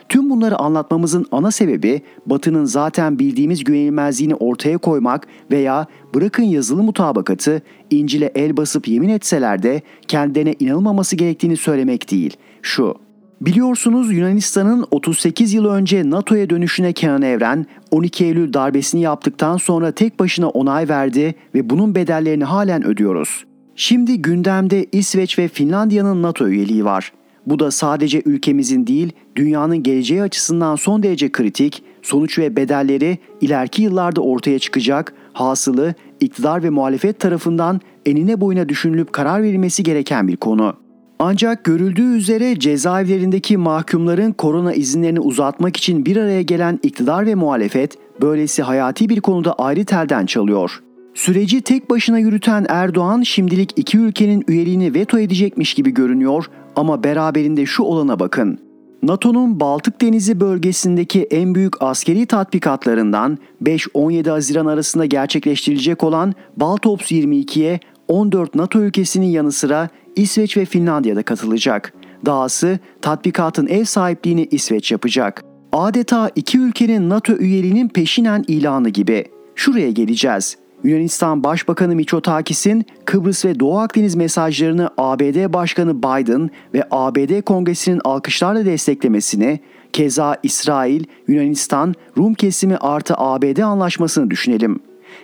Tüm 0.09 0.29
bunları 0.29 0.59
anlatmamızın 0.59 1.25
ana 1.31 1.51
sebebi 1.51 2.01
Batı'nın 2.25 2.65
zaten 2.65 3.19
bildiğimiz 3.19 3.63
güvenilmezliğini 3.63 4.35
ortaya 4.35 4.77
koymak 4.77 5.27
veya 5.51 5.87
bırakın 6.15 6.43
yazılı 6.43 6.83
mutabakatı 6.83 7.61
İncil'e 7.89 8.31
el 8.35 8.57
basıp 8.57 8.87
yemin 8.87 9.09
etseler 9.09 9.63
de 9.63 9.81
kendilerine 10.07 10.55
inanılmaması 10.59 11.15
gerektiğini 11.15 11.57
söylemek 11.57 12.11
değil. 12.11 12.37
Şu, 12.61 12.95
Biliyorsunuz 13.41 14.13
Yunanistan'ın 14.13 14.85
38 14.91 15.53
yıl 15.53 15.65
önce 15.65 16.09
NATO'ya 16.09 16.49
dönüşüne 16.49 16.93
Kenan 16.93 17.21
Evren 17.21 17.65
12 17.91 18.25
Eylül 18.25 18.53
darbesini 18.53 19.01
yaptıktan 19.01 19.57
sonra 19.57 19.91
tek 19.91 20.19
başına 20.19 20.49
onay 20.49 20.89
verdi 20.89 21.35
ve 21.55 21.69
bunun 21.69 21.95
bedellerini 21.95 22.43
halen 22.43 22.85
ödüyoruz. 22.85 23.45
Şimdi 23.75 24.21
gündemde 24.21 24.85
İsveç 24.91 25.39
ve 25.39 25.47
Finlandiya'nın 25.47 26.21
NATO 26.23 26.47
üyeliği 26.47 26.85
var. 26.85 27.11
Bu 27.45 27.59
da 27.59 27.71
sadece 27.71 28.21
ülkemizin 28.25 28.87
değil, 28.87 29.11
dünyanın 29.35 29.83
geleceği 29.83 30.21
açısından 30.21 30.75
son 30.75 31.03
derece 31.03 31.31
kritik, 31.31 31.83
sonuç 32.01 32.39
ve 32.39 32.55
bedelleri 32.55 33.17
ileriki 33.41 33.81
yıllarda 33.81 34.21
ortaya 34.21 34.59
çıkacak, 34.59 35.13
hasılı 35.33 35.93
iktidar 36.19 36.63
ve 36.63 36.69
muhalefet 36.69 37.19
tarafından 37.19 37.81
enine 38.05 38.41
boyuna 38.41 38.69
düşünülüp 38.69 39.13
karar 39.13 39.43
verilmesi 39.43 39.83
gereken 39.83 40.27
bir 40.27 40.37
konu. 40.37 40.73
Ancak 41.19 41.63
görüldüğü 41.63 42.15
üzere 42.15 42.59
cezaevlerindeki 42.59 43.57
mahkumların 43.57 44.31
korona 44.31 44.73
izinlerini 44.73 45.19
uzatmak 45.19 45.77
için 45.77 46.05
bir 46.05 46.17
araya 46.17 46.41
gelen 46.41 46.79
iktidar 46.83 47.25
ve 47.25 47.35
muhalefet 47.35 47.97
böylesi 48.21 48.63
hayati 48.63 49.09
bir 49.09 49.21
konuda 49.21 49.53
ayrı 49.53 49.85
telden 49.85 50.25
çalıyor. 50.25 50.81
Süreci 51.15 51.61
tek 51.61 51.89
başına 51.89 52.19
yürüten 52.19 52.65
Erdoğan 52.69 53.21
şimdilik 53.21 53.73
iki 53.75 53.97
ülkenin 53.97 54.43
üyeliğini 54.47 54.93
veto 54.93 55.19
edecekmiş 55.19 55.73
gibi 55.73 55.93
görünüyor 55.93 56.45
ama 56.75 57.03
beraberinde 57.03 57.65
şu 57.65 57.83
olana 57.83 58.19
bakın. 58.19 58.59
NATO'nun 59.03 59.59
Baltık 59.59 60.01
Denizi 60.01 60.39
bölgesindeki 60.39 61.23
en 61.23 61.55
büyük 61.55 61.81
askeri 61.81 62.25
tatbikatlarından 62.25 63.37
5-17 63.63 64.29
Haziran 64.29 64.65
arasında 64.65 65.05
gerçekleştirilecek 65.05 66.03
olan 66.03 66.33
Baltops 66.57 67.11
22'ye 67.11 67.79
14 68.07 68.55
NATO 68.55 68.79
ülkesinin 68.79 69.27
yanı 69.27 69.51
sıra 69.51 69.89
İsveç 70.15 70.57
ve 70.57 70.65
Finlandiya'da 70.65 71.23
katılacak. 71.23 71.93
Dahası 72.25 72.79
tatbikatın 73.01 73.67
ev 73.67 73.83
sahipliğini 73.83 74.47
İsveç 74.51 74.91
yapacak. 74.91 75.43
Adeta 75.71 76.31
iki 76.35 76.59
ülkenin 76.59 77.09
NATO 77.09 77.33
üyeliğinin 77.33 77.87
peşinen 77.87 78.43
ilanı 78.47 78.89
gibi. 78.89 79.25
Şuraya 79.55 79.91
geleceğiz. 79.91 80.64
Yunanistan 80.85 81.43
Başbakanı 81.43 81.95
Mitsotakis'in 81.95 82.85
Kıbrıs 83.05 83.45
ve 83.45 83.59
Doğu 83.59 83.79
Akdeniz 83.79 84.15
mesajlarını 84.15 84.89
ABD 84.97 85.53
Başkanı 85.53 85.97
Biden 85.97 86.49
ve 86.73 86.83
ABD 86.91 87.41
Kongresi'nin 87.41 88.01
alkışlarla 88.03 88.65
desteklemesini, 88.65 89.59
keza 89.93 90.37
İsrail, 90.43 91.03
Yunanistan, 91.27 91.93
Rum 92.17 92.33
kesimi 92.33 92.77
artı 92.77 93.13
ABD 93.17 93.57
anlaşmasını 93.57 94.31
düşünelim. 94.31 94.79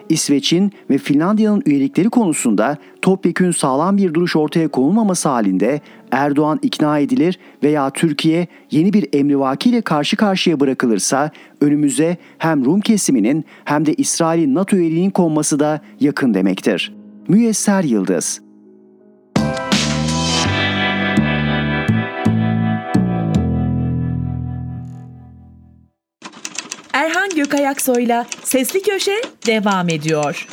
İsveç'in 0.09 0.71
ve 0.89 0.97
Finlandiya'nın 0.97 1.63
üyelikleri 1.65 2.09
konusunda 2.09 2.77
topyekün 3.01 3.51
sağlam 3.51 3.97
bir 3.97 4.13
duruş 4.13 4.35
ortaya 4.35 4.67
konulmaması 4.67 5.29
halinde 5.29 5.81
Erdoğan 6.11 6.59
ikna 6.61 6.99
edilir 6.99 7.39
veya 7.63 7.89
Türkiye 7.89 8.47
yeni 8.71 8.93
bir 8.93 9.07
emrivakiyle 9.13 9.81
karşı 9.81 10.17
karşıya 10.17 10.59
bırakılırsa 10.59 11.31
önümüze 11.61 12.17
hem 12.37 12.65
Rum 12.65 12.81
kesiminin 12.81 13.45
hem 13.65 13.85
de 13.85 13.93
İsrail'in 13.93 14.55
NATO 14.55 14.77
üyeliğinin 14.77 15.11
konması 15.11 15.59
da 15.59 15.81
yakın 15.99 16.33
demektir. 16.33 16.93
Müyesser 17.27 17.83
Yıldız 17.83 18.50
Erhan 27.41 27.49
Gökayaksoy'la 27.49 28.25
Sesli 28.43 28.81
Köşe 28.81 29.21
devam 29.47 29.89
ediyor. 29.89 30.47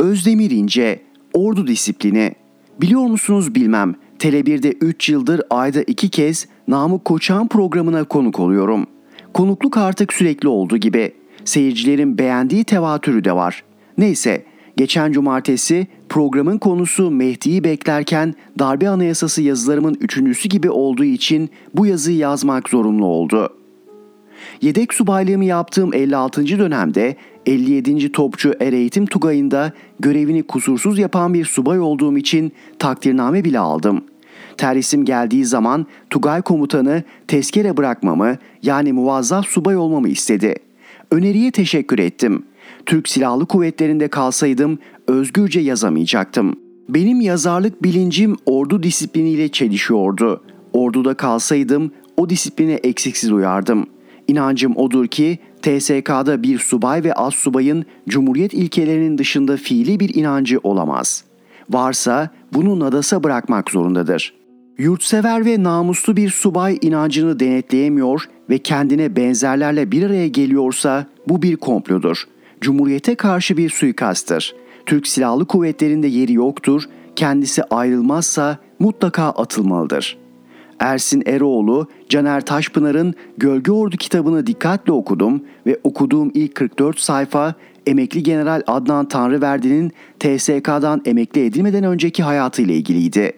Özdemir 0.00 0.50
İnce, 0.50 1.02
Ordu 1.32 1.66
Disiplini. 1.66 2.32
Biliyor 2.80 3.00
musunuz 3.00 3.54
bilmem, 3.54 3.94
Tele1'de 4.18 4.72
3 4.72 5.08
yıldır 5.08 5.42
ayda 5.50 5.82
2 5.82 6.08
kez 6.08 6.46
Namık 6.68 7.04
Koçan 7.04 7.48
programına 7.48 8.04
konuk 8.04 8.40
oluyorum. 8.40 8.86
Konukluk 9.34 9.76
artık 9.76 10.12
sürekli 10.12 10.48
oldu 10.48 10.76
gibi. 10.76 11.14
Seyircilerin 11.44 12.18
beğendiği 12.18 12.64
tevatürü 12.64 13.24
de 13.24 13.32
var. 13.32 13.64
Neyse, 13.98 14.44
geçen 14.76 15.12
cumartesi 15.12 15.86
programın 16.08 16.58
konusu 16.58 17.10
Mehdi'yi 17.10 17.64
beklerken 17.64 18.34
darbe 18.58 18.88
anayasası 18.88 19.42
yazılarımın 19.42 19.96
üçüncüsü 20.00 20.48
gibi 20.48 20.70
olduğu 20.70 21.04
için 21.04 21.50
bu 21.74 21.86
yazıyı 21.86 22.18
yazmak 22.18 22.68
zorunlu 22.68 23.06
oldu. 23.06 23.63
Yedek 24.62 24.94
subaylığımı 24.94 25.44
yaptığım 25.44 25.94
56. 25.94 26.46
dönemde 26.46 27.16
57. 27.46 28.12
Topçu 28.12 28.54
Er 28.60 28.72
Eğitim 28.72 29.06
Tugayı'nda 29.06 29.72
görevini 30.00 30.42
kusursuz 30.42 30.98
yapan 30.98 31.34
bir 31.34 31.44
subay 31.44 31.80
olduğum 31.80 32.18
için 32.18 32.52
takdirname 32.78 33.44
bile 33.44 33.58
aldım. 33.58 34.04
Terhisim 34.56 35.04
geldiği 35.04 35.44
zaman 35.44 35.86
Tugay 36.10 36.42
komutanı 36.42 37.02
tezkere 37.28 37.76
bırakmamı 37.76 38.36
yani 38.62 38.92
muvazzaf 38.92 39.46
subay 39.46 39.76
olmamı 39.76 40.08
istedi. 40.08 40.54
Öneriye 41.10 41.50
teşekkür 41.50 41.98
ettim. 41.98 42.44
Türk 42.86 43.08
Silahlı 43.08 43.46
Kuvvetleri'nde 43.46 44.08
kalsaydım 44.08 44.78
özgürce 45.08 45.60
yazamayacaktım. 45.60 46.56
Benim 46.88 47.20
yazarlık 47.20 47.82
bilincim 47.82 48.36
ordu 48.46 48.82
disipliniyle 48.82 49.48
çelişiyordu. 49.48 50.44
Orduda 50.72 51.14
kalsaydım 51.14 51.90
o 52.16 52.30
disipline 52.30 52.72
eksiksiz 52.72 53.32
uyardım. 53.32 53.86
İnancım 54.28 54.76
odur 54.76 55.06
ki 55.06 55.38
TSK'da 55.62 56.42
bir 56.42 56.58
subay 56.58 57.04
ve 57.04 57.12
az 57.12 57.34
subayın 57.34 57.84
cumhuriyet 58.08 58.54
ilkelerinin 58.54 59.18
dışında 59.18 59.56
fiili 59.56 60.00
bir 60.00 60.14
inancı 60.14 60.60
olamaz. 60.62 61.24
Varsa 61.70 62.30
bunu 62.52 62.80
nadasa 62.80 63.24
bırakmak 63.24 63.70
zorundadır. 63.70 64.34
Yurtsever 64.78 65.44
ve 65.44 65.62
namuslu 65.62 66.16
bir 66.16 66.30
subay 66.30 66.78
inancını 66.82 67.40
denetleyemiyor 67.40 68.28
ve 68.50 68.58
kendine 68.58 69.16
benzerlerle 69.16 69.90
bir 69.90 70.02
araya 70.02 70.28
geliyorsa 70.28 71.06
bu 71.28 71.42
bir 71.42 71.56
komplodur. 71.56 72.24
Cumhuriyete 72.60 73.14
karşı 73.14 73.56
bir 73.56 73.70
suikasttır. 73.70 74.54
Türk 74.86 75.06
Silahlı 75.06 75.44
Kuvvetleri'nde 75.44 76.06
yeri 76.06 76.32
yoktur, 76.32 76.82
kendisi 77.16 77.64
ayrılmazsa 77.64 78.58
mutlaka 78.78 79.24
atılmalıdır. 79.24 80.23
Ersin 80.78 81.22
Eroğlu, 81.26 81.88
Caner 82.08 82.40
Taşpınar'ın 82.40 83.14
Gölge 83.38 83.72
Ordu 83.72 83.96
kitabını 83.96 84.46
dikkatle 84.46 84.92
okudum 84.92 85.42
ve 85.66 85.78
okuduğum 85.84 86.30
ilk 86.34 86.54
44 86.54 86.98
sayfa 86.98 87.54
emekli 87.86 88.22
general 88.22 88.62
Adnan 88.66 89.08
Tanrıverdi'nin 89.08 89.92
TSK'dan 90.20 91.02
emekli 91.04 91.46
edilmeden 91.46 91.84
önceki 91.84 92.22
hayatıyla 92.22 92.74
ilgiliydi. 92.74 93.32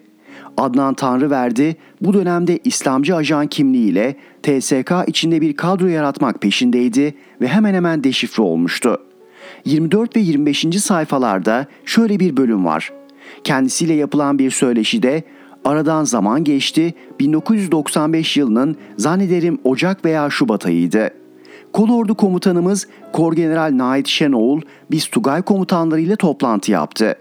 Adnan 0.57 0.93
Tanrıverdi 0.93 1.75
bu 2.01 2.13
dönemde 2.13 2.59
İslamcı 2.63 3.15
ajan 3.15 3.47
kimliğiyle 3.47 4.15
TSK 4.43 4.91
içinde 5.07 5.41
bir 5.41 5.53
kadro 5.53 5.87
yaratmak 5.87 6.41
peşindeydi 6.41 7.15
ve 7.41 7.47
hemen 7.47 7.73
hemen 7.73 8.03
deşifre 8.03 8.43
olmuştu. 8.43 8.97
24 9.65 10.15
ve 10.15 10.19
25. 10.19 10.65
sayfalarda 10.81 11.65
şöyle 11.85 12.19
bir 12.19 12.37
bölüm 12.37 12.65
var. 12.65 12.91
Kendisiyle 13.43 13.93
yapılan 13.93 14.39
bir 14.39 14.51
söyleşide 14.51 15.23
aradan 15.67 16.03
zaman 16.03 16.43
geçti 16.43 16.93
1995 17.19 18.37
yılının 18.37 18.77
zannederim 18.97 19.59
Ocak 19.63 20.05
veya 20.05 20.29
Şubat 20.29 20.65
ayıydı. 20.65 21.09
Kolordu 21.73 22.15
komutanımız 22.15 22.87
Korgeneral 23.13 23.77
Nait 23.77 24.07
Şenoğul 24.07 24.61
biz 24.91 25.07
Tugay 25.07 25.41
komutanlarıyla 25.41 26.15
toplantı 26.15 26.71
yaptı. 26.71 27.15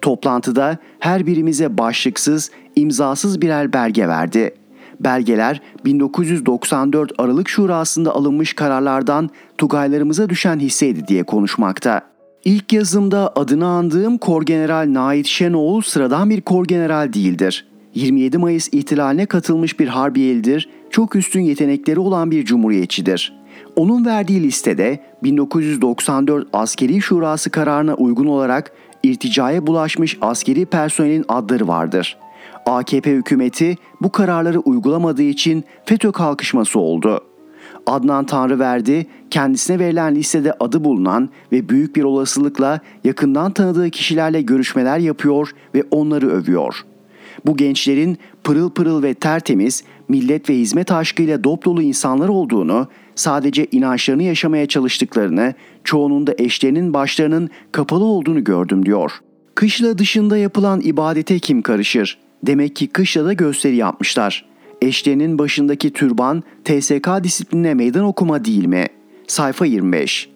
Toplantıda 0.00 0.78
her 0.98 1.26
birimize 1.26 1.78
başlıksız, 1.78 2.50
imzasız 2.76 3.40
birer 3.42 3.72
belge 3.72 4.08
verdi. 4.08 4.54
Belgeler 5.00 5.62
1994 5.84 7.12
Aralık 7.18 7.48
Şurası'nda 7.48 8.14
alınmış 8.14 8.54
kararlardan 8.54 9.30
Tugaylarımıza 9.58 10.28
düşen 10.28 10.58
hisseydi 10.58 11.08
diye 11.08 11.22
konuşmakta. 11.22 12.02
İlk 12.44 12.72
yazımda 12.72 13.32
adını 13.36 13.66
andığım 13.66 14.18
Korgeneral 14.18 14.86
Nait 14.92 15.26
Şenoğul 15.26 15.82
sıradan 15.82 16.30
bir 16.30 16.40
korgeneral 16.40 17.12
değildir. 17.12 17.66
27 17.96 18.38
Mayıs 18.38 18.68
ihtilaline 18.72 19.26
katılmış 19.26 19.80
bir 19.80 19.88
harbiyelidir, 19.88 20.68
çok 20.90 21.16
üstün 21.16 21.40
yetenekleri 21.40 22.00
olan 22.00 22.30
bir 22.30 22.44
cumhuriyetçidir. 22.44 23.34
Onun 23.76 24.04
verdiği 24.04 24.42
listede 24.42 25.00
1994 25.22 26.48
Askeri 26.52 27.02
Şurası 27.02 27.50
kararına 27.50 27.94
uygun 27.94 28.26
olarak 28.26 28.72
irticaya 29.02 29.66
bulaşmış 29.66 30.18
askeri 30.20 30.66
personelin 30.66 31.24
adları 31.28 31.68
vardır. 31.68 32.16
AKP 32.66 33.10
hükümeti 33.10 33.76
bu 34.02 34.12
kararları 34.12 34.60
uygulamadığı 34.60 35.22
için 35.22 35.64
FETÖ 35.84 36.12
kalkışması 36.12 36.78
oldu. 36.78 37.20
Adnan 37.86 38.26
Tanrıverdi 38.26 39.06
kendisine 39.30 39.78
verilen 39.78 40.14
listede 40.14 40.52
adı 40.60 40.84
bulunan 40.84 41.28
ve 41.52 41.68
büyük 41.68 41.96
bir 41.96 42.02
olasılıkla 42.02 42.80
yakından 43.04 43.52
tanıdığı 43.52 43.90
kişilerle 43.90 44.42
görüşmeler 44.42 44.98
yapıyor 44.98 45.50
ve 45.74 45.84
onları 45.90 46.30
övüyor. 46.30 46.84
Bu 47.46 47.56
gençlerin 47.56 48.18
pırıl 48.44 48.70
pırıl 48.70 49.02
ve 49.02 49.14
tertemiz, 49.14 49.84
millet 50.08 50.50
ve 50.50 50.54
hizmet 50.54 50.92
aşkıyla 50.92 51.44
dop 51.44 51.64
dolu 51.64 51.82
insanlar 51.82 52.28
olduğunu, 52.28 52.88
sadece 53.14 53.66
inançlarını 53.72 54.22
yaşamaya 54.22 54.66
çalıştıklarını, 54.66 55.54
çoğunun 55.84 56.26
da 56.26 56.34
eşlerinin 56.38 56.94
başlarının 56.94 57.50
kapalı 57.72 58.04
olduğunu 58.04 58.44
gördüm 58.44 58.86
diyor. 58.86 59.12
Kışla 59.54 59.98
dışında 59.98 60.36
yapılan 60.36 60.80
ibadete 60.80 61.38
kim 61.38 61.62
karışır? 61.62 62.18
Demek 62.42 62.76
ki 62.76 62.86
kışla 62.86 63.24
da 63.24 63.32
gösteri 63.32 63.76
yapmışlar. 63.76 64.44
Eşlerinin 64.82 65.38
başındaki 65.38 65.92
türban 65.92 66.42
TSK 66.64 67.08
disiplinine 67.22 67.74
meydan 67.74 68.04
okuma 68.04 68.44
değil 68.44 68.66
mi? 68.66 68.86
Sayfa 69.26 69.66
25. 69.66 70.28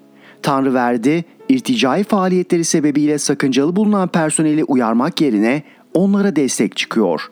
Tanrı 0.43 0.75
verdi, 0.75 1.25
irticai 1.49 2.05
faaliyetleri 2.05 2.65
sebebiyle 2.65 3.19
sakıncalı 3.19 3.77
bulunan 3.77 4.09
personeli 4.09 4.65
uyarmak 4.65 5.21
yerine 5.21 5.63
onlara 5.95 6.37
destek 6.37 6.77
çıkıyor. 6.77 7.31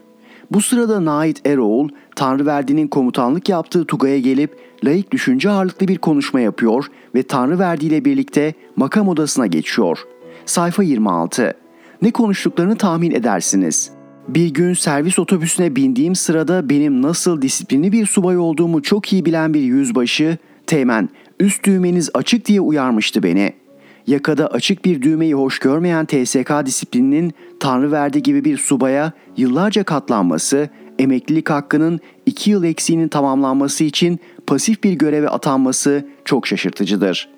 Bu 0.50 0.60
sırada 0.60 1.04
Nait 1.04 1.46
Eroğul, 1.46 1.88
Tanrıverdi'nin 2.16 2.88
komutanlık 2.88 3.48
yaptığı 3.48 3.84
Tugay'a 3.84 4.18
gelip 4.18 4.56
laik 4.84 5.12
düşünce 5.12 5.50
ağırlıklı 5.50 5.88
bir 5.88 5.98
konuşma 5.98 6.40
yapıyor 6.40 6.84
ve 7.14 7.22
Tanrıverdi 7.22 7.86
ile 7.86 8.04
birlikte 8.04 8.54
makam 8.76 9.08
odasına 9.08 9.46
geçiyor. 9.46 9.98
Sayfa 10.46 10.82
26. 10.82 11.54
Ne 12.02 12.10
konuştuklarını 12.10 12.76
tahmin 12.76 13.10
edersiniz. 13.10 13.90
Bir 14.28 14.54
gün 14.54 14.74
servis 14.74 15.18
otobüsüne 15.18 15.76
bindiğim 15.76 16.14
sırada 16.14 16.70
benim 16.70 17.02
nasıl 17.02 17.42
disiplinli 17.42 17.92
bir 17.92 18.06
subay 18.06 18.38
olduğumu 18.38 18.82
çok 18.82 19.12
iyi 19.12 19.24
bilen 19.24 19.54
bir 19.54 19.60
yüzbaşı, 19.60 20.38
Teğmen, 20.66 21.08
üst 21.40 21.64
düğmeniz 21.64 22.10
açık 22.14 22.46
diye 22.46 22.60
uyarmıştı 22.60 23.22
beni.'' 23.22 23.67
Yakada 24.08 24.46
açık 24.46 24.84
bir 24.84 25.02
düğmeyi 25.02 25.34
hoş 25.34 25.58
görmeyen 25.58 26.06
TSK 26.06 26.52
disiplininin 26.66 27.32
Tanrıverdi 27.60 28.22
gibi 28.22 28.44
bir 28.44 28.56
subaya 28.56 29.12
yıllarca 29.36 29.84
katlanması, 29.84 30.68
emeklilik 30.98 31.50
hakkının 31.50 32.00
2 32.26 32.50
yıl 32.50 32.64
eksiğinin 32.64 33.08
tamamlanması 33.08 33.84
için 33.84 34.18
pasif 34.46 34.84
bir 34.84 34.92
göreve 34.92 35.28
atanması 35.28 36.04
çok 36.24 36.46
şaşırtıcıdır. 36.46 37.28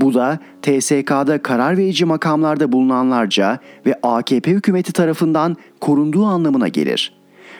Bu 0.00 0.14
da 0.14 0.38
TSK'da 0.62 1.42
karar 1.42 1.76
verici 1.76 2.04
makamlarda 2.04 2.72
bulunanlarca 2.72 3.58
ve 3.86 3.94
AKP 4.02 4.50
hükümeti 4.50 4.92
tarafından 4.92 5.56
korunduğu 5.80 6.24
anlamına 6.24 6.68
gelir. 6.68 7.14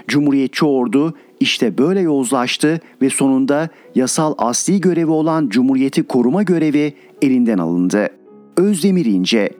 Cumhuriyetçi 0.09 0.65
ordu 0.65 1.15
işte 1.41 1.79
böyle 1.79 2.01
yozlaştı 2.01 2.81
ve 3.03 3.11
sonunda 3.11 3.69
yasal 3.95 4.35
asli 4.39 4.81
görevi 4.81 5.11
olan 5.11 5.49
Cumhuriyeti 5.49 6.03
koruma 6.03 6.43
görevi 6.43 6.95
elinden 7.23 7.59
alındı. 7.59 8.20
Özdemir 8.57 9.05
İnce 9.05 9.51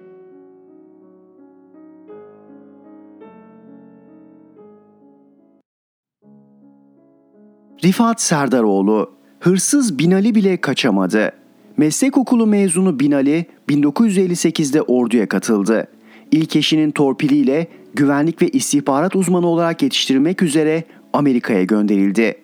Rifat 7.85 8.21
Serdaroğlu 8.21 9.11
Hırsız 9.41 9.99
Binali 9.99 10.35
bile 10.35 10.57
kaçamadı. 10.57 11.33
Meslek 11.77 12.19
okulu 12.19 12.47
mezunu 12.47 13.01
Binali 13.01 13.47
1958'de 13.69 14.83
orduya 14.83 15.29
katıldı. 15.29 15.87
İlk 16.33 16.57
eşinin 16.57 16.91
torpiliyle 16.91 17.67
güvenlik 17.95 18.43
ve 18.43 18.49
istihbarat 18.49 19.17
uzmanı 19.17 19.47
olarak 19.47 19.83
yetiştirilmek 19.83 20.43
üzere 20.43 20.85
Amerika'ya 21.13 21.65
gönderildi. 21.65 22.37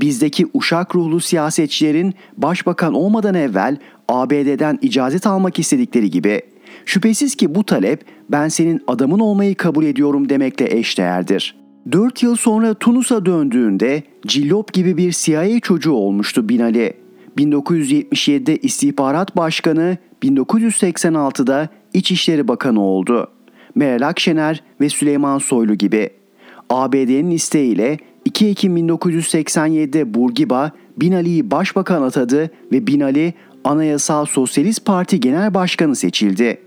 Bizdeki 0.00 0.46
uşak 0.54 0.94
ruhlu 0.94 1.20
siyasetçilerin 1.20 2.14
başbakan 2.36 2.94
olmadan 2.94 3.34
evvel 3.34 3.76
ABD'den 4.08 4.78
icazet 4.82 5.26
almak 5.26 5.58
istedikleri 5.58 6.10
gibi. 6.10 6.40
Şüphesiz 6.86 7.34
ki 7.34 7.54
bu 7.54 7.64
talep 7.64 8.04
ben 8.30 8.48
senin 8.48 8.82
adamın 8.86 9.20
olmayı 9.20 9.54
kabul 9.54 9.84
ediyorum 9.84 10.28
demekle 10.28 10.78
eşdeğerdir. 10.78 11.56
4 11.92 12.22
yıl 12.22 12.36
sonra 12.36 12.74
Tunus'a 12.74 13.26
döndüğünde 13.26 14.02
Cillop 14.26 14.72
gibi 14.72 14.96
bir 14.96 15.12
CIA 15.12 15.60
çocuğu 15.60 15.92
olmuştu 15.92 16.48
Binali. 16.48 16.92
1977'de 17.38 18.56
istihbarat 18.56 19.36
başkanı, 19.36 19.96
1986'da 20.22 21.68
İçişleri 21.94 22.48
Bakanı 22.48 22.82
oldu. 22.82 23.28
Meral 23.74 24.08
Akşener 24.08 24.62
ve 24.80 24.88
Süleyman 24.88 25.38
Soylu 25.38 25.74
gibi. 25.74 26.10
ABD'nin 26.70 27.30
isteğiyle 27.30 27.98
2 28.24 28.46
Ekim 28.46 28.76
1987'de 28.76 30.14
Burgiba 30.14 30.72
Binali'yi 30.96 31.50
başbakan 31.50 32.02
atadı 32.02 32.50
ve 32.72 32.86
Binali 32.86 33.34
Anayasal 33.64 34.24
Sosyalist 34.24 34.84
Parti 34.84 35.20
Genel 35.20 35.54
Başkanı 35.54 35.96
seçildi. 35.96 36.58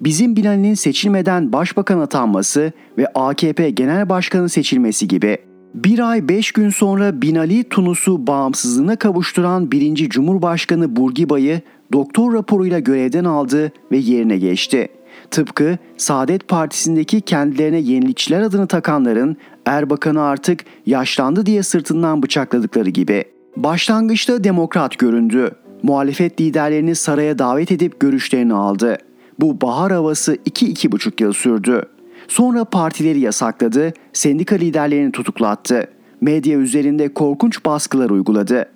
Bizim 0.00 0.36
Binali'nin 0.36 0.74
seçilmeden 0.74 1.52
başbakan 1.52 1.98
atanması 1.98 2.72
ve 2.98 3.06
AKP 3.14 3.70
Genel 3.70 4.08
Başkanı 4.08 4.48
seçilmesi 4.48 5.08
gibi. 5.08 5.38
Bir 5.74 6.10
ay 6.10 6.28
beş 6.28 6.52
gün 6.52 6.70
sonra 6.70 7.22
Binali 7.22 7.64
Tunus'u 7.64 8.26
bağımsızlığına 8.26 8.96
kavuşturan 8.96 9.72
birinci 9.72 10.08
Cumhurbaşkanı 10.08 10.96
Burgiba'yı 10.96 11.60
doktor 11.92 12.34
raporuyla 12.34 12.78
görevden 12.78 13.24
aldı 13.24 13.72
ve 13.92 13.96
yerine 13.96 14.38
geçti. 14.38 14.88
Tıpkı 15.30 15.78
Saadet 15.96 16.48
Partisi'ndeki 16.48 17.20
kendilerine 17.20 17.78
yenilikçiler 17.78 18.40
adını 18.42 18.66
takanların 18.66 19.36
Erbakan'ı 19.66 20.22
artık 20.22 20.64
yaşlandı 20.86 21.46
diye 21.46 21.62
sırtından 21.62 22.22
bıçakladıkları 22.22 22.90
gibi. 22.90 23.24
Başlangıçta 23.56 24.44
demokrat 24.44 24.98
göründü. 24.98 25.50
Muhalefet 25.82 26.40
liderlerini 26.40 26.94
saraya 26.94 27.38
davet 27.38 27.72
edip 27.72 28.00
görüşlerini 28.00 28.54
aldı. 28.54 28.98
Bu 29.40 29.60
bahar 29.60 29.92
havası 29.92 30.34
2-2,5 30.34 31.22
yıl 31.22 31.32
sürdü. 31.32 31.82
Sonra 32.28 32.64
partileri 32.64 33.20
yasakladı, 33.20 33.92
sendika 34.12 34.56
liderlerini 34.56 35.12
tutuklattı. 35.12 35.86
Medya 36.20 36.58
üzerinde 36.58 37.14
korkunç 37.14 37.64
baskılar 37.64 38.10
uyguladı. 38.10 38.66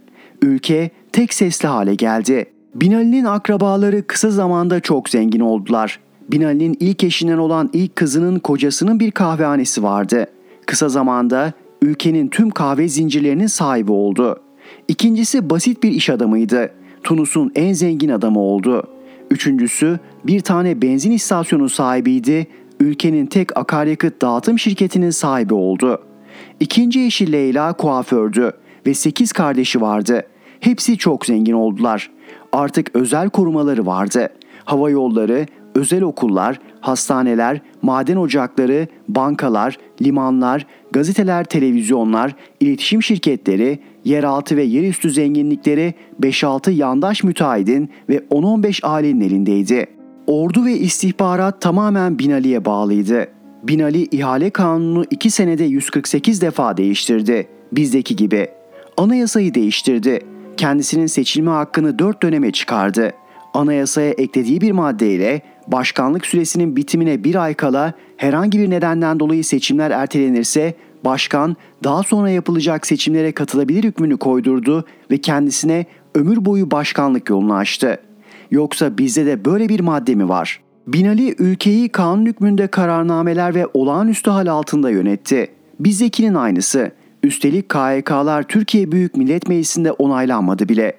Ülke 0.42 0.90
tek 1.12 1.34
sesli 1.34 1.68
hale 1.68 1.94
geldi. 1.94 2.46
Binali'nin 2.74 3.24
akrabaları 3.24 4.06
kısa 4.06 4.30
zamanda 4.30 4.80
çok 4.80 5.08
zengin 5.08 5.40
oldular. 5.40 6.00
Binali'nin 6.32 6.76
ilk 6.80 7.04
eşinden 7.04 7.38
olan 7.38 7.70
ilk 7.72 7.96
kızının 7.96 8.38
kocasının 8.38 9.00
bir 9.00 9.10
kahvehanesi 9.10 9.82
vardı. 9.82 10.26
Kısa 10.66 10.88
zamanda 10.88 11.52
ülkenin 11.82 12.28
tüm 12.28 12.50
kahve 12.50 12.88
zincirlerinin 12.88 13.46
sahibi 13.46 13.92
oldu. 13.92 14.40
İkincisi 14.88 15.50
basit 15.50 15.82
bir 15.82 15.90
iş 15.90 16.10
adamıydı. 16.10 16.70
Tunus'un 17.02 17.52
en 17.54 17.72
zengin 17.72 18.08
adamı 18.08 18.40
oldu. 18.40 18.82
Üçüncüsü 19.30 19.98
bir 20.24 20.40
tane 20.40 20.82
benzin 20.82 21.10
istasyonu 21.10 21.68
sahibiydi. 21.68 22.46
ülkenin 22.80 23.26
tek 23.26 23.56
akaryakıt 23.56 24.22
dağıtım 24.22 24.58
şirketinin 24.58 25.10
sahibi 25.10 25.54
oldu. 25.54 26.02
İkinci 26.60 27.04
eşi 27.04 27.32
Leyla 27.32 27.72
kuafördü 27.72 28.52
ve 28.86 28.94
8 28.94 29.32
kardeşi 29.32 29.80
vardı. 29.80 30.26
Hepsi 30.60 30.98
çok 30.98 31.26
zengin 31.26 31.52
oldular. 31.52 32.10
Artık 32.52 32.90
özel 32.94 33.30
korumaları 33.30 33.86
vardı. 33.86 34.28
Hava 34.64 34.90
yolları, 34.90 35.46
özel 35.74 36.02
okullar, 36.02 36.58
hastaneler, 36.80 37.60
maden 37.82 38.16
ocakları, 38.16 38.86
bankalar, 39.08 39.78
limanlar, 40.02 40.66
gazeteler, 40.96 41.44
televizyonlar, 41.44 42.34
iletişim 42.60 43.02
şirketleri, 43.02 43.78
yeraltı 44.04 44.56
ve 44.56 44.62
yerüstü 44.62 45.10
zenginlikleri 45.10 45.94
5-6 46.20 46.70
yandaş 46.70 47.24
müteahhidin 47.24 47.90
ve 48.08 48.18
10-15 48.18 48.86
ailenin 48.86 49.20
elindeydi. 49.20 49.86
Ordu 50.26 50.64
ve 50.64 50.72
istihbarat 50.72 51.60
tamamen 51.60 52.18
Binali'ye 52.18 52.64
bağlıydı. 52.64 53.26
Binali 53.62 54.04
ihale 54.04 54.50
kanunu 54.50 55.04
2 55.10 55.30
senede 55.30 55.64
148 55.64 56.40
defa 56.40 56.76
değiştirdi. 56.76 57.48
Bizdeki 57.72 58.16
gibi. 58.16 58.48
Anayasayı 58.96 59.54
değiştirdi. 59.54 60.20
Kendisinin 60.56 61.06
seçilme 61.06 61.50
hakkını 61.50 61.98
4 61.98 62.22
döneme 62.22 62.52
çıkardı. 62.52 63.12
Anayasaya 63.56 64.10
eklediği 64.10 64.60
bir 64.60 64.72
maddeyle 64.72 65.42
başkanlık 65.68 66.26
süresinin 66.26 66.76
bitimine 66.76 67.24
bir 67.24 67.34
ay 67.34 67.54
kala 67.54 67.92
herhangi 68.16 68.58
bir 68.58 68.70
nedenden 68.70 69.20
dolayı 69.20 69.44
seçimler 69.44 69.90
ertelenirse 69.90 70.74
başkan 71.04 71.56
daha 71.84 72.02
sonra 72.02 72.30
yapılacak 72.30 72.86
seçimlere 72.86 73.32
katılabilir 73.32 73.84
hükmünü 73.84 74.16
koydurdu 74.16 74.84
ve 75.10 75.18
kendisine 75.18 75.86
ömür 76.14 76.44
boyu 76.44 76.70
başkanlık 76.70 77.30
yolunu 77.30 77.54
açtı. 77.54 77.98
Yoksa 78.50 78.98
bizde 78.98 79.26
de 79.26 79.44
böyle 79.44 79.68
bir 79.68 79.80
madde 79.80 80.14
mi 80.14 80.28
var? 80.28 80.60
Binali 80.86 81.34
ülkeyi 81.38 81.88
kanun 81.88 82.26
hükmünde 82.26 82.66
kararnameler 82.66 83.54
ve 83.54 83.66
olağanüstü 83.74 84.30
hal 84.30 84.46
altında 84.46 84.90
yönetti. 84.90 85.48
Bizdekinin 85.80 86.34
aynısı. 86.34 86.90
Üstelik 87.22 87.68
KYK'lar 87.68 88.42
Türkiye 88.42 88.92
Büyük 88.92 89.16
Millet 89.16 89.48
Meclisi'nde 89.48 89.92
onaylanmadı 89.92 90.68
bile. 90.68 90.92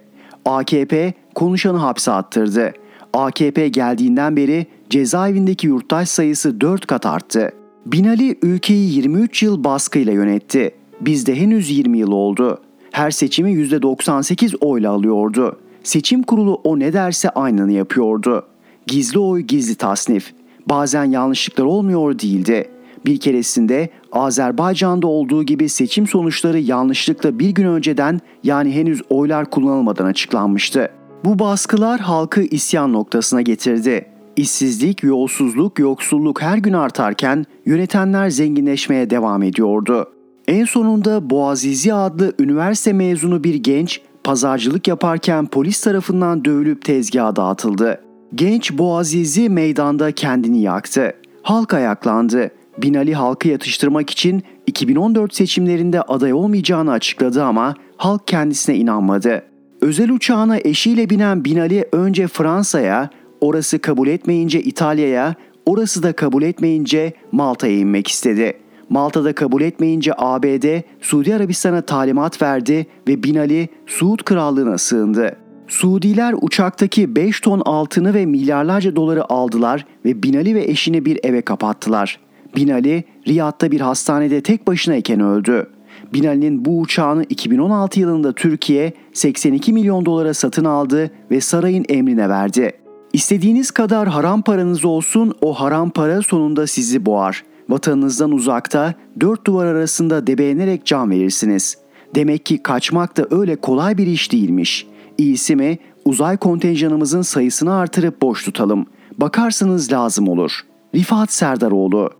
AKP 0.46 1.14
konuşanı 1.38 1.78
hapse 1.78 2.12
attırdı. 2.12 2.74
AKP 3.14 3.68
geldiğinden 3.68 4.36
beri 4.36 4.66
cezaevindeki 4.90 5.68
yurttaş 5.68 6.10
sayısı 6.10 6.62
4 6.62 6.88
kat 6.88 7.06
arttı. 7.06 7.52
Binali 7.86 8.38
ülkeyi 8.42 8.94
23 8.94 9.44
yıl 9.44 9.64
baskıyla 9.64 10.14
yönetti. 10.14 10.72
Bizde 11.02 11.36
henüz 11.36 11.70
20 11.70 11.98
yıl 11.98 12.12
oldu. 12.12 12.62
Her 12.92 13.12
seçimi 13.12 13.52
%98 13.52 14.56
oyla 14.62 14.92
alıyordu. 14.92 15.60
Seçim 15.84 16.24
kurulu 16.24 16.62
o 16.64 16.80
ne 16.80 16.94
derse 16.94 17.30
aynını 17.30 17.72
yapıyordu. 17.72 18.46
Gizli 18.88 19.20
oy 19.20 19.42
gizli 19.42 19.76
tasnif. 19.76 20.34
Bazen 20.70 21.04
yanlışlıklar 21.04 21.66
olmuyor 21.66 22.20
değildi. 22.20 22.70
Bir 23.06 23.20
keresinde 23.20 23.90
Azerbaycan'da 24.12 25.08
olduğu 25.08 25.44
gibi 25.44 25.70
seçim 25.70 26.08
sonuçları 26.08 26.60
yanlışlıkla 26.60 27.40
bir 27.40 27.50
gün 27.50 27.66
önceden 27.66 28.20
yani 28.44 28.72
henüz 28.72 29.02
oylar 29.10 29.50
kullanılmadan 29.50 30.06
açıklanmıştı. 30.06 30.97
Bu 31.26 31.40
baskılar 31.40 32.00
halkı 32.00 32.42
isyan 32.42 32.94
noktasına 32.94 33.42
getirdi. 33.42 34.06
İşsizlik, 34.36 35.04
yolsuzluk, 35.04 35.80
yoksulluk 35.80 36.42
her 36.42 36.58
gün 36.58 36.74
artarken 36.74 37.46
yönetenler 37.66 38.30
zenginleşmeye 38.30 39.10
devam 39.10 39.44
ediyordu. 39.44 40.10
En 40.48 40.66
sonunda 40.66 41.30
Boğazizi 41.30 41.94
adlı 41.94 42.34
üniversite 42.40 42.94
mezunu 42.94 43.44
bir 43.44 43.56
genç 43.56 44.02
pazarcılık 44.24 44.88
yaparken 44.88 45.46
polis 45.46 45.82
tarafından 45.82 46.46
dövülüp 46.46 46.86
tezgaha 46.86 47.36
dağıtıldı. 47.36 48.02
Genç 48.36 48.78
Boğazizi 48.78 49.50
meydanda 49.50 50.12
kendini 50.12 50.62
yaktı. 50.62 51.14
Halk 51.44 51.74
ayaklandı. 51.74 52.52
Binali 52.78 53.14
halkı 53.14 53.48
yatıştırmak 53.48 54.10
için 54.10 54.44
2014 54.68 55.36
seçimlerinde 55.36 56.02
aday 56.02 56.34
olmayacağını 56.34 56.92
açıkladı 56.92 57.44
ama 57.44 57.76
halk 57.98 58.28
kendisine 58.28 58.76
inanmadı. 58.76 59.44
Özel 59.82 60.12
uçağına 60.12 60.58
eşiyle 60.58 61.10
binen 61.10 61.46
Binali 61.46 61.86
önce 61.92 62.28
Fransa'ya, 62.28 63.10
orası 63.42 63.80
kabul 63.80 64.08
etmeyince 64.08 64.62
İtalya'ya, 64.62 65.36
orası 65.66 66.04
da 66.04 66.14
kabul 66.14 66.44
etmeyince 66.44 67.14
Malta'ya 67.32 67.78
inmek 67.78 68.08
istedi. 68.08 68.54
Malta'da 68.90 69.36
kabul 69.36 69.62
etmeyince 69.62 70.12
ABD, 70.18 70.82
Suudi 71.02 71.36
Arabistan'a 71.36 71.82
talimat 71.82 72.42
verdi 72.42 72.88
ve 73.08 73.24
Binali 73.24 73.70
Suud 73.88 74.20
Krallığı'na 74.20 74.78
sığındı. 74.78 75.36
Suudiler 75.68 76.36
uçaktaki 76.42 77.16
5 77.16 77.40
ton 77.40 77.62
altını 77.66 78.14
ve 78.14 78.26
milyarlarca 78.26 78.96
doları 78.96 79.32
aldılar 79.32 79.86
ve 80.06 80.24
Binali 80.24 80.56
ve 80.56 80.64
eşini 80.64 81.06
bir 81.06 81.20
eve 81.24 81.42
kapattılar. 81.42 82.20
Binali 82.56 83.04
Riyad'da 83.28 83.72
bir 83.72 83.82
hastanede 83.82 84.42
tek 84.42 84.68
başınayken 84.68 85.20
öldü. 85.20 85.68
Binali'nin 86.14 86.66
bu 86.66 86.80
uçağını 86.80 87.24
2016 87.24 88.00
yılında 88.00 88.34
Türkiye 88.34 88.94
82 89.14 89.74
milyon 89.74 90.06
dolara 90.06 90.34
satın 90.34 90.66
aldı 90.66 91.12
ve 91.32 91.42
sarayın 91.42 91.86
emrine 91.90 92.30
verdi. 92.30 92.72
İstediğiniz 93.14 93.72
kadar 93.72 94.08
haram 94.08 94.42
paranız 94.42 94.86
olsun 94.86 95.34
o 95.42 95.54
haram 95.54 95.90
para 95.90 96.22
sonunda 96.22 96.68
sizi 96.68 97.06
boğar. 97.06 97.44
Vatanınızdan 97.70 98.32
uzakta 98.32 98.94
dört 99.20 99.48
duvar 99.48 99.66
arasında 99.66 100.28
debelenerek 100.28 100.86
can 100.86 101.12
verirsiniz. 101.12 101.78
Demek 102.16 102.46
ki 102.46 102.64
kaçmak 102.64 103.18
da 103.18 103.28
öyle 103.32 103.56
kolay 103.56 103.98
bir 103.98 104.08
iş 104.08 104.32
değilmiş. 104.32 104.88
İyisi 105.18 105.56
mi 105.56 105.78
uzay 106.06 106.38
kontenjanımızın 106.38 107.22
sayısını 107.22 107.74
artırıp 107.74 108.22
boş 108.22 108.44
tutalım. 108.44 108.86
Bakarsınız 109.18 109.92
lazım 109.92 110.28
olur. 110.28 110.52
Rifat 110.96 111.32
Serdaroğlu 111.32 112.12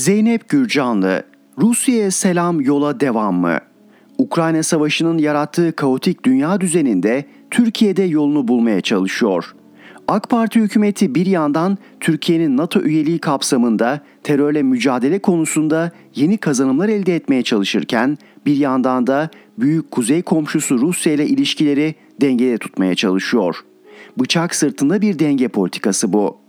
Zeynep 0.00 0.48
Gürcanlı, 0.48 1.22
Rusya'ya 1.58 2.10
selam 2.10 2.60
yola 2.60 3.00
devam 3.00 3.34
mı? 3.34 3.58
Ukrayna 4.18 4.62
Savaşı'nın 4.62 5.18
yarattığı 5.18 5.72
kaotik 5.76 6.24
dünya 6.24 6.60
düzeninde 6.60 7.24
Türkiye'de 7.50 8.02
yolunu 8.02 8.48
bulmaya 8.48 8.80
çalışıyor. 8.80 9.54
AK 10.08 10.30
Parti 10.30 10.60
hükümeti 10.60 11.14
bir 11.14 11.26
yandan 11.26 11.78
Türkiye'nin 12.00 12.56
NATO 12.56 12.80
üyeliği 12.80 13.18
kapsamında 13.18 14.00
terörle 14.22 14.62
mücadele 14.62 15.18
konusunda 15.18 15.92
yeni 16.14 16.38
kazanımlar 16.38 16.88
elde 16.88 17.16
etmeye 17.16 17.42
çalışırken 17.42 18.18
bir 18.46 18.56
yandan 18.56 19.06
da 19.06 19.30
büyük 19.58 19.90
kuzey 19.90 20.22
komşusu 20.22 20.78
Rusya 20.78 21.12
ile 21.12 21.26
ilişkileri 21.26 21.94
dengede 22.20 22.58
tutmaya 22.58 22.94
çalışıyor. 22.94 23.56
Bıçak 24.18 24.54
sırtında 24.54 25.00
bir 25.00 25.18
denge 25.18 25.48
politikası 25.48 26.12
bu. 26.12 26.39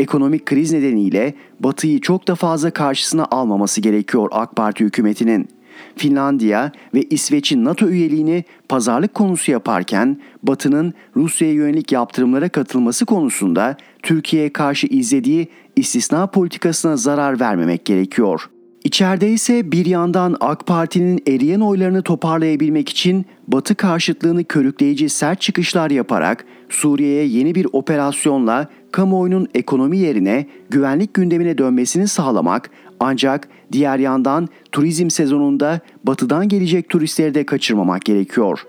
Ekonomik 0.00 0.46
kriz 0.46 0.72
nedeniyle 0.72 1.34
Batı'yı 1.60 2.00
çok 2.00 2.28
da 2.28 2.34
fazla 2.34 2.70
karşısına 2.70 3.26
almaması 3.30 3.80
gerekiyor 3.80 4.28
AK 4.32 4.56
Parti 4.56 4.84
hükümetinin. 4.84 5.48
Finlandiya 5.96 6.72
ve 6.94 7.02
İsveç'in 7.02 7.64
NATO 7.64 7.88
üyeliğini 7.88 8.44
pazarlık 8.68 9.14
konusu 9.14 9.52
yaparken 9.52 10.20
Batı'nın 10.42 10.94
Rusya'ya 11.16 11.54
yönelik 11.54 11.92
yaptırımlara 11.92 12.48
katılması 12.48 13.06
konusunda 13.06 13.76
Türkiye'ye 14.02 14.52
karşı 14.52 14.86
izlediği 14.86 15.48
istisna 15.76 16.26
politikasına 16.26 16.96
zarar 16.96 17.40
vermemek 17.40 17.84
gerekiyor. 17.84 18.50
İçeride 18.84 19.30
ise 19.30 19.72
bir 19.72 19.86
yandan 19.86 20.36
AK 20.40 20.66
Parti'nin 20.66 21.22
eriyen 21.26 21.60
oylarını 21.60 22.02
toparlayabilmek 22.02 22.88
için 22.88 23.26
Batı 23.48 23.74
karşıtlığını 23.74 24.44
körükleyici 24.44 25.08
sert 25.08 25.40
çıkışlar 25.40 25.90
yaparak 25.90 26.44
Suriye'ye 26.68 27.24
yeni 27.24 27.54
bir 27.54 27.66
operasyonla 27.72 28.68
kamuoyunun 28.92 29.48
ekonomi 29.54 29.98
yerine 29.98 30.46
güvenlik 30.70 31.14
gündemine 31.14 31.58
dönmesini 31.58 32.08
sağlamak 32.08 32.70
ancak 33.00 33.48
diğer 33.72 33.98
yandan 33.98 34.48
turizm 34.72 35.10
sezonunda 35.10 35.80
batıdan 36.04 36.48
gelecek 36.48 36.88
turistleri 36.88 37.34
de 37.34 37.46
kaçırmamak 37.46 38.02
gerekiyor. 38.02 38.60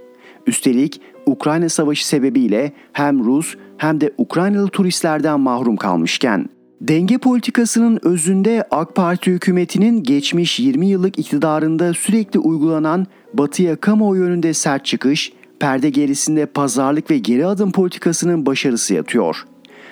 Üstelik 0.48 1.02
Ukrayna 1.26 1.70
Savaşı 1.70 2.08
sebebiyle 2.08 2.72
hem 2.94 3.26
Rus 3.26 3.56
hem 3.78 4.02
de 4.02 4.14
Ukraynalı 4.18 4.68
turistlerden 4.68 5.40
mahrum 5.40 5.76
kalmışken 5.76 6.50
Denge 6.82 7.18
politikasının 7.18 8.00
özünde 8.04 8.64
AK 8.72 8.96
Parti 8.96 9.32
hükümetinin 9.32 10.04
geçmiş 10.04 10.60
20 10.60 10.88
yıllık 10.88 11.20
iktidarında 11.20 11.94
sürekli 11.94 12.40
uygulanan 12.40 13.08
batıya 13.34 13.76
kamuoyu 13.76 14.22
yönünde 14.22 14.54
sert 14.54 14.86
çıkış, 14.86 15.34
perde 15.60 15.90
gerisinde 15.90 16.46
pazarlık 16.46 17.12
ve 17.12 17.18
geri 17.18 17.46
adım 17.46 17.72
politikasının 17.72 18.46
başarısı 18.46 18.94
yatıyor. 18.94 19.46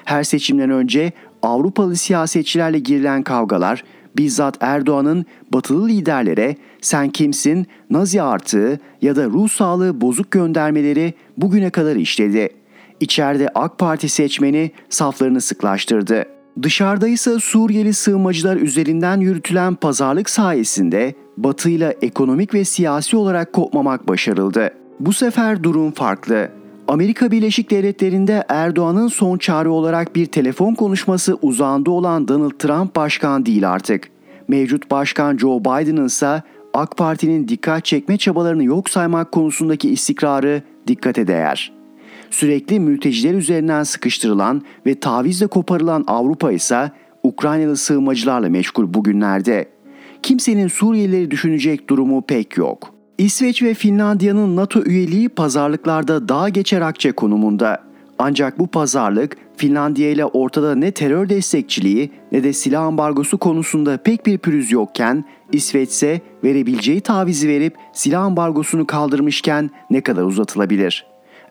Her 0.10 0.24
seçimden 0.24 0.70
önce 0.70 1.12
Avrupalı 1.42 1.96
siyasetçilerle 1.96 2.80
girilen 2.80 3.24
kavgalar 3.24 3.84
bizzat 4.18 4.58
Erdoğan'ın 4.60 5.26
batılı 5.54 5.88
liderlere 5.88 6.56
sen 6.82 7.10
kimsin, 7.10 7.68
Nazi 7.90 8.22
artığı 8.22 8.80
ya 9.02 9.16
da 9.16 9.26
ruh 9.26 9.50
sağlığı 9.50 10.02
bozuk 10.02 10.32
göndermeleri 10.32 11.14
bugüne 11.38 11.70
kadar 11.70 11.96
işledi. 11.96 12.50
İçeride 13.00 13.50
AK 13.56 13.80
Parti 13.80 14.10
seçmeni 14.10 14.72
saflarını 14.90 15.42
sıklaştırdı. 15.42 16.26
Dışarıda 16.64 17.08
ise 17.08 17.40
Suriyeli 17.40 17.94
sığınmacılar 17.94 18.58
üzerinden 18.58 19.20
yürütülen 19.20 19.76
pazarlık 19.76 20.30
sayesinde 20.30 21.14
Batı 21.38 21.70
ile 21.70 21.98
ekonomik 22.02 22.54
ve 22.54 22.66
siyasi 22.66 23.18
olarak 23.18 23.54
kopmamak 23.54 24.08
başarıldı. 24.08 24.70
Bu 25.00 25.14
sefer 25.14 25.64
durum 25.64 25.92
farklı. 25.92 26.59
Amerika 26.90 27.32
Birleşik 27.32 27.72
Devletleri'nde 27.72 28.44
Erdoğan'ın 28.50 29.08
son 29.08 29.38
çare 29.38 29.70
olarak 29.70 30.16
bir 30.16 30.26
telefon 30.26 30.74
konuşması 30.74 31.38
uzağında 31.42 31.92
olan 31.92 32.28
Donald 32.28 32.52
Trump 32.52 32.96
başkan 32.96 33.46
değil 33.46 33.70
artık. 33.70 34.10
Mevcut 34.48 34.92
başkan 34.92 35.38
Joe 35.38 35.60
Biden'ın 35.60 36.06
ise 36.06 36.44
AK 36.74 36.98
Parti'nin 36.98 37.48
dikkat 37.48 37.86
çekme 37.86 38.18
çabalarını 38.18 38.64
yok 38.64 38.90
saymak 38.90 39.32
konusundaki 39.32 39.90
istikrarı 39.90 40.62
dikkate 40.88 41.28
değer. 41.28 41.74
Sürekli 42.30 42.80
mülteciler 42.80 43.34
üzerinden 43.34 43.84
sıkıştırılan 43.84 44.62
ve 44.86 45.00
tavizle 45.00 45.48
koparılan 45.48 46.04
Avrupa 46.08 46.52
ise 46.52 46.92
Ukraynalı 47.24 47.78
sığınmacılarla 47.78 48.50
meşgul 48.50 48.94
bugünlerde. 48.94 49.70
Kimsenin 50.24 50.68
Suriyelileri 50.68 51.32
düşünecek 51.32 51.90
durumu 51.90 52.22
pek 52.22 52.58
yok. 52.58 52.99
İsveç 53.20 53.64
ve 53.64 53.74
Finlandiya'nın 53.74 54.56
NATO 54.56 54.84
üyeliği 54.84 55.30
pazarlıklarda 55.30 56.30
daha 56.30 56.50
geçer 56.50 56.82
akçe 56.82 57.12
konumunda. 57.12 57.84
Ancak 58.20 58.60
bu 58.60 58.68
pazarlık 58.68 59.38
Finlandiya 59.58 60.10
ile 60.10 60.26
ortada 60.26 60.76
ne 60.76 60.92
terör 60.92 61.30
destekçiliği 61.30 62.12
ne 62.32 62.44
de 62.44 62.54
silah 62.54 62.84
ambargosu 62.84 63.38
konusunda 63.38 63.98
pek 63.98 64.26
bir 64.26 64.38
pürüz 64.38 64.72
yokken 64.72 65.26
İsveç 65.52 65.90
ise 65.90 66.22
verebileceği 66.44 67.02
tavizi 67.02 67.48
verip 67.48 67.76
silah 67.94 68.24
ambargosunu 68.24 68.88
kaldırmışken 68.88 69.70
ne 69.90 70.02
kadar 70.02 70.24
uzatılabilir? 70.24 71.06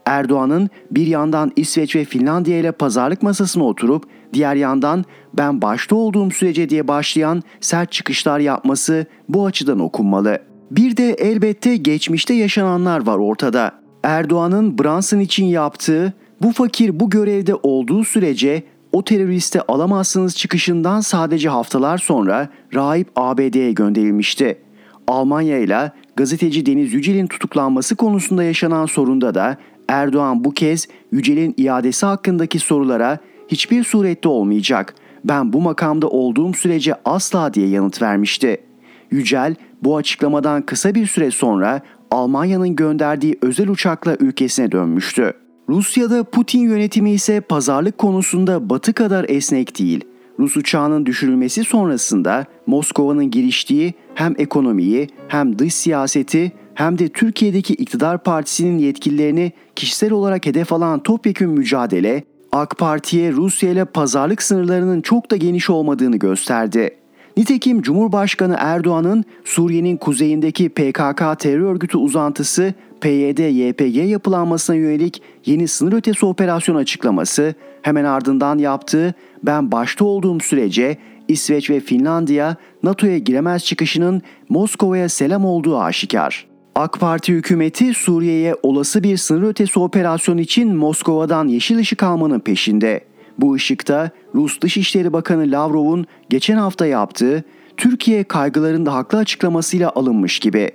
Erdoğan'ın 0.06 0.70
bir 0.90 1.06
yandan 1.06 1.52
İsveç 1.56 1.96
ve 1.96 2.04
Finlandiya 2.04 2.58
ile 2.58 2.72
pazarlık 2.72 3.22
masasına 3.22 3.64
oturup 3.64 4.04
diğer 4.32 4.54
yandan 4.54 5.04
ben 5.34 5.62
başta 5.62 5.96
olduğum 5.96 6.30
sürece 6.30 6.68
diye 6.68 6.88
başlayan 6.88 7.42
sert 7.60 7.92
çıkışlar 7.92 8.38
yapması 8.40 9.06
bu 9.28 9.46
açıdan 9.46 9.80
okunmalı. 9.80 10.47
Bir 10.70 10.96
de 10.96 11.12
elbette 11.12 11.76
geçmişte 11.76 12.34
yaşananlar 12.34 13.06
var 13.06 13.18
ortada. 13.18 13.72
Erdoğan'ın 14.02 14.78
Brunson 14.78 15.18
için 15.18 15.44
yaptığı 15.44 16.12
bu 16.42 16.52
fakir 16.52 17.00
bu 17.00 17.10
görevde 17.10 17.54
olduğu 17.54 18.04
sürece 18.04 18.62
o 18.92 19.04
teröristi 19.04 19.62
alamazsınız 19.62 20.36
çıkışından 20.36 21.00
sadece 21.00 21.48
haftalar 21.48 21.98
sonra 21.98 22.48
rahip 22.74 23.08
ABD'ye 23.16 23.72
gönderilmişti. 23.72 24.58
Almanya 25.06 25.58
ile 25.58 25.92
gazeteci 26.16 26.66
Deniz 26.66 26.92
Yücel'in 26.92 27.26
tutuklanması 27.26 27.96
konusunda 27.96 28.44
yaşanan 28.44 28.86
sorunda 28.86 29.34
da 29.34 29.56
Erdoğan 29.88 30.44
bu 30.44 30.54
kez 30.54 30.88
Yücel'in 31.12 31.54
iadesi 31.56 32.06
hakkındaki 32.06 32.58
sorulara 32.58 33.18
hiçbir 33.48 33.84
surette 33.84 34.28
olmayacak. 34.28 34.94
Ben 35.24 35.52
bu 35.52 35.60
makamda 35.60 36.08
olduğum 36.08 36.54
sürece 36.54 36.94
asla 37.04 37.54
diye 37.54 37.68
yanıt 37.68 38.02
vermişti. 38.02 38.67
Yücel 39.11 39.54
bu 39.82 39.96
açıklamadan 39.96 40.62
kısa 40.62 40.94
bir 40.94 41.06
süre 41.06 41.30
sonra 41.30 41.80
Almanya'nın 42.11 42.76
gönderdiği 42.76 43.38
özel 43.42 43.68
uçakla 43.68 44.16
ülkesine 44.20 44.72
dönmüştü. 44.72 45.32
Rusya'da 45.68 46.24
Putin 46.24 46.61
yönetimi 46.61 47.11
ise 47.11 47.40
pazarlık 47.40 47.98
konusunda 47.98 48.70
batı 48.70 48.92
kadar 48.92 49.26
esnek 49.28 49.78
değil. 49.78 50.04
Rus 50.38 50.56
uçağının 50.56 51.06
düşürülmesi 51.06 51.64
sonrasında 51.64 52.44
Moskova'nın 52.66 53.30
giriştiği 53.30 53.94
hem 54.14 54.34
ekonomiyi 54.38 55.09
hem 55.28 55.59
dış 55.59 55.74
siyaseti 55.74 56.52
hem 56.74 56.98
de 56.98 57.09
Türkiye'deki 57.09 57.74
iktidar 57.74 58.22
partisinin 58.22 58.78
yetkililerini 58.78 59.52
kişisel 59.76 60.12
olarak 60.12 60.46
hedef 60.46 60.72
alan 60.72 61.02
topyekün 61.02 61.50
mücadele 61.50 62.24
AK 62.52 62.78
Parti'ye 62.78 63.32
Rusya 63.32 63.70
ile 63.70 63.84
pazarlık 63.84 64.42
sınırlarının 64.42 65.00
çok 65.00 65.30
da 65.30 65.36
geniş 65.36 65.70
olmadığını 65.70 66.16
gösterdi. 66.16 66.97
Nitekim 67.39 67.82
Cumhurbaşkanı 67.82 68.57
Erdoğan'ın 68.59 69.24
Suriye'nin 69.45 69.97
kuzeyindeki 69.97 70.68
PKK 70.68 71.39
terör 71.39 71.61
örgütü 71.61 71.99
uzantısı 71.99 72.74
PYD-YPG 73.01 74.05
yapılanmasına 74.05 74.76
yönelik 74.76 75.22
yeni 75.47 75.68
sınır 75.68 75.93
ötesi 75.93 76.26
operasyon 76.26 76.76
açıklaması 76.76 77.55
hemen 77.82 78.05
ardından 78.05 78.59
yaptığı 78.59 79.14
ben 79.43 79.72
başta 79.72 80.05
olduğum 80.05 80.41
sürece 80.41 80.97
İsveç 81.28 81.70
ve 81.70 81.80
Finlandiya 81.80 82.57
NATO'ya 82.82 83.18
giremez 83.18 83.64
çıkışının 83.64 84.22
Moskova'ya 84.49 85.09
selam 85.09 85.45
olduğu 85.45 85.78
aşikar. 85.78 86.47
AK 86.74 87.01
Parti 87.01 87.32
hükümeti 87.32 87.95
Suriye'ye 87.95 88.55
olası 88.62 89.03
bir 89.03 89.16
sınır 89.16 89.49
ötesi 89.49 89.78
operasyon 89.78 90.39
için 90.39 90.76
Moskova'dan 90.76 91.49
yeşil 91.49 91.78
ışık 91.78 92.03
almanın 92.03 92.41
peşinde. 92.41 93.01
Bu 93.39 93.55
ışıkta 93.55 94.11
Rus 94.34 94.61
Dışişleri 94.61 95.12
Bakanı 95.12 95.51
Lavrov'un 95.51 96.07
geçen 96.30 96.57
hafta 96.57 96.86
yaptığı 96.86 97.45
Türkiye 97.76 98.24
kaygılarında 98.24 98.95
haklı 98.95 99.18
açıklamasıyla 99.18 99.93
alınmış 99.95 100.39
gibi. 100.39 100.70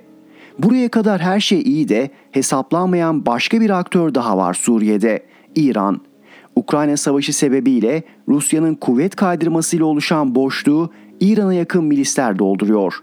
Buraya 0.58 0.88
kadar 0.88 1.20
her 1.20 1.40
şey 1.40 1.62
iyi 1.62 1.88
de 1.88 2.10
hesaplanmayan 2.30 3.26
başka 3.26 3.60
bir 3.60 3.70
aktör 3.70 4.14
daha 4.14 4.36
var 4.36 4.54
Suriye'de. 4.54 5.26
İran. 5.54 6.00
Ukrayna 6.56 6.96
Savaşı 6.96 7.32
sebebiyle 7.32 8.02
Rusya'nın 8.28 8.74
kuvvet 8.74 9.16
kaydırmasıyla 9.16 9.86
oluşan 9.86 10.34
boşluğu 10.34 10.90
İran'a 11.20 11.54
yakın 11.54 11.84
milisler 11.84 12.38
dolduruyor. 12.38 12.94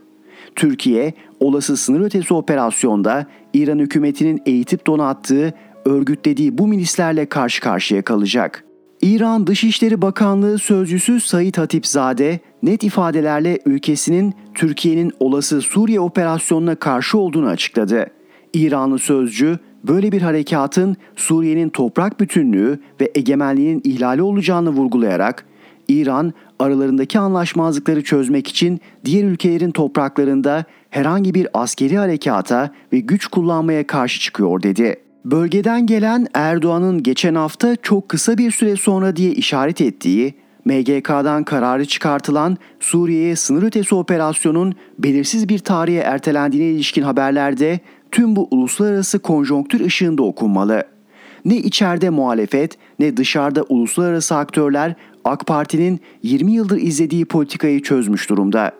Türkiye 0.55 1.13
olası 1.39 1.77
sınır 1.77 2.01
ötesi 2.01 2.33
operasyonda 2.33 3.25
İran 3.53 3.79
hükümetinin 3.79 4.41
eğitip 4.45 4.87
donattığı, 4.87 5.53
örgütlediği 5.85 6.57
bu 6.57 6.67
milislerle 6.67 7.25
karşı 7.25 7.61
karşıya 7.61 8.01
kalacak. 8.01 8.63
İran 9.01 9.47
Dışişleri 9.47 10.01
Bakanlığı 10.01 10.59
sözcüsü 10.59 11.19
Said 11.19 11.57
Hatipzade 11.57 12.39
net 12.63 12.83
ifadelerle 12.83 13.59
ülkesinin 13.65 14.33
Türkiye'nin 14.53 15.11
olası 15.19 15.61
Suriye 15.61 15.99
operasyonuna 15.99 16.75
karşı 16.75 17.17
olduğunu 17.17 17.47
açıkladı. 17.47 18.07
İranlı 18.53 18.99
sözcü 18.99 19.59
böyle 19.83 20.11
bir 20.11 20.21
harekatın 20.21 20.95
Suriye'nin 21.15 21.69
toprak 21.69 22.19
bütünlüğü 22.19 22.79
ve 23.01 23.11
egemenliğinin 23.15 23.81
ihlali 23.83 24.21
olacağını 24.21 24.69
vurgulayarak 24.69 25.45
İran 25.87 26.33
aralarındaki 26.59 27.19
anlaşmazlıkları 27.19 28.03
çözmek 28.03 28.47
için 28.47 28.81
diğer 29.05 29.23
ülkelerin 29.23 29.71
topraklarında 29.71 30.65
herhangi 30.89 31.33
bir 31.33 31.47
askeri 31.53 31.97
harekata 31.97 32.71
ve 32.93 32.99
güç 32.99 33.27
kullanmaya 33.27 33.87
karşı 33.87 34.19
çıkıyor 34.19 34.63
dedi. 34.63 34.95
Bölgeden 35.25 35.85
gelen 35.85 36.27
Erdoğan'ın 36.33 37.03
geçen 37.03 37.35
hafta 37.35 37.75
çok 37.75 38.09
kısa 38.09 38.37
bir 38.37 38.51
süre 38.51 38.75
sonra 38.75 39.15
diye 39.15 39.31
işaret 39.31 39.81
ettiği 39.81 40.33
MGK'dan 40.65 41.43
kararı 41.43 41.85
çıkartılan 41.85 42.57
Suriye'ye 42.79 43.35
sınır 43.35 43.63
ötesi 43.63 43.95
operasyonun 43.95 44.75
belirsiz 44.99 45.49
bir 45.49 45.59
tarihe 45.59 45.99
ertelendiğine 45.99 46.69
ilişkin 46.69 47.01
haberlerde 47.01 47.79
tüm 48.11 48.35
bu 48.35 48.47
uluslararası 48.51 49.19
konjonktür 49.19 49.85
ışığında 49.85 50.23
okunmalı. 50.23 50.83
Ne 51.45 51.55
içeride 51.55 52.09
muhalefet 52.09 52.77
ne 52.99 53.17
dışarıda 53.17 53.63
uluslararası 53.69 54.35
aktörler 54.35 54.95
AK 55.25 55.47
Parti'nin 55.47 55.99
20 56.23 56.51
yıldır 56.51 56.77
izlediği 56.77 57.25
politikayı 57.25 57.81
çözmüş 57.81 58.29
durumda. 58.29 58.71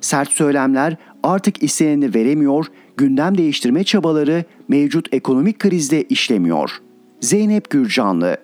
Sert 0.00 0.30
söylemler 0.30 0.96
artık 1.22 1.62
isteneni 1.62 2.14
veremiyor, 2.14 2.66
gündem 2.96 3.38
değiştirme 3.38 3.84
çabaları 3.84 4.44
mevcut 4.68 5.14
ekonomik 5.14 5.58
krizde 5.58 6.02
işlemiyor. 6.02 6.70
Zeynep 7.20 7.70
Gürcanlı 7.70 8.36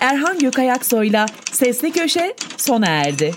Erhan 0.00 0.38
Gökayaksoy'la 0.38 1.26
Sesli 1.52 1.90
Köşe 1.92 2.34
sona 2.56 2.86
erdi. 2.86 3.34